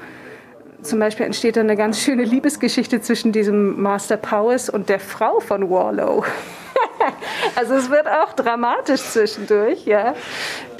zum 0.81 0.99
Beispiel 0.99 1.25
entsteht 1.25 1.57
da 1.57 1.61
eine 1.61 1.75
ganz 1.75 1.99
schöne 1.99 2.23
Liebesgeschichte 2.23 3.01
zwischen 3.01 3.31
diesem 3.31 3.81
Master 3.81 4.17
Powers 4.17 4.69
und 4.69 4.87
der 4.87 4.99
Frau 4.99 5.39
von 5.39 5.69
Warlow. 5.69 6.23
also 7.55 7.73
es 7.75 7.89
wird 7.89 8.07
auch 8.07 8.33
dramatisch 8.33 9.01
zwischendurch, 9.01 9.85
ja. 9.85 10.15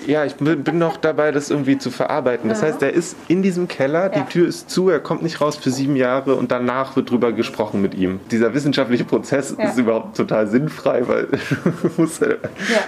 Ja, 0.08 0.24
ich 0.24 0.36
bin 0.36 0.78
noch 0.78 0.98
dabei, 0.98 1.32
das 1.32 1.50
irgendwie 1.50 1.78
zu 1.78 1.90
verarbeiten. 1.90 2.48
Das 2.50 2.62
heißt, 2.62 2.82
er 2.84 2.94
ist 2.94 3.16
in 3.28 3.42
diesem 3.42 3.68
Keller, 3.68 4.10
die 4.10 4.22
Tür 4.22 4.48
ist 4.48 4.70
zu, 4.70 4.90
er 4.90 5.00
kommt 5.00 5.24
nicht 5.24 5.42
raus 5.42 5.56
für 5.56 5.72
sieben 5.72 5.96
Jahre 5.96 6.36
und 6.36 6.52
danach 6.52 6.96
wird 6.96 7.10
drüber 7.10 7.32
gesprochen 7.32 7.82
mit 7.82 7.96
ihm. 7.96 8.20
Dieser 8.30 8.54
wissenschaftliche 8.54 9.04
Prozess 9.04 9.56
ja. 9.58 9.66
ist 9.66 9.78
überhaupt 9.80 10.16
total 10.16 10.48
sinnfrei, 10.48 11.08
weil 11.08 11.28
er, 11.98 12.38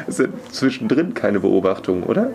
ist 0.07 0.19
ja 0.19 0.25
zwischendrin 0.51 1.15
keine 1.15 1.39
Beobachtung, 1.39 2.03
oder? 2.03 2.31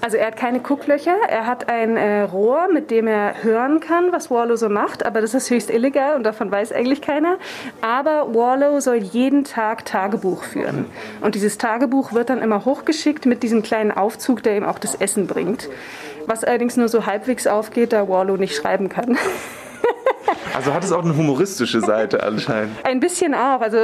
Also 0.00 0.16
er 0.16 0.28
hat 0.28 0.36
keine 0.36 0.60
Gucklöcher, 0.60 1.16
er 1.28 1.46
hat 1.46 1.68
ein 1.68 1.96
äh, 1.96 2.22
Rohr, 2.22 2.68
mit 2.72 2.90
dem 2.92 3.08
er 3.08 3.42
hören 3.42 3.80
kann, 3.80 4.12
was 4.12 4.30
Warlow 4.30 4.54
so 4.54 4.68
macht, 4.68 5.04
aber 5.04 5.20
das 5.20 5.34
ist 5.34 5.50
höchst 5.50 5.70
illegal 5.70 6.14
und 6.14 6.22
davon 6.22 6.52
weiß 6.52 6.72
eigentlich 6.72 7.02
keiner. 7.02 7.36
Aber 7.80 8.32
Warlow 8.32 8.78
soll 8.78 8.96
jeden 8.96 9.42
Tag 9.42 9.84
Tagebuch 9.84 10.44
führen. 10.44 10.86
Und 11.20 11.34
dieses 11.34 11.58
Tagebuch 11.58 12.12
wird 12.12 12.30
dann 12.30 12.40
immer 12.42 12.64
hochgeschickt 12.64 13.26
mit 13.26 13.42
diesem 13.42 13.62
kleinen 13.62 13.90
Aufzug, 13.90 14.42
der 14.44 14.56
ihm 14.56 14.64
auch 14.64 14.78
das 14.78 14.94
Essen 14.94 15.26
bringt. 15.26 15.68
Was 16.26 16.44
allerdings 16.44 16.76
nur 16.76 16.88
so 16.88 17.06
halbwegs 17.06 17.46
aufgeht, 17.48 17.92
da 17.92 18.08
Warlow 18.08 18.36
nicht 18.36 18.54
schreiben 18.54 18.88
kann. 18.88 19.18
Also 20.54 20.74
hat 20.74 20.84
es 20.84 20.92
auch 20.92 21.04
eine 21.04 21.16
humoristische 21.16 21.80
Seite 21.80 22.22
anscheinend. 22.22 22.72
Ein 22.84 23.00
bisschen 23.00 23.34
auch. 23.34 23.60
Also 23.60 23.78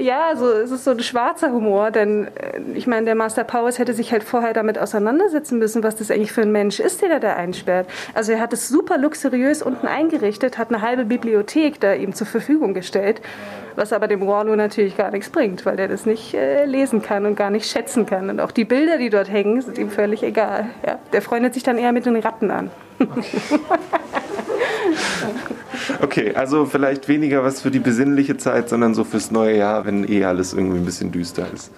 ja, 0.00 0.34
so, 0.36 0.50
es 0.50 0.70
ist 0.70 0.84
so 0.84 0.92
ein 0.92 1.00
schwarzer 1.00 1.52
Humor, 1.52 1.90
denn 1.90 2.26
äh, 2.26 2.60
ich 2.74 2.86
meine, 2.86 3.06
der 3.06 3.14
Master 3.14 3.44
Powers 3.44 3.78
hätte 3.78 3.94
sich 3.94 4.12
halt 4.12 4.24
vorher 4.24 4.52
damit 4.52 4.78
auseinandersetzen 4.78 5.58
müssen, 5.58 5.82
was 5.82 5.96
das 5.96 6.10
eigentlich 6.10 6.32
für 6.32 6.42
ein 6.42 6.52
Mensch 6.52 6.80
ist, 6.80 7.02
den 7.02 7.10
er 7.10 7.20
da 7.20 7.34
einsperrt. 7.34 7.88
Also 8.14 8.32
er 8.32 8.40
hat 8.40 8.52
es 8.52 8.68
super 8.68 8.98
luxuriös 8.98 9.62
unten 9.62 9.86
eingerichtet, 9.86 10.58
hat 10.58 10.72
eine 10.72 10.82
halbe 10.82 11.04
Bibliothek 11.04 11.80
da 11.80 11.94
ihm 11.94 12.14
zur 12.14 12.26
Verfügung 12.26 12.74
gestellt, 12.74 13.20
was 13.74 13.92
aber 13.92 14.08
dem 14.08 14.26
Warlow 14.26 14.56
natürlich 14.56 14.96
gar 14.96 15.10
nichts 15.10 15.30
bringt, 15.30 15.66
weil 15.66 15.76
der 15.76 15.88
das 15.88 16.06
nicht 16.06 16.34
äh, 16.34 16.64
lesen 16.64 17.02
kann 17.02 17.26
und 17.26 17.36
gar 17.36 17.50
nicht 17.50 17.70
schätzen 17.70 18.06
kann. 18.06 18.30
Und 18.30 18.40
auch 18.40 18.52
die 18.52 18.64
Bilder, 18.64 18.98
die 18.98 19.10
dort 19.10 19.30
hängen, 19.30 19.60
sind 19.60 19.78
ihm 19.78 19.90
völlig 19.90 20.22
egal. 20.22 20.66
Ja, 20.86 20.98
der 21.12 21.22
freundet 21.22 21.54
sich 21.54 21.62
dann 21.62 21.78
eher 21.78 21.92
mit 21.92 22.06
den 22.06 22.16
Ratten 22.16 22.50
an. 22.50 22.70
Okay, 26.02 26.34
also 26.34 26.66
vielleicht 26.66 27.08
weniger 27.08 27.44
was 27.44 27.62
für 27.62 27.70
die 27.70 27.78
besinnliche 27.78 28.36
Zeit, 28.36 28.68
sondern 28.68 28.94
so 28.94 29.04
fürs 29.04 29.30
neue 29.30 29.56
Jahr, 29.56 29.84
wenn 29.86 30.08
eh 30.10 30.24
alles 30.24 30.52
irgendwie 30.52 30.78
ein 30.78 30.84
bisschen 30.84 31.12
düster 31.12 31.46
ist. 31.52 31.70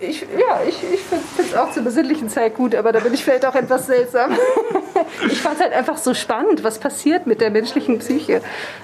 Ich, 0.00 0.22
ja, 0.22 0.60
ich, 0.66 0.76
ich 0.92 1.00
finde 1.00 1.50
es 1.50 1.54
auch 1.54 1.70
zur 1.72 1.84
besinnlichen 1.84 2.28
Zeit 2.28 2.56
gut, 2.56 2.74
aber 2.74 2.92
da 2.92 3.00
bin 3.00 3.14
ich 3.14 3.22
vielleicht 3.22 3.46
auch 3.46 3.54
etwas 3.54 3.86
seltsam. 3.86 4.32
ich 5.30 5.40
fand 5.40 5.56
es 5.56 5.62
halt 5.62 5.72
einfach 5.72 5.98
so 5.98 6.14
spannend, 6.14 6.64
was 6.64 6.78
passiert 6.78 7.26
mit 7.26 7.40
der 7.40 7.50
menschlichen 7.50 8.00
Psyche. 8.00 8.42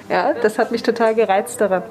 Ja, 0.08 0.34
das 0.34 0.58
hat 0.58 0.70
mich 0.70 0.82
total 0.82 1.14
gereizt 1.14 1.60
daran. 1.60 1.82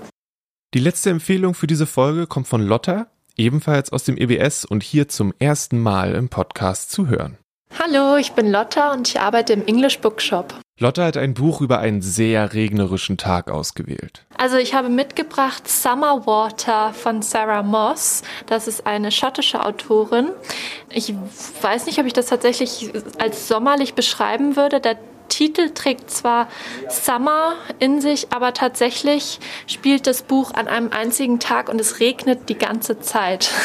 Die 0.74 0.80
letzte 0.80 1.10
Empfehlung 1.10 1.54
für 1.54 1.68
diese 1.68 1.86
Folge 1.86 2.28
kommt 2.28 2.48
von 2.48 2.62
Lotta, 2.62 3.08
ebenfalls 3.36 3.92
aus 3.92 4.04
dem 4.04 4.18
EBS 4.18 4.66
und 4.66 4.84
hier 4.84 5.10
zum 5.10 5.34
ersten 5.40 5.80
Mal 5.80 6.16
im 6.16 6.30
Podcast 6.30 6.92
zu 6.92 7.08
hören. 7.08 7.38
Hallo, 7.92 8.18
ich 8.18 8.34
bin 8.34 8.52
Lotta 8.52 8.92
und 8.92 9.08
ich 9.08 9.20
arbeite 9.20 9.54
im 9.54 9.66
English 9.66 10.00
Bookshop. 10.00 10.54
Lotta 10.80 11.06
hat 11.06 11.18
ein 11.18 11.34
Buch 11.34 11.62
über 11.62 11.80
einen 11.80 12.02
sehr 12.02 12.54
regnerischen 12.54 13.18
Tag 13.18 13.50
ausgewählt. 13.50 14.26
Also 14.38 14.58
ich 14.58 14.74
habe 14.74 14.90
mitgebracht 14.90 15.68
Summer 15.68 16.26
Water 16.26 16.94
von 16.94 17.22
Sarah 17.22 17.64
Moss. 17.64 18.22
Das 18.48 18.68
ist 18.68 18.86
eine 18.86 19.12
schottische 19.12 19.66
Autorin. 19.66 20.30
Ich 20.90 21.14
weiß 21.62 21.86
nicht, 21.86 22.00
ob 22.00 22.06
ich 22.06 22.14
das 22.14 22.28
tatsächlich 22.28 22.92
als 23.18 23.48
sommerlich 23.48 23.94
beschreiben 23.94 24.56
würde. 24.56 24.82
Der 24.82 24.98
Titel 25.30 25.70
trägt 25.70 26.12
zwar 26.12 26.48
Summer 26.90 27.56
in 27.80 28.02
sich, 28.02 28.34
aber 28.34 28.54
tatsächlich 28.54 29.40
spielt 29.68 30.06
das 30.06 30.24
Buch 30.24 30.54
an 30.54 30.68
einem 30.68 30.92
einzigen 30.92 31.40
Tag 31.40 31.70
und 31.70 31.80
es 31.80 32.00
regnet 32.00 32.50
die 32.50 32.58
ganze 32.58 33.00
Zeit. 33.00 33.52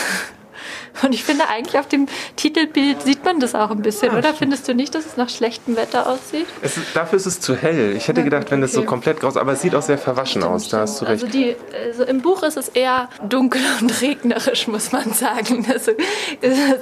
Und 1.02 1.14
ich 1.14 1.24
finde 1.24 1.48
eigentlich 1.48 1.78
auf 1.78 1.88
dem 1.88 2.06
Titelbild 2.36 3.02
sieht 3.02 3.24
man 3.24 3.40
das 3.40 3.54
auch 3.54 3.70
ein 3.70 3.82
bisschen, 3.82 4.12
ja, 4.12 4.18
oder? 4.18 4.22
Stimmt. 4.28 4.38
Findest 4.38 4.68
du 4.68 4.74
nicht, 4.74 4.94
dass 4.94 5.06
es 5.06 5.16
nach 5.16 5.28
schlechtem 5.28 5.76
Wetter 5.76 6.08
aussieht? 6.08 6.46
Es, 6.62 6.78
dafür 6.94 7.16
ist 7.16 7.26
es 7.26 7.40
zu 7.40 7.56
hell. 7.56 7.94
Ich 7.96 8.08
hätte 8.08 8.20
ja, 8.20 8.24
gedacht, 8.24 8.50
wenn 8.50 8.62
es 8.62 8.74
okay. 8.74 8.84
so 8.84 8.88
komplett 8.88 9.20
graus, 9.20 9.36
aber 9.36 9.52
es 9.52 9.62
sieht 9.62 9.74
auch 9.74 9.82
sehr 9.82 9.98
verwaschen 9.98 10.42
stimmt, 10.42 10.54
aus. 10.54 10.68
Da 10.68 10.80
hast 10.80 11.00
du 11.00 11.04
recht. 11.06 11.24
Also, 11.24 11.26
die, 11.26 11.56
also 11.88 12.04
im 12.04 12.20
Buch 12.22 12.42
ist 12.42 12.56
es 12.56 12.68
eher 12.68 13.08
dunkel 13.28 13.60
und 13.80 14.02
regnerisch, 14.02 14.66
muss 14.68 14.92
man 14.92 15.12
sagen. 15.12 15.66
Also 15.70 15.92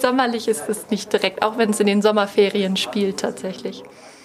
sommerlich 0.01 0.49
ist 0.49 0.69
es 0.69 0.91
nicht 0.91 1.13
direkt, 1.13 1.43
auch 1.43 1.59
wenn 1.59 1.71
es 1.71 1.81
in 1.81 1.87
den 1.87 2.03
Sommerferien 2.03 2.77
spielt 2.77 3.21
tatsächlich. 3.21 3.83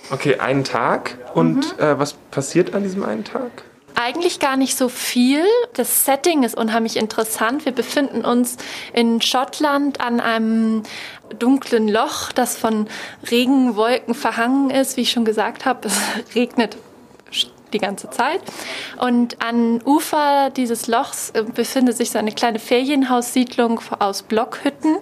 Okay, 0.10 0.38
einen 0.40 0.64
Tag. 0.64 1.18
Und 1.34 1.78
mhm. 1.78 1.84
äh, 1.84 2.00
was 2.00 2.14
passiert 2.14 2.74
an 2.74 2.84
diesem 2.84 3.04
einen 3.04 3.24
Tag? 3.24 3.64
Eigentlich 3.98 4.40
gar 4.40 4.58
nicht 4.58 4.78
so 4.78 4.90
viel. 4.90 5.44
Das 5.74 6.06
Setting 6.06 6.44
ist 6.44 6.56
unheimlich 6.56 6.98
interessant. 6.98 7.66
Wir 7.66 7.72
befinden 7.72 8.24
uns 8.24 8.58
in 8.94 9.22
Schottland 9.22 10.00
an 10.02 10.20
einem 10.20 10.84
dunklen 11.40 11.88
Loch, 11.88 12.32
das 12.32 12.58
von 12.58 12.88
Regenwolken 13.30 14.14
verhangen 14.14 14.70
ist. 14.70 14.98
Wie 14.98 15.02
ich 15.02 15.12
schon 15.12 15.26
gesagt 15.26 15.66
habe, 15.66 15.88
es 15.88 16.36
regnet 16.36 16.78
die 17.74 17.80
ganze 17.80 18.10
Zeit. 18.10 18.42
Und 19.00 19.42
an 19.42 19.82
Ufer 19.84 20.50
dieses 20.50 20.88
Lochs 20.88 21.32
äh, 21.32 21.44
befindet 21.44 21.98
sich 21.98 22.12
so 22.12 22.20
eine 22.20 22.32
kleine 22.32 22.60
Ferienhaussiedlung 22.60 23.80
aus 24.00 24.24
Blockhütten, 24.24 24.98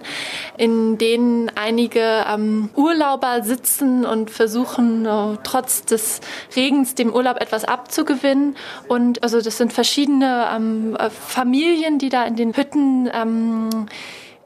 in 0.56 0.98
denen 0.98 1.50
einige 1.54 2.24
ähm, 2.28 2.70
Urlauber 2.74 3.42
sitzen 3.42 4.04
und 4.04 4.30
versuchen, 4.30 5.06
äh, 5.06 5.38
trotz 5.42 5.84
des 5.84 6.20
Regens 6.54 6.94
dem 6.94 7.12
Urlaub 7.12 7.40
etwas 7.40 7.64
abzugewinnen. 7.64 8.56
Und 8.88 9.22
also 9.22 9.40
das 9.40 9.58
sind 9.58 9.72
verschiedene 9.72 10.48
ähm, 10.54 10.96
äh, 10.96 11.10
Familien, 11.10 11.98
die 11.98 12.08
da 12.08 12.24
in 12.24 12.36
den 12.36 12.56
Hütten 12.56 13.10
ähm, 13.12 13.86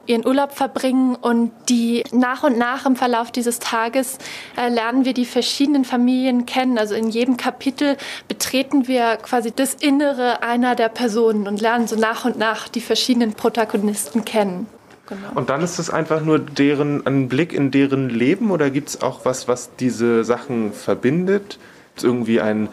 ihren 0.05 0.25
Urlaub 0.25 0.53
verbringen 0.53 1.15
und 1.15 1.51
die 1.69 2.03
nach 2.11 2.43
und 2.43 2.57
nach 2.57 2.85
im 2.85 2.95
Verlauf 2.95 3.31
dieses 3.31 3.59
Tages 3.59 4.17
äh, 4.57 4.69
lernen 4.69 5.05
wir 5.05 5.13
die 5.13 5.25
verschiedenen 5.25 5.85
Familien 5.85 6.45
kennen. 6.45 6.77
Also 6.77 6.95
in 6.95 7.09
jedem 7.09 7.37
Kapitel 7.37 7.97
betreten 8.27 8.87
wir 8.87 9.17
quasi 9.17 9.51
das 9.51 9.73
Innere 9.75 10.43
einer 10.43 10.75
der 10.75 10.89
Personen 10.89 11.47
und 11.47 11.61
lernen 11.61 11.87
so 11.87 11.95
nach 11.95 12.25
und 12.25 12.37
nach 12.37 12.67
die 12.67 12.81
verschiedenen 12.81 13.33
Protagonisten 13.33 14.25
kennen. 14.25 14.67
Genau. 15.07 15.27
Und 15.35 15.49
dann 15.49 15.61
ist 15.61 15.77
es 15.77 15.89
einfach 15.89 16.21
nur 16.21 16.39
deren 16.39 17.05
ein 17.05 17.27
Blick 17.27 17.53
in 17.53 17.69
deren 17.69 18.09
Leben 18.09 18.49
oder 18.49 18.69
gibt 18.69 18.89
es 18.89 19.01
auch 19.01 19.25
was, 19.25 19.47
was 19.47 19.75
diese 19.75 20.23
Sachen 20.23 20.71
verbindet? 20.71 21.59
Ist 21.95 22.05
irgendwie 22.05 22.39
ein 22.39 22.69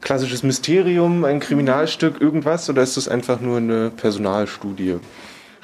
klassisches 0.00 0.44
Mysterium, 0.44 1.24
ein 1.24 1.40
Kriminalstück, 1.40 2.20
irgendwas 2.20 2.70
oder 2.70 2.82
ist 2.82 2.96
es 2.96 3.08
einfach 3.08 3.40
nur 3.40 3.56
eine 3.56 3.90
Personalstudie? 3.90 4.98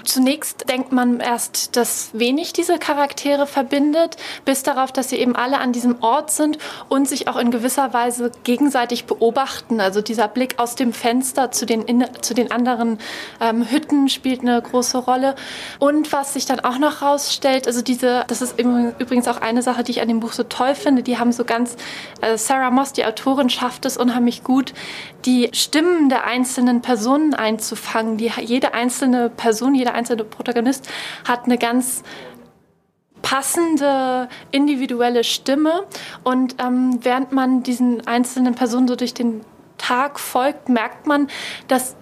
Zunächst 0.04 0.68
denkt 0.68 0.92
man 0.92 1.20
erst, 1.20 1.76
dass 1.76 2.10
wenig 2.12 2.52
diese 2.52 2.78
Charaktere 2.78 3.46
verbindet, 3.46 4.16
bis 4.44 4.62
darauf, 4.62 4.92
dass 4.92 5.10
sie 5.10 5.16
eben 5.16 5.36
alle 5.36 5.58
an 5.58 5.72
diesem 5.72 6.02
Ort 6.02 6.30
sind 6.30 6.58
und 6.88 7.08
sich 7.08 7.28
auch 7.28 7.36
in 7.36 7.50
gewisser 7.50 7.92
Weise 7.92 8.30
gegenseitig 8.44 9.04
beobachten. 9.04 9.80
Also 9.80 10.02
dieser 10.02 10.28
Blick 10.28 10.58
aus 10.58 10.74
dem 10.74 10.92
Fenster 10.92 11.50
zu 11.50 11.66
den, 11.66 12.04
zu 12.20 12.34
den 12.34 12.50
anderen 12.50 12.98
ähm, 13.40 13.68
Hütten 13.70 14.08
spielt 14.08 14.40
eine 14.40 14.60
große 14.60 14.98
Rolle. 14.98 15.34
Und 15.78 16.12
was 16.12 16.34
sich 16.34 16.46
dann 16.46 16.60
auch 16.60 16.78
noch 16.78 17.02
rausstellt, 17.02 17.66
also 17.66 17.82
diese, 17.82 18.24
das 18.26 18.42
ist 18.42 18.58
übrigens 18.58 19.28
auch 19.28 19.40
eine 19.40 19.62
Sache, 19.62 19.84
die 19.84 19.92
ich 19.92 20.00
an 20.00 20.08
dem 20.08 20.20
Buch 20.20 20.32
so 20.32 20.42
toll 20.44 20.74
finde, 20.74 21.02
die 21.02 21.18
haben 21.18 21.32
so 21.32 21.44
ganz, 21.44 21.76
äh, 22.20 22.36
Sarah 22.36 22.70
Moss, 22.70 22.92
die 22.92 23.04
Autorin, 23.04 23.50
schafft 23.50 23.84
es 23.84 23.96
unheimlich 23.96 24.44
gut, 24.44 24.72
die 25.24 25.50
Stimmen 25.52 26.08
der 26.08 26.24
einzelnen 26.24 26.82
Personen 26.82 27.34
einzufangen. 27.34 28.16
Die, 28.16 28.30
jede 28.40 28.74
einzelne 28.74 29.30
Person, 29.30 29.74
jeder 29.74 29.94
einzelne 29.94 30.24
Protagonist 30.24 30.88
hat 31.26 31.44
eine 31.44 31.58
ganz 31.58 32.02
passende 33.22 34.28
individuelle 34.50 35.24
Stimme. 35.24 35.84
Und 36.24 36.56
ähm, 36.58 36.98
während 37.02 37.32
man 37.32 37.62
diesen 37.62 38.06
einzelnen 38.06 38.54
Personen 38.54 38.88
so 38.88 38.96
durch 38.96 39.14
den 39.14 39.42
Tag 39.78 40.18
folgt, 40.18 40.68
merkt 40.68 41.06
man, 41.06 41.28
dass 41.68 41.96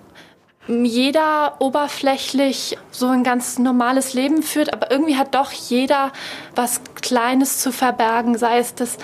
jeder 0.69 1.57
oberflächlich 1.61 2.77
so 2.91 3.07
ein 3.07 3.25
ganz 3.25 3.59
normales 3.59 4.13
Leben 4.13 4.43
führt, 4.43 4.73
aber 4.73 4.91
irgendwie 4.91 5.17
hat 5.17 5.35
doch 5.35 5.51
jeder 5.51 6.13
was 6.55 6.83
Kleines 6.95 7.59
zu 7.59 7.73
verbergen, 7.73 8.37
sei 8.37 8.59
es 8.59 8.75
das 8.75 8.99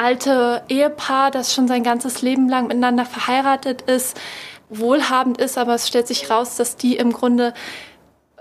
alte 0.00 0.62
Ehepaar, 0.68 1.30
das 1.30 1.54
schon 1.54 1.68
sein 1.68 1.82
ganzes 1.82 2.22
Leben 2.22 2.48
lang 2.48 2.68
miteinander 2.68 3.04
verheiratet 3.04 3.82
ist, 3.82 4.18
wohlhabend 4.70 5.38
ist, 5.38 5.58
aber 5.58 5.74
es 5.74 5.86
stellt 5.86 6.06
sich 6.06 6.30
raus, 6.30 6.56
dass 6.56 6.76
die 6.76 6.96
im 6.96 7.12
Grunde 7.12 7.52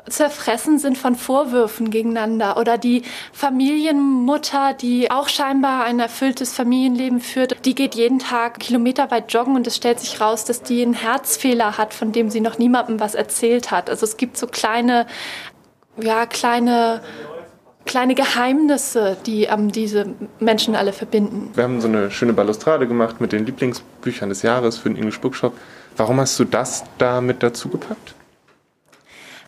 zerfressen 0.08 0.80
sind 0.80 0.98
von 0.98 1.16
Vorwürfen 1.16 1.92
gegeneinander 1.92 2.58
oder 2.58 2.78
die 2.78 3.04
Familienmutter, 3.34 4.74
die 4.74 5.12
auch 5.12 5.28
scheinbar 5.28 5.84
ein 5.84 6.00
erfülltes 6.00 6.54
Familienleben 6.54 7.20
führt, 7.20 7.66
die 7.66 7.76
geht 7.76 7.94
jeden 7.94 8.20
Tag 8.20 8.60
kilometerweit 8.60 9.32
joggen 9.32 9.56
und 9.56 9.68
es 9.68 9.76
stellt 9.76 10.00
sich 10.00 10.22
raus, 10.22 10.46
dass 10.46 10.64
die 10.64 10.82
einen 10.82 10.94
Herzfehler 10.94 11.78
hat, 11.78 11.94
von 11.94 12.14
dem 12.14 12.30
sie 12.30 12.42
noch 12.42 12.58
niemandem 12.58 13.00
was 13.02 13.14
erzählt 13.14 13.70
hat. 13.70 13.90
Also 13.90 14.06
es 14.06 14.16
gibt 14.16 14.38
so 14.38 14.48
kleine, 14.48 15.06
ja, 16.02 16.26
kleine 16.26 17.02
kleine 17.90 18.14
Geheimnisse, 18.14 19.18
die 19.26 19.46
ähm, 19.46 19.72
diese 19.72 20.06
Menschen 20.40 20.76
alle 20.76 20.94
verbinden. 20.94 21.50
Wir 21.56 21.64
haben 21.64 21.82
so 21.82 21.88
eine 21.88 22.12
schöne 22.12 22.34
Balustrade 22.34 22.88
gemacht 22.88 23.20
mit 23.20 23.32
den 23.32 23.48
Lieblingsbüchern 23.48 24.30
des 24.30 24.44
Jahres 24.44 24.78
für 24.78 24.90
den 24.90 24.98
English 24.98 25.20
Bookshop. 25.20 25.58
Warum 25.98 26.20
hast 26.20 26.40
du 26.40 26.46
das 26.46 26.84
da 27.00 27.20
mit 27.20 27.42
dazu 27.42 27.68
gepackt? 27.68 28.14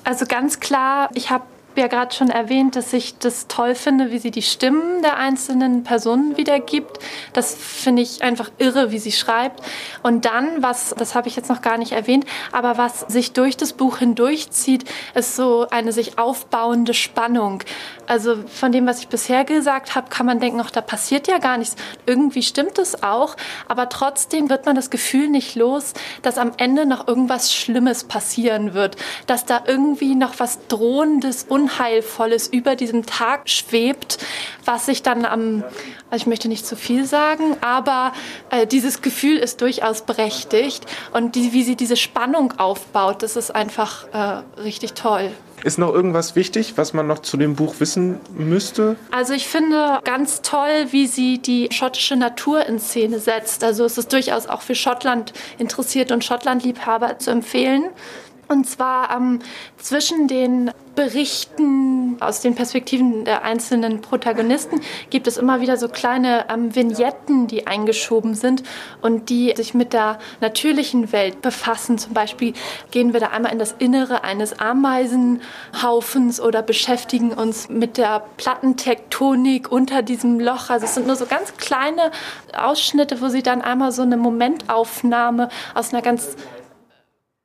Also 0.04 0.26
ganz 0.26 0.60
klar, 0.60 1.10
ich 1.14 1.30
habe 1.30 1.44
ja 1.78 1.88
gerade 1.88 2.14
schon 2.14 2.30
erwähnt, 2.30 2.76
dass 2.76 2.94
ich 2.94 3.18
das 3.18 3.48
toll 3.48 3.76
finde, 3.76 4.12
wie 4.12 4.20
sie 4.20 4.32
die 4.32 4.42
Stimmen 4.42 5.02
der 5.02 5.18
einzelnen 5.18 5.84
Personen 5.84 6.38
wiedergibt. 6.38 7.00
Das 7.34 7.56
finde 7.56 8.02
ich 8.02 8.22
einfach 8.22 8.52
irre, 8.58 8.92
wie 8.92 9.00
sie 9.00 9.12
schreibt. 9.12 9.62
Und 10.04 10.26
dann, 10.26 10.62
was, 10.62 10.94
das 10.98 11.16
habe 11.16 11.28
ich 11.28 11.36
jetzt 11.36 11.50
noch 11.50 11.62
gar 11.62 11.78
nicht 11.78 11.92
erwähnt, 11.92 12.26
aber 12.52 12.78
was 12.78 13.02
sich 13.02 13.34
durch 13.34 13.58
das 13.58 13.74
Buch 13.74 13.98
hindurchzieht, 13.98 14.86
ist 15.16 15.36
so 15.36 15.68
eine 15.70 15.92
sich 15.92 16.18
aufbauende 16.18 16.94
Spannung. 16.94 17.64
Also 18.08 18.36
von 18.48 18.72
dem, 18.72 18.86
was 18.88 19.00
ich 19.00 19.08
bisher 19.08 19.46
gesagt 19.46 19.96
habe, 19.96 20.10
kann 20.10 20.26
man 20.26 20.40
denken, 20.40 20.60
ach, 20.62 20.72
da 20.72 20.82
passiert 20.82 21.28
ja 21.28 21.38
gar 21.38 21.58
nichts. 21.58 21.76
Irgendwie 22.06 22.44
stimmt 22.44 22.78
es 22.78 23.04
auch, 23.04 23.38
aber 23.68 23.90
trotzdem 23.90 24.50
wird 24.50 24.66
man 24.66 24.76
das 24.76 24.90
Gefühl 24.90 25.30
nicht 25.30 25.56
los, 25.56 25.94
dass 26.22 26.38
am 26.38 26.52
Ende 26.58 26.86
noch 26.86 27.08
irgendwas 27.08 27.54
Schlimmes 27.54 28.04
passieren 28.04 28.74
wird, 28.74 28.98
dass 29.28 29.46
da 29.46 29.64
irgendwie 29.66 30.16
noch 30.16 30.40
was 30.40 30.60
Drohendes, 30.68 31.46
Unheilvolles 31.62 32.48
über 32.48 32.76
diesem 32.76 33.06
Tag 33.06 33.50
schwebt, 33.50 34.18
was 34.66 34.88
sich 34.88 35.04
dann 35.04 35.26
am, 35.26 35.64
also 36.10 36.24
ich 36.24 36.28
möchte 36.28 36.48
nicht 36.48 36.66
zu 36.66 36.76
viel 36.76 37.06
sagen, 37.06 37.56
aber 37.62 38.14
äh, 38.50 38.66
dieses 38.66 39.02
Gefühl 39.02 39.38
ist 39.38 39.62
durchaus 39.62 40.02
berechtigt 40.02 40.86
und 41.14 41.36
die, 41.36 41.54
wie 41.54 41.64
sie 41.64 41.76
diese 41.76 41.98
Spannung 41.98 42.54
aufbaut, 42.58 43.22
das 43.24 43.36
ist 43.36 43.54
einfach 43.54 44.08
äh, 44.14 44.62
richtig 44.62 44.94
toll. 44.94 45.32
Ist 45.64 45.78
noch 45.78 45.94
irgendwas 45.94 46.36
wichtig, 46.36 46.74
was 46.78 46.94
man 46.94 47.06
noch 47.06 47.20
zu 47.20 47.38
dem 47.38 47.56
Buch 47.56 47.76
wissen 47.78 48.20
müsste? 48.36 48.96
Also 49.12 49.34
ich 49.34 49.48
finde 49.48 50.00
ganz 50.04 50.42
toll, 50.42 50.88
wie 50.90 51.06
sie 51.06 51.38
die 51.38 51.70
schottische 51.72 52.16
Natur 52.16 52.66
in 52.66 52.80
Szene 52.80 53.20
setzt. 53.20 53.64
Also 53.64 53.86
es 53.86 54.00
ist 54.00 54.12
durchaus 54.12 54.48
auch 54.48 54.62
für 54.64 54.74
Schottland 54.74 55.34
interessiert 55.60 56.12
und 56.12 56.26
Schottlandliebhaber 56.26 57.20
zu 57.20 57.30
empfehlen. 57.30 57.84
Und 58.52 58.68
zwar 58.68 59.16
ähm, 59.16 59.40
zwischen 59.78 60.28
den 60.28 60.72
Berichten 60.94 62.18
aus 62.20 62.42
den 62.42 62.54
Perspektiven 62.54 63.24
der 63.24 63.44
einzelnen 63.44 64.02
Protagonisten 64.02 64.82
gibt 65.10 65.26
es 65.28 65.38
immer 65.38 65.62
wieder 65.62 65.78
so 65.78 65.88
kleine 65.88 66.48
ähm, 66.50 66.76
Vignetten, 66.76 67.48
die 67.48 67.66
eingeschoben 67.66 68.36
sind 68.36 68.64
und 69.02 69.30
die 69.30 69.54
sich 69.56 69.74
mit 69.74 69.94
der 69.94 70.20
natürlichen 70.42 71.14
Welt 71.14 71.42
befassen. 71.42 71.98
Zum 71.98 72.14
Beispiel 72.14 72.52
gehen 72.92 73.14
wir 73.14 73.22
da 73.22 73.28
einmal 73.28 73.54
in 73.54 73.60
das 73.60 73.74
Innere 73.80 74.26
eines 74.26 74.60
Ameisenhaufens 74.60 76.42
oder 76.42 76.62
beschäftigen 76.62 77.32
uns 77.32 77.70
mit 77.70 77.96
der 77.96 78.22
Plattentektonik 78.36 79.72
unter 79.72 80.02
diesem 80.02 80.42
Loch. 80.42 80.70
Also 80.70 80.88
es 80.88 80.96
sind 80.96 81.08
nur 81.08 81.16
so 81.16 81.26
ganz 81.26 81.56
kleine 81.56 82.12
Ausschnitte, 82.54 83.22
wo 83.22 83.30
sie 83.30 83.44
dann 83.44 83.62
einmal 83.62 83.94
so 83.94 84.02
eine 84.02 84.18
Momentaufnahme 84.18 85.48
aus 85.74 85.94
einer 85.94 86.02
ganz 86.02 86.36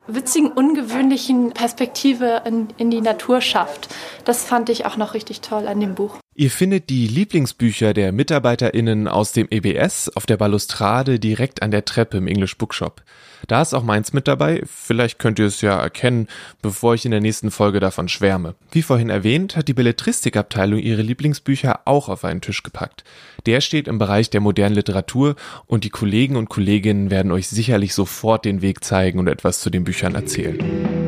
witzigen, 0.06 0.52
ungewöhnlichen 0.52 1.52
Perspektive 1.52 2.42
in, 2.44 2.68
in 2.76 2.90
die 2.90 3.00
Natur 3.00 3.40
schafft. 3.40 3.88
Das 4.24 4.44
fand 4.44 4.68
ich 4.68 4.86
auch 4.86 4.96
noch 4.96 5.14
richtig 5.14 5.40
toll 5.40 5.66
an 5.66 5.80
dem 5.80 5.94
Buch. 5.94 6.18
Ihr 6.38 6.50
findet 6.50 6.90
die 6.90 7.06
Lieblingsbücher 7.06 7.94
der 7.94 8.12
MitarbeiterInnen 8.12 9.08
aus 9.08 9.32
dem 9.32 9.48
EBS 9.50 10.10
auf 10.14 10.26
der 10.26 10.36
Balustrade 10.36 11.18
direkt 11.18 11.62
an 11.62 11.70
der 11.70 11.86
Treppe 11.86 12.18
im 12.18 12.26
English 12.26 12.58
Bookshop. 12.58 13.02
Da 13.48 13.62
ist 13.62 13.72
auch 13.72 13.82
meins 13.82 14.12
mit 14.12 14.28
dabei. 14.28 14.62
Vielleicht 14.66 15.18
könnt 15.18 15.38
ihr 15.38 15.46
es 15.46 15.62
ja 15.62 15.80
erkennen, 15.80 16.28
bevor 16.60 16.92
ich 16.92 17.06
in 17.06 17.10
der 17.10 17.22
nächsten 17.22 17.50
Folge 17.50 17.80
davon 17.80 18.08
schwärme. 18.08 18.54
Wie 18.70 18.82
vorhin 18.82 19.08
erwähnt, 19.08 19.56
hat 19.56 19.68
die 19.68 19.72
Belletristikabteilung 19.72 20.78
ihre 20.78 21.00
Lieblingsbücher 21.00 21.80
auch 21.86 22.10
auf 22.10 22.22
einen 22.22 22.42
Tisch 22.42 22.62
gepackt. 22.62 23.02
Der 23.46 23.62
steht 23.62 23.88
im 23.88 23.96
Bereich 23.96 24.28
der 24.28 24.42
modernen 24.42 24.74
Literatur 24.74 25.36
und 25.64 25.84
die 25.84 25.90
Kollegen 25.90 26.36
und 26.36 26.50
Kolleginnen 26.50 27.10
werden 27.10 27.32
euch 27.32 27.48
sicherlich 27.48 27.94
sofort 27.94 28.44
den 28.44 28.60
Weg 28.60 28.84
zeigen 28.84 29.18
und 29.18 29.28
etwas 29.28 29.60
zu 29.60 29.70
den 29.70 29.84
Büchern 29.84 30.14
erzählen. 30.14 31.05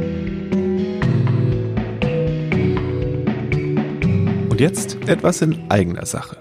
Und 4.59 4.63
jetzt 4.63 4.97
etwas 5.07 5.41
in 5.41 5.71
eigener 5.71 6.05
Sache. 6.05 6.37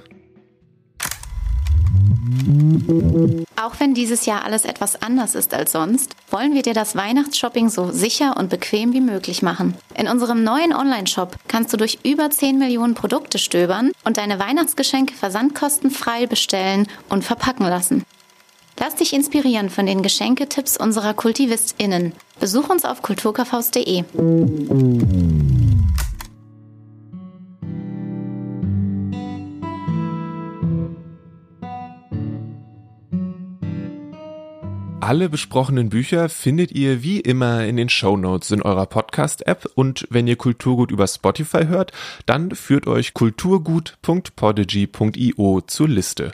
Auch 3.61 3.79
wenn 3.79 3.93
dieses 3.93 4.25
Jahr 4.25 4.43
alles 4.43 4.65
etwas 4.65 4.99
anders 5.03 5.35
ist 5.35 5.53
als 5.53 5.73
sonst, 5.73 6.15
wollen 6.31 6.55
wir 6.55 6.63
dir 6.63 6.73
das 6.73 6.95
Weihnachtsshopping 6.95 7.69
so 7.69 7.91
sicher 7.91 8.35
und 8.35 8.49
bequem 8.49 8.93
wie 8.93 9.01
möglich 9.01 9.43
machen. 9.43 9.75
In 9.93 10.07
unserem 10.07 10.43
neuen 10.43 10.73
Online-Shop 10.73 11.35
kannst 11.47 11.71
du 11.73 11.77
durch 11.77 11.99
über 12.03 12.31
10 12.31 12.57
Millionen 12.57 12.95
Produkte 12.95 13.37
stöbern 13.37 13.91
und 14.03 14.17
deine 14.17 14.39
Weihnachtsgeschenke 14.39 15.13
versandkostenfrei 15.13 16.25
bestellen 16.25 16.87
und 17.09 17.23
verpacken 17.23 17.67
lassen. 17.67 18.03
Lass 18.79 18.95
dich 18.95 19.13
inspirieren 19.13 19.69
von 19.69 19.85
den 19.85 20.01
Geschenketipps 20.01 20.75
unserer 20.77 21.13
KultivistInnen. 21.13 22.13
Besuch 22.39 22.69
uns 22.69 22.83
auf 22.83 23.03
kulturkaufhaus.de. 23.03 24.05
Alle 35.07 35.29
besprochenen 35.29 35.87
Bücher 35.87 36.27
findet 36.27 36.73
ihr 36.73 37.01
wie 37.01 37.21
immer 37.21 37.63
in 37.63 37.77
den 37.77 37.87
Show 37.87 38.17
Notes 38.17 38.51
in 38.51 38.61
eurer 38.61 38.87
Podcast-App 38.87 39.65
und 39.73 40.05
wenn 40.09 40.27
ihr 40.27 40.35
Kulturgut 40.35 40.91
über 40.91 41.07
Spotify 41.07 41.67
hört, 41.67 41.93
dann 42.25 42.51
führt 42.51 42.87
euch 42.87 43.13
kulturgut.podigy.io 43.13 45.61
zur 45.61 45.87
Liste. 45.87 46.33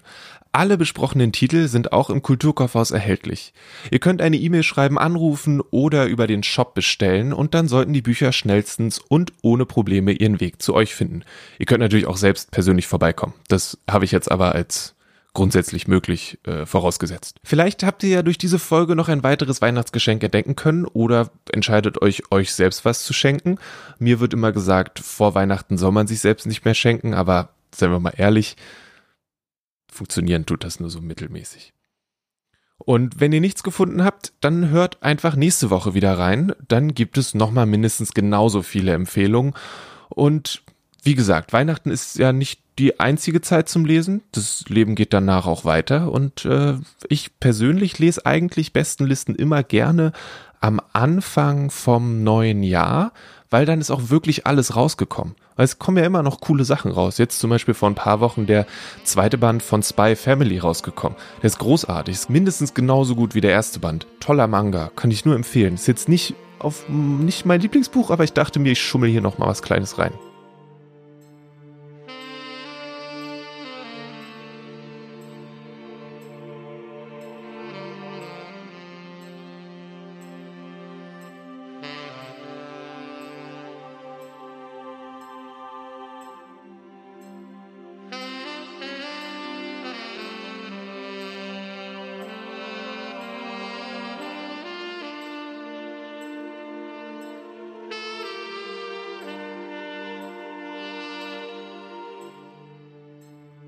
Alle 0.53 0.79
besprochenen 0.79 1.31
Titel 1.31 1.67
sind 1.67 1.93
auch 1.93 2.09
im 2.09 2.23
Kulturkaufhaus 2.23 2.89
erhältlich. 2.89 3.53
Ihr 3.91 3.99
könnt 3.99 4.23
eine 4.23 4.37
E-Mail 4.37 4.63
schreiben, 4.63 4.97
anrufen 4.97 5.61
oder 5.69 6.07
über 6.07 6.25
den 6.25 6.41
Shop 6.41 6.73
bestellen 6.73 7.31
und 7.31 7.53
dann 7.53 7.67
sollten 7.67 7.93
die 7.93 8.01
Bücher 8.01 8.31
schnellstens 8.31 8.97
und 8.97 9.33
ohne 9.43 9.67
Probleme 9.67 10.13
ihren 10.13 10.39
Weg 10.39 10.63
zu 10.63 10.73
euch 10.73 10.95
finden. 10.95 11.21
Ihr 11.59 11.67
könnt 11.67 11.81
natürlich 11.81 12.07
auch 12.07 12.17
selbst 12.17 12.49
persönlich 12.49 12.87
vorbeikommen. 12.87 13.35
Das 13.49 13.77
habe 13.87 14.05
ich 14.05 14.11
jetzt 14.11 14.31
aber 14.31 14.55
als 14.55 14.92
grundsätzlich 15.33 15.87
möglich 15.87 16.39
äh, 16.45 16.65
vorausgesetzt. 16.65 17.37
Vielleicht 17.43 17.83
habt 17.83 18.03
ihr 18.03 18.09
ja 18.09 18.21
durch 18.21 18.37
diese 18.37 18.59
Folge 18.59 18.95
noch 18.95 19.09
ein 19.09 19.23
weiteres 19.23 19.61
Weihnachtsgeschenk 19.61 20.21
erdenken 20.21 20.55
können 20.55 20.85
oder 20.85 21.31
entscheidet 21.51 22.01
euch, 22.01 22.31
euch 22.31 22.53
selbst 22.53 22.85
was 22.85 23.03
zu 23.03 23.13
schenken. 23.13 23.57
Mir 23.97 24.19
wird 24.19 24.33
immer 24.33 24.51
gesagt, 24.51 24.99
vor 24.99 25.33
Weihnachten 25.33 25.77
soll 25.77 25.91
man 25.91 26.07
sich 26.07 26.19
selbst 26.19 26.45
nicht 26.45 26.65
mehr 26.65 26.75
schenken, 26.75 27.13
aber 27.15 27.49
seien 27.73 27.91
wir 27.91 27.99
mal 27.99 28.13
ehrlich, 28.15 28.55
funktionieren 29.91 30.45
tut 30.45 30.63
das 30.63 30.79
nur 30.79 30.91
so 30.91 31.01
mittelmäßig. 31.01 31.73
Und 32.77 33.19
wenn 33.19 33.31
ihr 33.31 33.41
nichts 33.41 33.63
gefunden 33.63 34.03
habt, 34.03 34.33
dann 34.41 34.69
hört 34.69 35.01
einfach 35.01 35.35
nächste 35.35 35.69
Woche 35.69 35.93
wieder 35.93 36.17
rein. 36.17 36.53
Dann 36.67 36.93
gibt 36.93 37.17
es 37.17 37.33
nochmal 37.33 37.65
mindestens 37.65 38.13
genauso 38.13 38.61
viele 38.61 38.93
Empfehlungen. 38.93 39.53
Und 40.09 40.63
wie 41.01 41.15
gesagt, 41.15 41.53
Weihnachten 41.53 41.91
ist 41.91 42.17
ja 42.17 42.33
nicht 42.33 42.62
die 42.79 42.99
einzige 42.99 43.41
Zeit 43.41 43.69
zum 43.69 43.85
Lesen. 43.85 44.21
Das 44.31 44.65
Leben 44.67 44.95
geht 44.95 45.13
danach 45.13 45.45
auch 45.45 45.65
weiter. 45.65 46.11
Und 46.11 46.45
äh, 46.45 46.75
ich 47.07 47.39
persönlich 47.39 47.99
lese 47.99 48.25
eigentlich 48.25 48.73
Bestenlisten 48.73 49.35
immer 49.35 49.63
gerne 49.63 50.11
am 50.59 50.81
Anfang 50.93 51.69
vom 51.69 52.23
neuen 52.23 52.63
Jahr, 52.63 53.11
weil 53.49 53.65
dann 53.65 53.81
ist 53.81 53.91
auch 53.91 54.09
wirklich 54.09 54.47
alles 54.47 54.75
rausgekommen. 54.75 55.35
Weil 55.55 55.65
es 55.65 55.77
kommen 55.77 55.97
ja 55.97 56.05
immer 56.05 56.23
noch 56.23 56.39
coole 56.39 56.63
Sachen 56.63 56.91
raus. 56.91 57.17
Jetzt 57.17 57.39
zum 57.39 57.49
Beispiel 57.49 57.73
vor 57.73 57.89
ein 57.89 57.95
paar 57.95 58.21
Wochen 58.21 58.47
der 58.47 58.65
zweite 59.03 59.37
Band 59.37 59.61
von 59.61 59.83
Spy 59.83 60.15
Family 60.15 60.57
rausgekommen. 60.57 61.17
Der 61.41 61.47
ist 61.47 61.59
großartig, 61.59 62.15
ist 62.15 62.29
mindestens 62.29 62.73
genauso 62.73 63.15
gut 63.15 63.35
wie 63.35 63.41
der 63.41 63.51
erste 63.51 63.79
Band. 63.79 64.07
Toller 64.19 64.47
Manga, 64.47 64.89
kann 64.95 65.11
ich 65.11 65.25
nur 65.25 65.35
empfehlen. 65.35 65.75
Ist 65.75 65.87
jetzt 65.87 66.09
nicht 66.09 66.33
auf 66.59 66.87
nicht 66.89 67.45
mein 67.45 67.61
Lieblingsbuch, 67.61 68.09
aber 68.09 68.23
ich 68.23 68.33
dachte 68.33 68.59
mir, 68.59 68.71
ich 68.71 68.81
schummel 68.81 69.09
hier 69.09 69.21
noch 69.21 69.37
mal 69.37 69.47
was 69.47 69.61
Kleines 69.61 69.99
rein. 69.99 70.13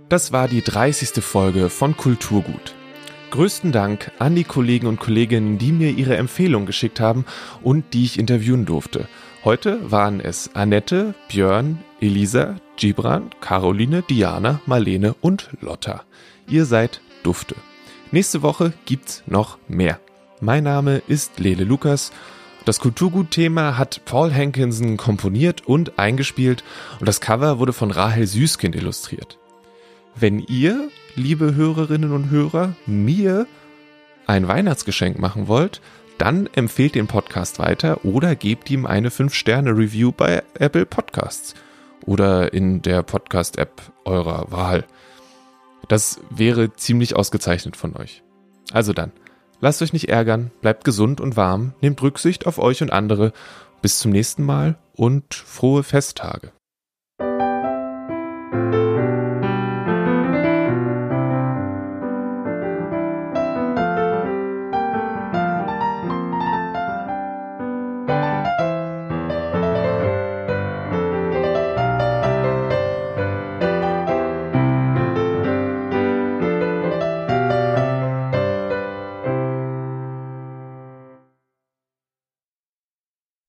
Das 0.07 0.31
war 0.31 0.47
die 0.47 0.61
30. 0.61 1.23
Folge 1.23 1.71
von 1.71 1.97
Kulturgut. 1.97 2.75
Größten 3.31 3.71
Dank 3.71 4.11
an 4.19 4.35
die 4.35 4.43
Kollegen 4.43 4.85
und 4.85 4.99
Kolleginnen, 4.99 5.57
die 5.57 5.71
mir 5.71 5.89
ihre 5.89 6.15
Empfehlung 6.15 6.67
geschickt 6.67 6.99
haben 6.99 7.25
und 7.63 7.95
die 7.95 8.05
ich 8.05 8.19
interviewen 8.19 8.67
durfte. 8.67 9.07
Heute 9.43 9.91
waren 9.91 10.19
es 10.19 10.51
Annette, 10.53 11.15
Björn, 11.27 11.79
Elisa, 11.99 12.57
Gibran, 12.77 13.31
Caroline, 13.41 14.03
Diana, 14.03 14.61
Marlene 14.67 15.15
und 15.21 15.49
Lotta. 15.59 16.03
Ihr 16.47 16.65
seid 16.65 17.01
Dufte. 17.23 17.55
Nächste 18.11 18.43
Woche 18.43 18.73
gibt's 18.85 19.23
noch 19.25 19.57
mehr. 19.67 19.99
Mein 20.39 20.65
Name 20.65 21.01
ist 21.07 21.39
Lele 21.39 21.63
Lukas. 21.63 22.11
Das 22.63 22.79
Kulturgut-Thema 22.79 23.79
hat 23.79 24.05
Paul 24.05 24.31
Hankinson 24.31 24.97
komponiert 24.97 25.65
und 25.65 25.97
eingespielt 25.97 26.63
und 26.99 27.07
das 27.07 27.21
Cover 27.21 27.57
wurde 27.57 27.73
von 27.73 27.89
Rahel 27.89 28.27
Süßkind 28.27 28.75
illustriert. 28.75 29.39
Wenn 30.17 30.39
ihr, 30.39 30.89
liebe 31.15 31.55
Hörerinnen 31.55 32.13
und 32.13 32.29
Hörer, 32.29 32.73
mir 32.85 33.47
ein 34.27 34.47
Weihnachtsgeschenk 34.47 35.19
machen 35.19 35.49
wollt, 35.49 35.81
dann 36.17 36.47
empfehlt 36.55 36.95
den 36.95 37.07
Podcast 37.07 37.59
weiter 37.59 38.05
oder 38.05 38.33
gebt 38.37 38.69
ihm 38.71 38.85
eine 38.85 39.09
5-Sterne-Review 39.09 40.13
bei 40.13 40.41
Apple 40.57 40.85
Podcasts 40.85 41.53
oder 42.05 42.53
in 42.53 42.81
der 42.81 43.03
Podcast-App 43.03 43.81
eurer 44.05 44.49
Wahl. 44.51 44.85
Das 45.89 46.21
wäre 46.29 46.73
ziemlich 46.73 47.17
ausgezeichnet 47.17 47.75
von 47.75 47.97
euch. 47.97 48.23
Also 48.71 48.93
dann, 48.93 49.11
lasst 49.59 49.81
euch 49.81 49.91
nicht 49.91 50.07
ärgern, 50.07 50.49
bleibt 50.61 50.85
gesund 50.85 51.19
und 51.19 51.35
warm, 51.35 51.73
nehmt 51.81 52.01
Rücksicht 52.01 52.47
auf 52.47 52.57
euch 52.57 52.81
und 52.81 52.93
andere. 52.93 53.33
Bis 53.81 53.99
zum 53.99 54.11
nächsten 54.11 54.43
Mal 54.43 54.77
und 54.93 55.33
frohe 55.33 55.83
Festtage. 55.83 56.53